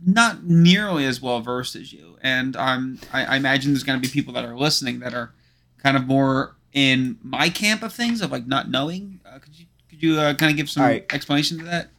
not 0.05 0.43
nearly 0.43 1.05
as 1.05 1.21
well 1.21 1.41
versed 1.41 1.75
as 1.75 1.93
you, 1.93 2.17
and 2.21 2.55
I'm 2.55 2.99
I, 3.11 3.25
I 3.25 3.35
imagine 3.37 3.73
there's 3.73 3.83
going 3.83 4.01
to 4.01 4.07
be 4.07 4.11
people 4.11 4.33
that 4.33 4.45
are 4.45 4.57
listening 4.57 4.99
that 4.99 5.13
are 5.13 5.33
kind 5.77 5.97
of 5.97 6.07
more 6.07 6.55
in 6.73 7.17
my 7.23 7.49
camp 7.49 7.83
of 7.83 7.93
things 7.93 8.21
of 8.21 8.31
like 8.31 8.47
not 8.47 8.69
knowing. 8.69 9.19
Uh, 9.25 9.39
could 9.39 9.57
you 9.57 9.65
could 9.89 10.03
you 10.03 10.19
uh, 10.19 10.33
kind 10.33 10.51
of 10.51 10.57
give 10.57 10.69
some 10.69 10.83
right. 10.83 11.05
explanation 11.13 11.59
to 11.59 11.65
that? 11.65 11.89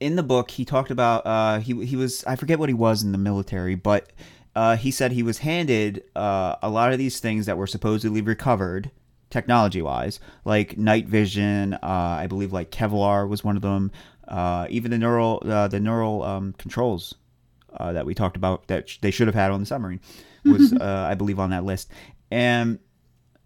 in 0.00 0.16
the 0.16 0.22
book 0.22 0.50
he 0.50 0.64
talked 0.64 0.90
about 0.90 1.26
uh, 1.26 1.58
he 1.58 1.84
he 1.84 1.96
was 1.96 2.24
I 2.24 2.36
forget 2.36 2.58
what 2.58 2.68
he 2.68 2.74
was 2.74 3.02
in 3.02 3.12
the 3.12 3.18
military, 3.18 3.74
but 3.74 4.10
uh, 4.54 4.76
he 4.76 4.90
said 4.90 5.12
he 5.12 5.22
was 5.22 5.38
handed 5.38 6.04
uh, 6.16 6.56
a 6.62 6.70
lot 6.70 6.92
of 6.92 6.98
these 6.98 7.20
things 7.20 7.46
that 7.46 7.56
were 7.56 7.66
supposedly 7.66 8.20
recovered 8.20 8.90
technology 9.30 9.82
wise, 9.82 10.20
like 10.44 10.78
night 10.78 11.06
vision. 11.06 11.74
Uh, 11.74 11.78
I 11.82 12.26
believe 12.26 12.52
like 12.52 12.70
Kevlar 12.70 13.28
was 13.28 13.44
one 13.44 13.56
of 13.56 13.62
them. 13.62 13.92
Uh, 14.28 14.66
even 14.68 14.90
the 14.90 14.98
neural 14.98 15.42
uh, 15.46 15.68
the 15.68 15.80
neural 15.80 16.22
um, 16.22 16.52
controls 16.58 17.14
uh, 17.76 17.92
that 17.92 18.04
we 18.04 18.14
talked 18.14 18.36
about 18.36 18.66
that 18.68 18.88
sh- 18.88 18.98
they 19.00 19.10
should 19.10 19.26
have 19.26 19.34
had 19.34 19.50
on 19.50 19.60
the 19.60 19.66
submarine 19.66 20.00
was 20.44 20.72
uh, 20.80 21.06
I 21.10 21.14
believe 21.14 21.38
on 21.38 21.50
that 21.50 21.64
list. 21.64 21.90
And 22.30 22.78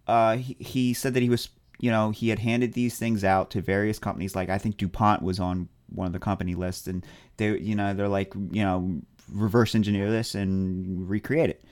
uh, 0.07 0.37
he, 0.37 0.57
he 0.59 0.93
said 0.93 1.13
that 1.13 1.23
he 1.23 1.29
was 1.29 1.49
you 1.79 1.89
know 1.89 2.11
he 2.11 2.29
had 2.29 2.39
handed 2.39 2.73
these 2.73 2.97
things 2.97 3.23
out 3.23 3.49
to 3.51 3.61
various 3.61 3.99
companies. 3.99 4.35
Like 4.35 4.49
I 4.49 4.57
think 4.57 4.77
DuPont 4.77 5.21
was 5.21 5.39
on 5.39 5.69
one 5.89 6.07
of 6.07 6.13
the 6.13 6.19
company 6.19 6.55
lists 6.55 6.87
and 6.87 7.05
they 7.37 7.57
you 7.59 7.75
know 7.75 7.93
they're 7.93 8.07
like 8.07 8.33
you 8.51 8.63
know 8.63 9.01
reverse 9.31 9.75
engineer 9.75 10.11
this 10.11 10.35
and 10.35 11.09
recreate 11.09 11.49
it. 11.49 11.63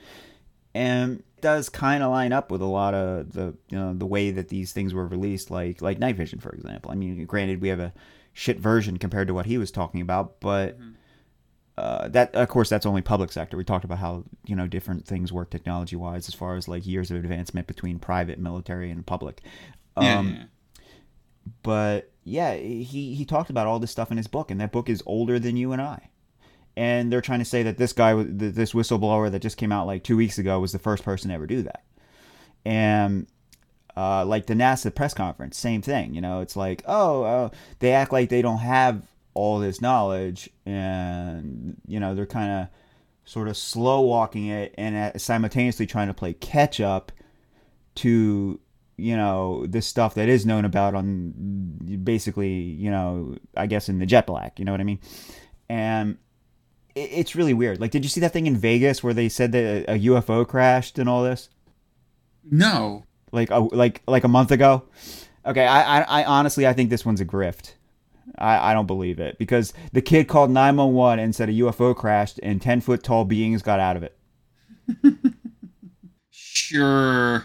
And 0.74 1.18
it 1.18 1.42
does 1.42 1.68
kind 1.68 2.02
of 2.02 2.10
line 2.10 2.32
up 2.32 2.50
with 2.50 2.62
a 2.62 2.66
lot 2.66 2.94
of 2.94 3.32
the 3.32 3.54
you 3.68 3.78
know 3.78 3.92
the 3.92 4.06
way 4.06 4.30
that 4.30 4.48
these 4.48 4.72
things 4.72 4.94
were 4.94 5.06
released 5.06 5.50
like 5.50 5.82
like 5.82 5.98
night 5.98 6.16
vision 6.16 6.38
for 6.38 6.50
example. 6.52 6.90
I 6.90 6.94
mean 6.94 7.24
granted 7.26 7.60
we 7.60 7.68
have 7.68 7.80
a 7.80 7.92
shit 8.32 8.58
version 8.58 8.98
compared 8.98 9.28
to 9.28 9.34
what 9.34 9.46
he 9.46 9.58
was 9.58 9.70
talking 9.70 10.00
about 10.00 10.40
but 10.40 10.78
uh, 11.78 12.06
that 12.08 12.34
of 12.34 12.48
course 12.48 12.68
that's 12.68 12.84
only 12.84 13.00
public 13.00 13.32
sector. 13.32 13.56
We 13.56 13.64
talked 13.64 13.84
about 13.84 13.98
how 13.98 14.24
you 14.44 14.54
know 14.54 14.66
different 14.66 15.06
things 15.06 15.32
work 15.32 15.48
technology 15.50 15.96
wise 15.96 16.28
as 16.28 16.34
far 16.34 16.54
as 16.56 16.68
like 16.68 16.86
years 16.86 17.10
of 17.10 17.16
advancement 17.16 17.66
between 17.66 17.98
private, 17.98 18.38
military, 18.38 18.90
and 18.90 19.06
public. 19.06 19.40
Yeah, 19.98 20.18
Um, 20.18 20.28
yeah. 20.28 20.44
but 21.62 22.10
yeah, 22.24 22.54
he 22.54 23.14
he 23.14 23.24
talked 23.24 23.48
about 23.48 23.66
all 23.66 23.78
this 23.78 23.90
stuff 23.90 24.10
in 24.10 24.18
his 24.18 24.26
book, 24.26 24.50
and 24.50 24.60
that 24.60 24.70
book 24.70 24.90
is 24.90 25.02
older 25.06 25.38
than 25.38 25.56
you 25.56 25.72
and 25.72 25.80
I. 25.80 26.10
And 26.76 27.10
they're 27.10 27.22
trying 27.22 27.38
to 27.40 27.44
say 27.46 27.62
that 27.62 27.78
this 27.78 27.94
guy, 27.94 28.22
this 28.22 28.72
whistleblower 28.74 29.30
that 29.30 29.40
just 29.42 29.56
came 29.56 29.72
out 29.72 29.86
like 29.86 30.04
two 30.04 30.16
weeks 30.16 30.38
ago, 30.38 30.60
was 30.60 30.72
the 30.72 30.78
first 30.78 31.02
person 31.04 31.28
to 31.30 31.34
ever 31.34 31.46
do 31.46 31.62
that. 31.62 31.84
And 32.64 33.26
uh, 33.96 34.24
like 34.24 34.46
the 34.46 34.54
NASA 34.54 34.94
press 34.94 35.14
conference, 35.14 35.56
same 35.56 35.82
thing. 35.82 36.14
You 36.14 36.20
know, 36.20 36.40
it's 36.40 36.56
like, 36.56 36.82
oh, 36.86 37.22
uh, 37.22 37.48
they 37.78 37.92
act 37.92 38.12
like 38.12 38.28
they 38.28 38.42
don't 38.42 38.58
have 38.58 39.02
all 39.34 39.58
this 39.58 39.80
knowledge, 39.80 40.50
and 40.66 41.76
you 41.86 42.00
know, 42.00 42.14
they're 42.14 42.26
kind 42.26 42.62
of 42.62 42.68
sort 43.24 43.48
of 43.48 43.56
slow 43.56 44.00
walking 44.00 44.46
it, 44.46 44.74
and 44.78 44.96
uh, 44.96 45.18
simultaneously 45.18 45.86
trying 45.86 46.08
to 46.08 46.14
play 46.14 46.32
catch 46.32 46.80
up 46.80 47.12
to 47.94 48.58
you 48.96 49.16
know 49.16 49.66
this 49.66 49.86
stuff 49.86 50.14
that 50.14 50.28
is 50.28 50.46
known 50.46 50.64
about 50.64 50.94
on 50.94 51.32
basically 52.04 52.52
you 52.52 52.90
know 52.90 53.36
I 53.56 53.66
guess 53.66 53.88
in 53.88 53.98
the 53.98 54.06
jet 54.06 54.26
black. 54.26 54.58
You 54.58 54.64
know 54.64 54.72
what 54.72 54.80
I 54.80 54.84
mean? 54.84 55.00
And 55.68 56.18
it, 56.94 57.10
it's 57.12 57.34
really 57.34 57.54
weird. 57.54 57.80
Like, 57.80 57.90
did 57.90 58.04
you 58.04 58.08
see 58.08 58.20
that 58.20 58.32
thing 58.32 58.46
in 58.46 58.56
Vegas 58.56 59.02
where 59.02 59.14
they 59.14 59.28
said 59.28 59.52
that 59.52 59.84
a 59.88 59.98
UFO 59.98 60.46
crashed 60.46 60.98
and 60.98 61.08
all 61.08 61.22
this? 61.22 61.48
No. 62.50 63.04
Like 63.32 63.50
a 63.50 63.58
like 63.58 64.02
like 64.06 64.24
a 64.24 64.28
month 64.28 64.50
ago. 64.50 64.84
Okay, 65.44 65.66
I, 65.66 66.00
I, 66.00 66.20
I 66.20 66.24
honestly 66.24 66.66
I 66.66 66.72
think 66.72 66.90
this 66.90 67.04
one's 67.04 67.20
a 67.20 67.24
grift. 67.24 67.72
I, 68.38 68.70
I 68.70 68.74
don't 68.74 68.86
believe 68.86 69.18
it 69.18 69.36
because 69.38 69.72
the 69.92 70.00
kid 70.00 70.28
called 70.28 70.50
911 70.50 71.18
and 71.18 71.34
said 71.34 71.48
a 71.48 71.52
UFO 71.52 71.94
crashed 71.96 72.38
and 72.42 72.62
10 72.62 72.80
foot 72.80 73.02
tall 73.02 73.24
beings 73.24 73.62
got 73.62 73.80
out 73.80 73.96
of 73.96 74.04
it. 74.04 74.16
Sure. 76.72 77.44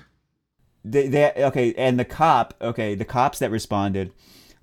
They, 0.86 1.08
they 1.08 1.34
okay, 1.36 1.74
and 1.74 2.00
the 2.00 2.06
cop 2.06 2.54
okay, 2.62 2.96
the 2.96 3.04
cops 3.04 3.40
that 3.40 3.52
responded, 3.52 4.14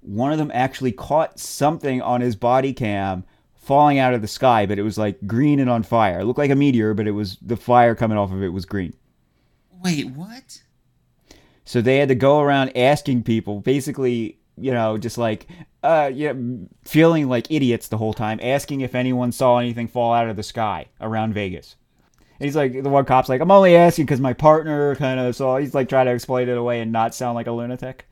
one 0.00 0.32
of 0.32 0.38
them 0.38 0.50
actually 0.54 0.92
caught 0.92 1.38
something 1.38 2.00
on 2.00 2.22
his 2.22 2.34
body 2.34 2.72
cam 2.72 3.24
falling 3.54 3.98
out 3.98 4.14
of 4.14 4.22
the 4.22 4.28
sky, 4.28 4.64
but 4.64 4.78
it 4.78 4.82
was 4.82 4.96
like 4.96 5.26
green 5.26 5.60
and 5.60 5.68
on 5.68 5.82
fire. 5.82 6.20
It 6.20 6.24
looked 6.24 6.38
like 6.38 6.50
a 6.50 6.56
meteor, 6.56 6.94
but 6.94 7.06
it 7.06 7.10
was 7.12 7.36
the 7.42 7.56
fire 7.56 7.94
coming 7.94 8.16
off 8.16 8.32
of 8.32 8.42
it 8.42 8.48
was 8.48 8.64
green. 8.64 8.94
Wait, 9.82 10.08
what? 10.10 10.62
So 11.64 11.80
they 11.80 11.98
had 11.98 12.08
to 12.08 12.14
go 12.14 12.40
around 12.40 12.76
asking 12.76 13.22
people, 13.22 13.60
basically, 13.60 14.38
you 14.56 14.72
know, 14.72 14.98
just 14.98 15.18
like, 15.18 15.46
uh, 15.82 16.10
know, 16.14 16.66
feeling 16.84 17.28
like 17.28 17.50
idiots 17.50 17.88
the 17.88 17.96
whole 17.96 18.14
time, 18.14 18.38
asking 18.42 18.82
if 18.82 18.94
anyone 18.94 19.32
saw 19.32 19.58
anything 19.58 19.88
fall 19.88 20.12
out 20.12 20.28
of 20.28 20.36
the 20.36 20.42
sky 20.42 20.86
around 21.00 21.34
Vegas. 21.34 21.76
And 22.38 22.46
he's 22.46 22.56
like, 22.56 22.82
the 22.82 22.90
one 22.90 23.04
cop's 23.04 23.28
like, 23.28 23.40
I'm 23.40 23.50
only 23.50 23.76
asking 23.76 24.06
because 24.06 24.20
my 24.20 24.32
partner 24.32 24.96
kind 24.96 25.20
of 25.20 25.36
saw. 25.36 25.56
He's 25.56 25.74
like 25.74 25.88
trying 25.88 26.06
to 26.06 26.12
explain 26.12 26.48
it 26.48 26.58
away 26.58 26.80
and 26.80 26.92
not 26.92 27.14
sound 27.14 27.36
like 27.36 27.46
a 27.46 27.52
lunatic. 27.52 28.06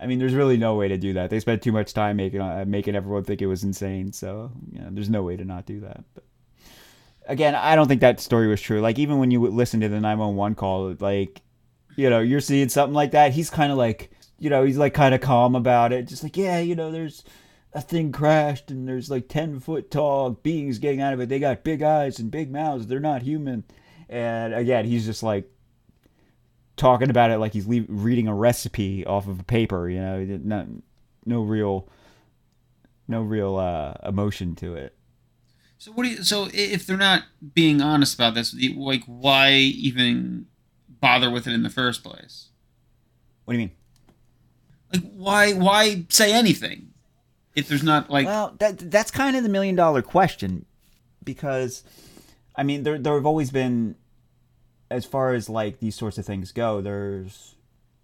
I 0.00 0.06
mean, 0.06 0.18
there's 0.18 0.34
really 0.34 0.56
no 0.56 0.76
way 0.76 0.88
to 0.88 0.96
do 0.96 1.14
that. 1.14 1.28
They 1.28 1.40
spent 1.40 1.60
too 1.60 1.72
much 1.72 1.92
time 1.92 2.16
making 2.16 2.40
uh, 2.40 2.64
making 2.66 2.94
everyone 2.94 3.24
think 3.24 3.42
it 3.42 3.46
was 3.46 3.64
insane. 3.64 4.12
So, 4.12 4.52
you 4.70 4.80
know, 4.80 4.88
there's 4.92 5.10
no 5.10 5.24
way 5.24 5.36
to 5.36 5.44
not 5.44 5.66
do 5.66 5.80
that. 5.80 6.04
But 6.14 6.24
again, 7.26 7.56
I 7.56 7.74
don't 7.74 7.88
think 7.88 8.00
that 8.02 8.20
story 8.20 8.46
was 8.46 8.60
true. 8.60 8.80
Like 8.80 8.98
even 8.98 9.18
when 9.18 9.32
you 9.32 9.40
listen 9.40 9.80
to 9.80 9.88
the 9.88 10.00
911 10.00 10.54
call, 10.54 10.94
like 11.00 11.42
you 11.98 12.08
know, 12.08 12.20
you're 12.20 12.40
seeing 12.40 12.68
something 12.68 12.94
like 12.94 13.10
that. 13.10 13.32
He's 13.32 13.50
kind 13.50 13.72
of 13.72 13.76
like, 13.76 14.12
you 14.38 14.48
know, 14.48 14.62
he's 14.62 14.78
like 14.78 14.94
kind 14.94 15.16
of 15.16 15.20
calm 15.20 15.56
about 15.56 15.92
it. 15.92 16.06
Just 16.06 16.22
like, 16.22 16.36
yeah, 16.36 16.60
you 16.60 16.76
know, 16.76 16.92
there's 16.92 17.24
a 17.72 17.80
thing 17.80 18.12
crashed 18.12 18.70
and 18.70 18.86
there's 18.86 19.10
like 19.10 19.28
10 19.28 19.58
foot 19.58 19.90
tall 19.90 20.30
beings 20.30 20.78
getting 20.78 21.00
out 21.00 21.12
of 21.12 21.18
it. 21.18 21.28
They 21.28 21.40
got 21.40 21.64
big 21.64 21.82
eyes 21.82 22.20
and 22.20 22.30
big 22.30 22.52
mouths. 22.52 22.86
They're 22.86 23.00
not 23.00 23.22
human. 23.22 23.64
And 24.08 24.54
again, 24.54 24.84
he's 24.84 25.04
just 25.04 25.24
like 25.24 25.50
talking 26.76 27.10
about 27.10 27.32
it 27.32 27.38
like 27.38 27.52
he's 27.52 27.66
le- 27.66 27.84
reading 27.88 28.28
a 28.28 28.34
recipe 28.34 29.04
off 29.04 29.26
of 29.26 29.40
a 29.40 29.44
paper, 29.44 29.88
you 29.88 29.98
know, 29.98 30.24
no, 30.24 30.68
no 31.26 31.42
real, 31.42 31.88
no 33.08 33.22
real 33.22 33.56
uh, 33.56 33.94
emotion 34.04 34.54
to 34.54 34.76
it. 34.76 34.94
So 35.78 35.90
what 35.90 36.04
do 36.04 36.10
you? 36.10 36.22
So 36.22 36.48
if 36.54 36.86
they're 36.86 36.96
not 36.96 37.24
being 37.54 37.82
honest 37.82 38.14
about 38.14 38.34
this, 38.34 38.54
like, 38.76 39.02
why 39.06 39.50
even 39.50 40.46
bother 41.00 41.30
with 41.30 41.46
it 41.46 41.52
in 41.52 41.62
the 41.62 41.70
first 41.70 42.02
place? 42.04 42.48
What 43.44 43.54
do 43.54 43.60
you 43.60 43.66
mean? 43.66 43.76
Like, 44.92 45.12
why? 45.12 45.52
Why 45.52 46.04
say 46.08 46.32
anything 46.32 46.88
if 47.54 47.68
there's 47.68 47.82
not 47.82 48.10
like? 48.10 48.26
well, 48.26 48.54
that 48.58 48.90
that's 48.90 49.10
kind 49.10 49.36
of 49.36 49.42
the 49.42 49.48
million 49.48 49.74
dollar 49.74 50.02
question, 50.02 50.64
because, 51.24 51.84
I 52.56 52.62
mean, 52.62 52.82
there 52.82 52.98
there 52.98 53.14
have 53.14 53.26
always 53.26 53.50
been, 53.50 53.96
as 54.90 55.04
far 55.04 55.34
as 55.34 55.48
like 55.48 55.80
these 55.80 55.94
sorts 55.94 56.18
of 56.18 56.26
things 56.26 56.52
go, 56.52 56.80
there's 56.80 57.54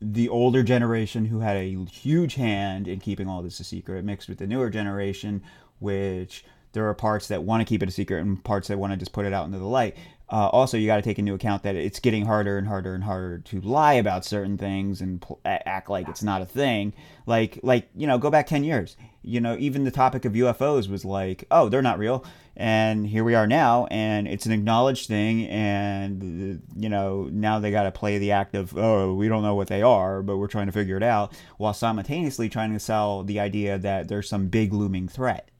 the 0.00 0.28
older 0.28 0.62
generation 0.62 1.26
who 1.26 1.40
had 1.40 1.56
a 1.56 1.84
huge 1.86 2.34
hand 2.34 2.86
in 2.86 3.00
keeping 3.00 3.28
all 3.28 3.42
this 3.42 3.60
a 3.60 3.64
secret, 3.64 4.04
mixed 4.04 4.28
with 4.28 4.38
the 4.38 4.46
newer 4.46 4.68
generation, 4.68 5.42
which 5.78 6.44
there 6.72 6.86
are 6.86 6.94
parts 6.94 7.28
that 7.28 7.42
want 7.44 7.60
to 7.60 7.64
keep 7.64 7.82
it 7.82 7.88
a 7.88 7.92
secret 7.92 8.20
and 8.20 8.42
parts 8.44 8.68
that 8.68 8.78
want 8.78 8.92
to 8.92 8.96
just 8.98 9.12
put 9.12 9.24
it 9.24 9.32
out 9.32 9.46
into 9.46 9.58
the 9.58 9.64
light. 9.64 9.96
Uh, 10.30 10.48
also, 10.48 10.78
you 10.78 10.86
got 10.86 10.96
to 10.96 11.02
take 11.02 11.18
into 11.18 11.34
account 11.34 11.62
that 11.64 11.76
it's 11.76 12.00
getting 12.00 12.24
harder 12.24 12.56
and 12.56 12.66
harder 12.66 12.94
and 12.94 13.04
harder 13.04 13.38
to 13.38 13.60
lie 13.60 13.92
about 13.92 14.24
certain 14.24 14.56
things 14.56 15.00
and 15.00 15.20
pl- 15.20 15.38
act 15.44 15.90
like 15.90 16.08
it's 16.08 16.22
not 16.22 16.40
a 16.40 16.46
thing. 16.46 16.94
Like, 17.26 17.60
like 17.62 17.88
you 17.94 18.06
know, 18.06 18.18
go 18.18 18.30
back 18.30 18.46
ten 18.46 18.64
years. 18.64 18.96
You 19.22 19.40
know, 19.40 19.56
even 19.58 19.84
the 19.84 19.90
topic 19.90 20.24
of 20.24 20.32
UFOs 20.32 20.88
was 20.88 21.04
like, 21.04 21.44
oh, 21.50 21.68
they're 21.68 21.82
not 21.82 21.98
real, 21.98 22.24
and 22.56 23.06
here 23.06 23.24
we 23.24 23.34
are 23.34 23.46
now, 23.46 23.86
and 23.86 24.26
it's 24.28 24.46
an 24.46 24.52
acknowledged 24.52 25.08
thing, 25.08 25.46
and 25.46 26.22
uh, 26.22 26.62
you 26.76 26.88
know, 26.88 27.28
now 27.30 27.58
they 27.58 27.70
got 27.70 27.84
to 27.84 27.90
play 27.90 28.18
the 28.18 28.32
act 28.32 28.54
of, 28.54 28.76
oh, 28.76 29.14
we 29.14 29.28
don't 29.28 29.42
know 29.42 29.54
what 29.54 29.68
they 29.68 29.82
are, 29.82 30.22
but 30.22 30.36
we're 30.36 30.46
trying 30.46 30.66
to 30.66 30.72
figure 30.72 30.96
it 30.96 31.02
out, 31.02 31.32
while 31.56 31.72
simultaneously 31.74 32.48
trying 32.48 32.72
to 32.72 32.80
sell 32.80 33.22
the 33.22 33.40
idea 33.40 33.78
that 33.78 34.08
there's 34.08 34.28
some 34.28 34.48
big 34.48 34.72
looming 34.72 35.08
threat 35.08 35.50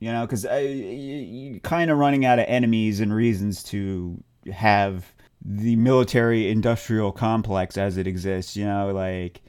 you 0.00 0.12
know 0.12 0.26
because 0.26 0.44
uh, 0.46 0.54
you're 0.54 1.60
kind 1.60 1.90
of 1.90 1.98
running 1.98 2.24
out 2.24 2.38
of 2.38 2.44
enemies 2.48 3.00
and 3.00 3.12
reasons 3.14 3.62
to 3.64 4.22
have 4.52 5.12
the 5.44 5.76
military 5.76 6.50
industrial 6.50 7.12
complex 7.12 7.76
as 7.76 7.96
it 7.96 8.06
exists 8.06 8.56
you 8.56 8.64
know 8.64 8.92
like 8.92 9.40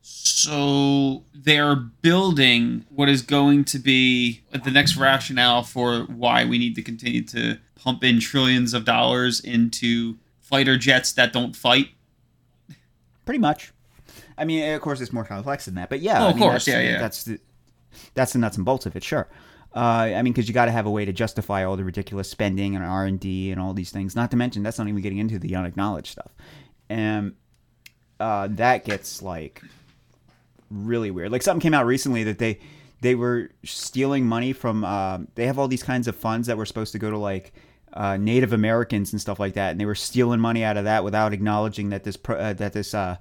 So 0.00 1.24
they're 1.34 1.76
building 1.76 2.84
what 2.88 3.08
is 3.08 3.22
going 3.22 3.64
to 3.66 3.78
be 3.78 4.42
the 4.50 4.70
next 4.70 4.96
rationale 4.96 5.62
for 5.62 6.00
why 6.04 6.44
we 6.44 6.58
need 6.58 6.74
to 6.76 6.82
continue 6.82 7.22
to 7.26 7.58
pump 7.76 8.02
in 8.04 8.20
trillions 8.20 8.74
of 8.74 8.84
dollars 8.84 9.40
into 9.40 10.16
fighter 10.40 10.76
jets 10.76 11.12
that 11.12 11.32
don't 11.32 11.54
fight. 11.56 11.88
pretty 13.24 13.38
much 13.38 13.72
i 14.36 14.44
mean 14.44 14.72
of 14.74 14.80
course 14.80 15.00
it's 15.00 15.12
more 15.12 15.24
complex 15.24 15.64
than 15.66 15.74
that 15.74 15.88
but 15.88 16.00
yeah 16.00 16.22
Oh, 16.22 16.26
I 16.26 16.30
of 16.30 16.36
mean, 16.36 16.42
course, 16.48 16.64
that's, 16.64 16.68
yeah, 16.68 16.80
yeah. 16.92 16.98
that's 16.98 17.24
the 17.24 17.38
that's 18.14 18.32
the 18.32 18.38
nuts 18.38 18.56
and 18.56 18.64
bolts 18.64 18.86
of 18.86 18.94
it 18.96 19.04
sure 19.04 19.28
uh, 19.74 19.78
I 20.14 20.22
mean, 20.22 20.32
because 20.32 20.48
you 20.48 20.54
got 20.54 20.66
to 20.66 20.70
have 20.70 20.86
a 20.86 20.90
way 20.90 21.04
to 21.04 21.12
justify 21.12 21.64
all 21.64 21.76
the 21.76 21.84
ridiculous 21.84 22.28
spending 22.28 22.76
and 22.76 22.84
R 22.84 23.06
and 23.06 23.18
D 23.18 23.50
and 23.50 23.60
all 23.60 23.72
these 23.72 23.90
things. 23.90 24.14
Not 24.14 24.30
to 24.32 24.36
mention, 24.36 24.62
that's 24.62 24.78
not 24.78 24.88
even 24.88 25.00
getting 25.00 25.18
into 25.18 25.38
the 25.38 25.54
unacknowledged 25.56 26.08
stuff, 26.08 26.32
and 26.90 27.34
uh, 28.20 28.48
that 28.52 28.84
gets 28.84 29.22
like 29.22 29.62
really 30.70 31.10
weird. 31.10 31.32
Like 31.32 31.42
something 31.42 31.60
came 31.60 31.74
out 31.74 31.86
recently 31.86 32.24
that 32.24 32.38
they 32.38 32.60
they 33.00 33.14
were 33.14 33.50
stealing 33.64 34.26
money 34.26 34.52
from. 34.52 34.84
Uh, 34.84 35.20
they 35.34 35.46
have 35.46 35.58
all 35.58 35.68
these 35.68 35.82
kinds 35.82 36.06
of 36.06 36.16
funds 36.16 36.46
that 36.48 36.56
were 36.56 36.66
supposed 36.66 36.92
to 36.92 36.98
go 36.98 37.10
to 37.10 37.18
like 37.18 37.52
uh, 37.94 38.16
Native 38.16 38.52
Americans 38.52 39.12
and 39.12 39.20
stuff 39.20 39.40
like 39.40 39.54
that, 39.54 39.70
and 39.72 39.80
they 39.80 39.86
were 39.86 39.94
stealing 39.94 40.40
money 40.40 40.64
out 40.64 40.76
of 40.76 40.84
that 40.84 41.02
without 41.04 41.32
acknowledging 41.32 41.90
that 41.90 42.04
this 42.04 42.16
pro- 42.16 42.36
uh, 42.36 42.52
that 42.54 42.72
this 42.72 42.94
uh, 42.94 43.16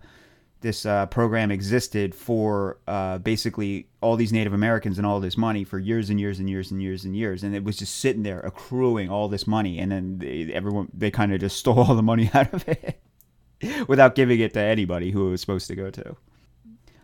this 0.61 0.85
uh, 0.85 1.07
program 1.07 1.51
existed 1.51 2.15
for 2.15 2.77
uh, 2.87 3.17
basically 3.17 3.87
all 4.01 4.15
these 4.15 4.31
Native 4.31 4.53
Americans 4.53 4.97
and 4.97 5.05
all 5.05 5.19
this 5.19 5.37
money 5.37 5.63
for 5.63 5.79
years 5.79 6.09
and 6.09 6.19
years 6.19 6.39
and 6.39 6.49
years 6.49 6.71
and 6.71 6.81
years 6.81 7.03
and 7.03 7.15
years, 7.15 7.43
and 7.43 7.55
it 7.55 7.63
was 7.63 7.77
just 7.77 7.97
sitting 7.97 8.23
there 8.23 8.39
accruing 8.39 9.09
all 9.09 9.27
this 9.27 9.45
money, 9.45 9.79
and 9.79 9.91
then 9.91 10.19
they, 10.19 10.51
everyone 10.53 10.87
they 10.93 11.11
kind 11.11 11.33
of 11.33 11.39
just 11.39 11.57
stole 11.59 11.79
all 11.79 11.95
the 11.95 12.03
money 12.03 12.29
out 12.33 12.53
of 12.53 12.67
it 12.67 13.01
without 13.87 14.15
giving 14.15 14.39
it 14.39 14.53
to 14.53 14.59
anybody 14.59 15.11
who 15.11 15.27
it 15.27 15.31
was 15.31 15.41
supposed 15.41 15.67
to 15.67 15.75
go 15.75 15.89
to. 15.89 16.15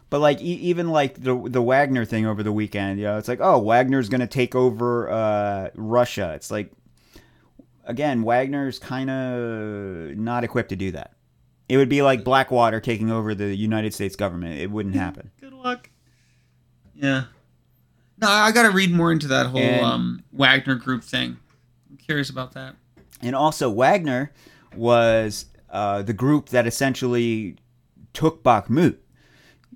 But 0.10 0.20
like 0.20 0.40
e- 0.40 0.60
even 0.62 0.90
like 0.90 1.22
the 1.22 1.36
the 1.50 1.62
Wagner 1.62 2.06
thing 2.06 2.26
over 2.26 2.44
the 2.44 2.54
weekend, 2.54 3.00
you 3.00 3.06
know, 3.06 3.18
it's 3.18 3.28
like 3.28 3.40
oh 3.42 3.60
Wagner's 3.60 4.08
gonna 4.08 4.28
take 4.28 4.56
over 4.56 5.10
uh, 5.10 5.70
Russia. 5.76 6.34
It's 6.36 6.52
like 6.52 6.72
again 7.86 8.22
Wagner's 8.22 8.80
kind 8.80 9.10
of 9.10 10.18
not 10.18 10.44
equipped 10.44 10.70
to 10.70 10.76
do 10.76 10.92
that. 10.92 11.17
It 11.70 11.78
would 11.78 11.90
be 11.90 12.02
like 12.02 12.24
Blackwater 12.24 12.80
taking 12.80 13.12
over 13.12 13.36
the 13.36 13.54
United 13.56 13.94
States 13.94 14.16
government. 14.16 14.60
It 14.60 14.72
wouldn't 14.72 14.96
happen. 14.96 15.32
Good 15.42 15.54
luck. 15.54 15.90
Yeah. 16.96 17.26
No, 18.20 18.30
I 18.30 18.52
got 18.52 18.64
to 18.64 18.72
read 18.72 18.92
more 18.92 19.12
into 19.12 19.28
that 19.28 19.48
whole 19.48 19.60
And- 19.60 19.86
um, 19.86 20.24
Wagner 20.32 20.76
group 20.76 21.04
thing. 21.04 21.38
I'm 21.90 21.98
curious 21.98 22.30
about 22.30 22.54
that. 22.54 22.76
And 23.22 23.36
also, 23.36 23.70
Wagner 23.70 24.32
was 24.76 25.46
uh, 25.70 26.02
the 26.04 26.14
group 26.14 26.50
that 26.50 26.66
essentially 26.68 27.58
took 28.14 28.44
Bakhmut, 28.44 28.98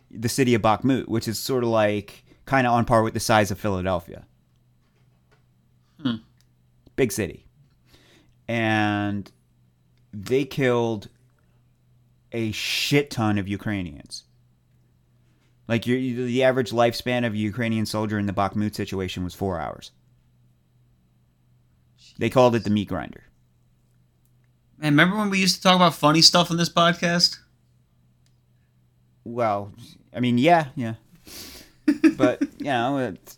the 0.10 0.30
city 0.30 0.54
of 0.54 0.62
Bakhmut, 0.62 1.08
which 1.08 1.28
is 1.28 1.38
sort 1.39 1.64
of 1.64 1.70
like 1.70 2.24
kind 2.46 2.66
of 2.66 2.74
on 2.74 2.86
par 2.86 3.04
with 3.04 3.14
the 3.14 3.20
size 3.20 3.52
of 3.52 3.60
Philadelphia. 3.60 4.26
Hmm. 6.02 6.16
Big 6.96 7.12
city. 7.12 7.46
And 8.48 9.32
they 10.14 10.46
killed 10.46 11.10
a 12.32 12.51
shit 12.51 13.09
ton 13.09 13.38
of 13.38 13.47
Ukrainians. 13.47 14.23
Like 15.67 15.88
your, 15.88 15.97
the 15.97 16.43
average 16.43 16.71
lifespan 16.71 17.25
of 17.25 17.34
a 17.34 17.38
Ukrainian 17.38 17.86
soldier 17.86 18.19
in 18.19 18.25
the 18.25 18.34
Bakhmut 18.34 18.75
situation 18.75 19.23
was 19.23 19.34
four 19.34 19.59
hours. 19.59 19.91
They 22.17 22.29
called 22.29 22.55
it 22.55 22.63
the 22.63 22.69
meat 22.69 22.89
grinder. 22.89 23.23
Man, 24.77 24.93
remember 24.93 25.15
when 25.15 25.29
we 25.29 25.39
used 25.39 25.55
to 25.55 25.61
talk 25.61 25.75
about 25.75 25.93
funny 25.93 26.21
stuff 26.21 26.51
on 26.51 26.57
this 26.57 26.69
podcast? 26.69 27.38
Well, 29.23 29.71
I 30.13 30.19
mean, 30.19 30.38
yeah, 30.38 30.67
yeah. 30.75 30.95
but 32.17 32.41
you 32.57 32.65
know, 32.65 32.97
it's, 32.97 33.38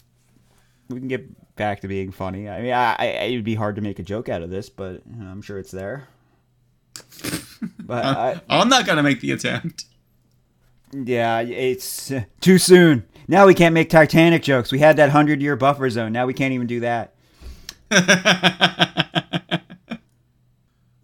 we 0.89 0.99
can 0.99 1.07
get 1.07 1.55
back 1.55 1.81
to 1.81 1.87
being 1.87 2.11
funny. 2.11 2.49
I 2.49 2.61
mean, 2.61 2.73
I, 2.73 2.95
I, 2.97 3.05
it 3.05 3.35
would 3.35 3.43
be 3.43 3.55
hard 3.55 3.75
to 3.75 3.81
make 3.81 3.99
a 3.99 4.03
joke 4.03 4.29
out 4.29 4.41
of 4.41 4.49
this, 4.49 4.69
but 4.69 5.01
I'm 5.21 5.41
sure 5.41 5.59
it's 5.59 5.71
there. 5.71 6.07
But 7.93 8.05
I, 8.05 8.41
I'm 8.49 8.69
not 8.69 8.87
gonna 8.87 9.03
make 9.03 9.21
the 9.21 9.31
attempt. 9.31 9.85
yeah, 10.91 11.41
it's 11.41 12.11
uh, 12.11 12.23
too 12.41 12.57
soon. 12.57 13.05
Now 13.27 13.45
we 13.45 13.53
can't 13.53 13.73
make 13.73 13.89
Titanic 13.91 14.41
jokes. 14.41 14.71
We 14.71 14.79
had 14.79 14.97
that 14.97 15.11
hundred 15.11 15.43
year 15.43 15.55
buffer 15.55 15.87
zone. 15.91 16.11
Now 16.11 16.25
we 16.25 16.33
can't 16.33 16.53
even 16.53 16.65
do 16.65 16.79
that. 16.79 17.13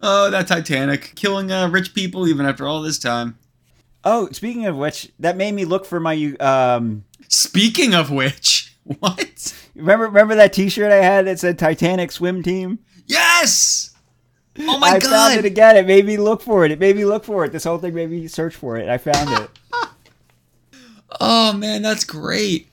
oh, 0.00 0.30
that 0.30 0.48
Titanic 0.48 1.12
killing 1.14 1.52
uh, 1.52 1.68
rich 1.68 1.94
people 1.94 2.26
even 2.26 2.44
after 2.44 2.66
all 2.66 2.82
this 2.82 2.98
time. 2.98 3.38
Oh, 4.02 4.28
speaking 4.32 4.66
of 4.66 4.76
which, 4.76 5.12
that 5.20 5.36
made 5.36 5.52
me 5.52 5.64
look 5.64 5.86
for 5.86 6.00
my 6.00 6.34
um. 6.40 7.04
Speaking 7.28 7.94
of 7.94 8.10
which, 8.10 8.74
what? 8.98 9.54
Remember, 9.76 10.06
remember 10.06 10.34
that 10.34 10.52
T-shirt 10.52 10.90
I 10.90 10.96
had 10.96 11.26
that 11.28 11.38
said 11.38 11.56
Titanic 11.56 12.10
swim 12.10 12.42
team? 12.42 12.80
Yes. 13.06 13.94
Oh 14.62 14.78
my 14.78 14.88
I 14.88 14.98
god! 14.98 15.10
found 15.10 15.38
it 15.38 15.44
again. 15.44 15.76
It 15.76 15.86
made 15.86 16.04
me 16.06 16.16
look 16.16 16.42
for 16.42 16.64
it. 16.64 16.70
It 16.70 16.78
made 16.78 16.96
me 16.96 17.04
look 17.04 17.24
for 17.24 17.44
it. 17.44 17.52
This 17.52 17.64
whole 17.64 17.78
thing 17.78 17.94
made 17.94 18.10
me 18.10 18.26
search 18.28 18.54
for 18.56 18.76
it. 18.76 18.88
I 18.88 18.98
found 18.98 19.30
it. 19.42 19.50
Oh 21.20 21.52
man, 21.52 21.82
that's 21.82 22.04
great. 22.04 22.68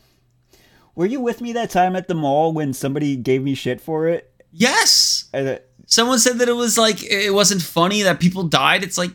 Were 0.96 1.06
you 1.08 1.20
with 1.20 1.42
me 1.42 1.54
that 1.54 1.70
time 1.72 1.96
at 1.96 2.08
the 2.08 2.14
mall 2.14 2.54
when 2.54 2.72
somebody 2.74 3.16
gave 3.16 3.44
me 3.44 3.56
shit 3.56 3.82
for 3.82 4.08
it? 4.08 4.32
Yes. 4.52 5.26
Uh, 5.34 5.58
Someone 5.88 6.20
said 6.20 6.38
that 6.40 6.50
it 6.50 6.56
was 6.56 6.78
like 6.78 7.02
it 7.04 7.34
wasn't 7.34 7.62
funny 7.62 8.02
that 8.04 8.20
people 8.20 8.44
died. 8.44 8.84
It's 8.84 8.98
like, 8.98 9.12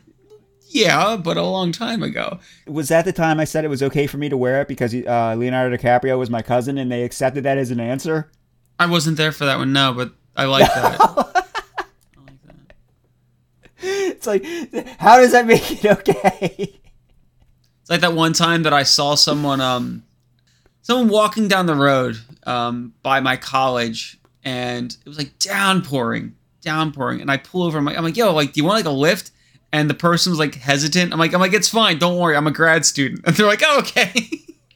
yeah, 0.68 1.16
but 1.16 1.36
a 1.36 1.42
long 1.42 1.70
time 1.70 2.02
ago. 2.02 2.38
Was 2.66 2.88
that 2.88 3.04
the 3.04 3.12
time 3.12 3.38
I 3.38 3.44
said 3.44 3.64
it 3.64 3.68
was 3.68 3.82
okay 3.82 4.06
for 4.06 4.16
me 4.16 4.28
to 4.30 4.36
wear 4.36 4.62
it 4.62 4.68
because 4.68 4.94
uh, 4.94 5.34
Leonardo 5.36 5.76
DiCaprio 5.76 6.18
was 6.18 6.30
my 6.30 6.40
cousin 6.40 6.78
and 6.78 6.90
they 6.90 7.02
accepted 7.04 7.44
that 7.44 7.58
as 7.58 7.70
an 7.70 7.78
answer? 7.78 8.30
I 8.78 8.86
wasn't 8.86 9.18
there 9.18 9.32
for 9.32 9.44
that 9.44 9.58
one, 9.58 9.72
no, 9.72 9.92
but 9.92 10.12
I 10.34 10.46
like 10.46 10.66
that. 10.66 11.41
I 13.82 13.86
like 14.26 14.42
that. 14.42 14.72
It's 14.72 14.84
like, 14.84 14.98
how 14.98 15.18
does 15.18 15.32
that 15.32 15.46
make 15.46 15.84
it 15.84 15.98
okay? 15.98 16.78
It's 17.80 17.90
like 17.90 18.00
that 18.00 18.14
one 18.14 18.32
time 18.32 18.62
that 18.62 18.72
I 18.72 18.82
saw 18.84 19.14
someone 19.14 19.60
um 19.60 20.04
someone 20.82 21.08
walking 21.08 21.48
down 21.48 21.66
the 21.66 21.74
road 21.74 22.16
um 22.44 22.94
by 23.02 23.20
my 23.20 23.36
college 23.36 24.18
and 24.44 24.96
it 25.04 25.08
was 25.08 25.18
like 25.18 25.38
downpouring, 25.38 26.34
downpouring, 26.60 27.20
and 27.20 27.30
I 27.30 27.36
pull 27.36 27.62
over. 27.62 27.78
I'm 27.78 27.84
like, 27.84 27.96
I'm 27.96 28.04
like, 28.04 28.16
yo, 28.16 28.32
like, 28.32 28.52
do 28.52 28.60
you 28.60 28.64
want 28.64 28.78
like 28.84 28.92
a 28.92 28.96
lift? 28.96 29.30
And 29.72 29.88
the 29.88 29.94
person 29.94 30.30
was 30.30 30.38
like 30.38 30.54
hesitant. 30.54 31.12
I'm 31.12 31.18
like, 31.18 31.32
I'm 31.32 31.40
like, 31.40 31.54
it's 31.54 31.68
fine, 31.68 31.98
don't 31.98 32.18
worry, 32.18 32.36
I'm 32.36 32.46
a 32.46 32.52
grad 32.52 32.84
student. 32.84 33.22
And 33.26 33.36
they're 33.36 33.46
like, 33.46 33.62
oh, 33.64 33.78
okay. 33.80 34.12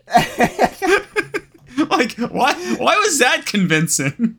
like, 1.91 2.13
why? 2.31 2.55
Why 2.79 2.97
was 2.97 3.19
that 3.19 3.45
convincing? 3.45 4.39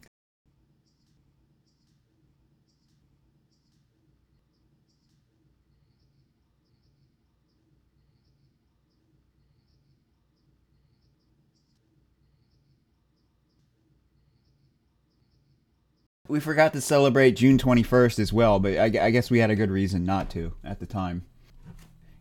We 16.27 16.39
forgot 16.39 16.73
to 16.73 16.81
celebrate 16.81 17.31
June 17.31 17.57
21st 17.57 18.19
as 18.19 18.33
well, 18.33 18.59
but 18.59 18.77
I, 18.77 18.85
I 18.85 19.09
guess 19.11 19.29
we 19.29 19.39
had 19.39 19.49
a 19.49 19.55
good 19.55 19.71
reason 19.71 20.05
not 20.05 20.29
to 20.31 20.53
at 20.63 20.79
the 20.79 20.85
time. 20.85 21.25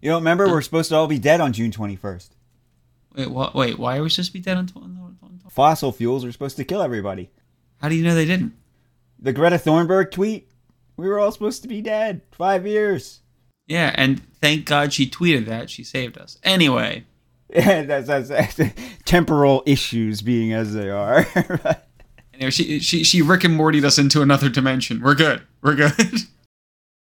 You 0.00 0.10
don't 0.10 0.20
remember? 0.20 0.46
We're 0.48 0.62
supposed 0.62 0.90
to 0.90 0.96
all 0.96 1.06
be 1.06 1.18
dead 1.18 1.40
on 1.40 1.52
June 1.52 1.70
21st. 1.70 2.28
Wait, 3.16 3.30
what? 3.30 3.54
Wait, 3.54 3.78
why 3.78 3.96
are 3.96 4.02
we 4.02 4.10
supposed 4.10 4.28
to 4.28 4.32
be 4.34 4.40
dead 4.40 4.56
on? 4.56 4.68
on- 4.76 4.82
on- 4.82 5.18
on- 5.22 5.40
Fossil 5.50 5.90
fuels 5.92 6.24
are 6.24 6.32
supposed 6.32 6.56
to 6.58 6.64
kill 6.64 6.82
everybody. 6.82 7.30
How 7.80 7.88
do 7.88 7.94
you 7.94 8.04
know 8.04 8.14
they 8.14 8.26
didn't? 8.26 8.52
The 9.18 9.32
Greta 9.32 9.56
Thunberg 9.56 10.10
tweet, 10.10 10.50
we 10.96 11.08
were 11.08 11.18
all 11.18 11.32
supposed 11.32 11.62
to 11.62 11.68
be 11.68 11.80
dead. 11.80 12.20
Five 12.32 12.66
years. 12.66 13.20
Yeah, 13.66 13.92
and 13.96 14.22
thank 14.34 14.66
God 14.66 14.92
she 14.92 15.08
tweeted 15.08 15.46
that. 15.46 15.70
She 15.70 15.82
saved 15.82 16.18
us. 16.18 16.38
Anyway, 16.44 17.04
that's, 17.48 18.06
that's, 18.06 18.28
that's 18.28 18.60
temporal 19.06 19.62
issues 19.66 20.20
being 20.22 20.52
as 20.52 20.74
they 20.74 20.90
are. 20.90 21.26
anyway, 22.36 22.50
she 22.50 22.78
she 22.80 23.02
she 23.04 23.22
Rick 23.22 23.44
and 23.44 23.54
Morty'd 23.54 23.84
us 23.84 23.98
into 23.98 24.22
another 24.22 24.48
dimension. 24.48 25.00
We're 25.00 25.14
good. 25.14 25.42
We're 25.62 25.74
good. 25.74 25.92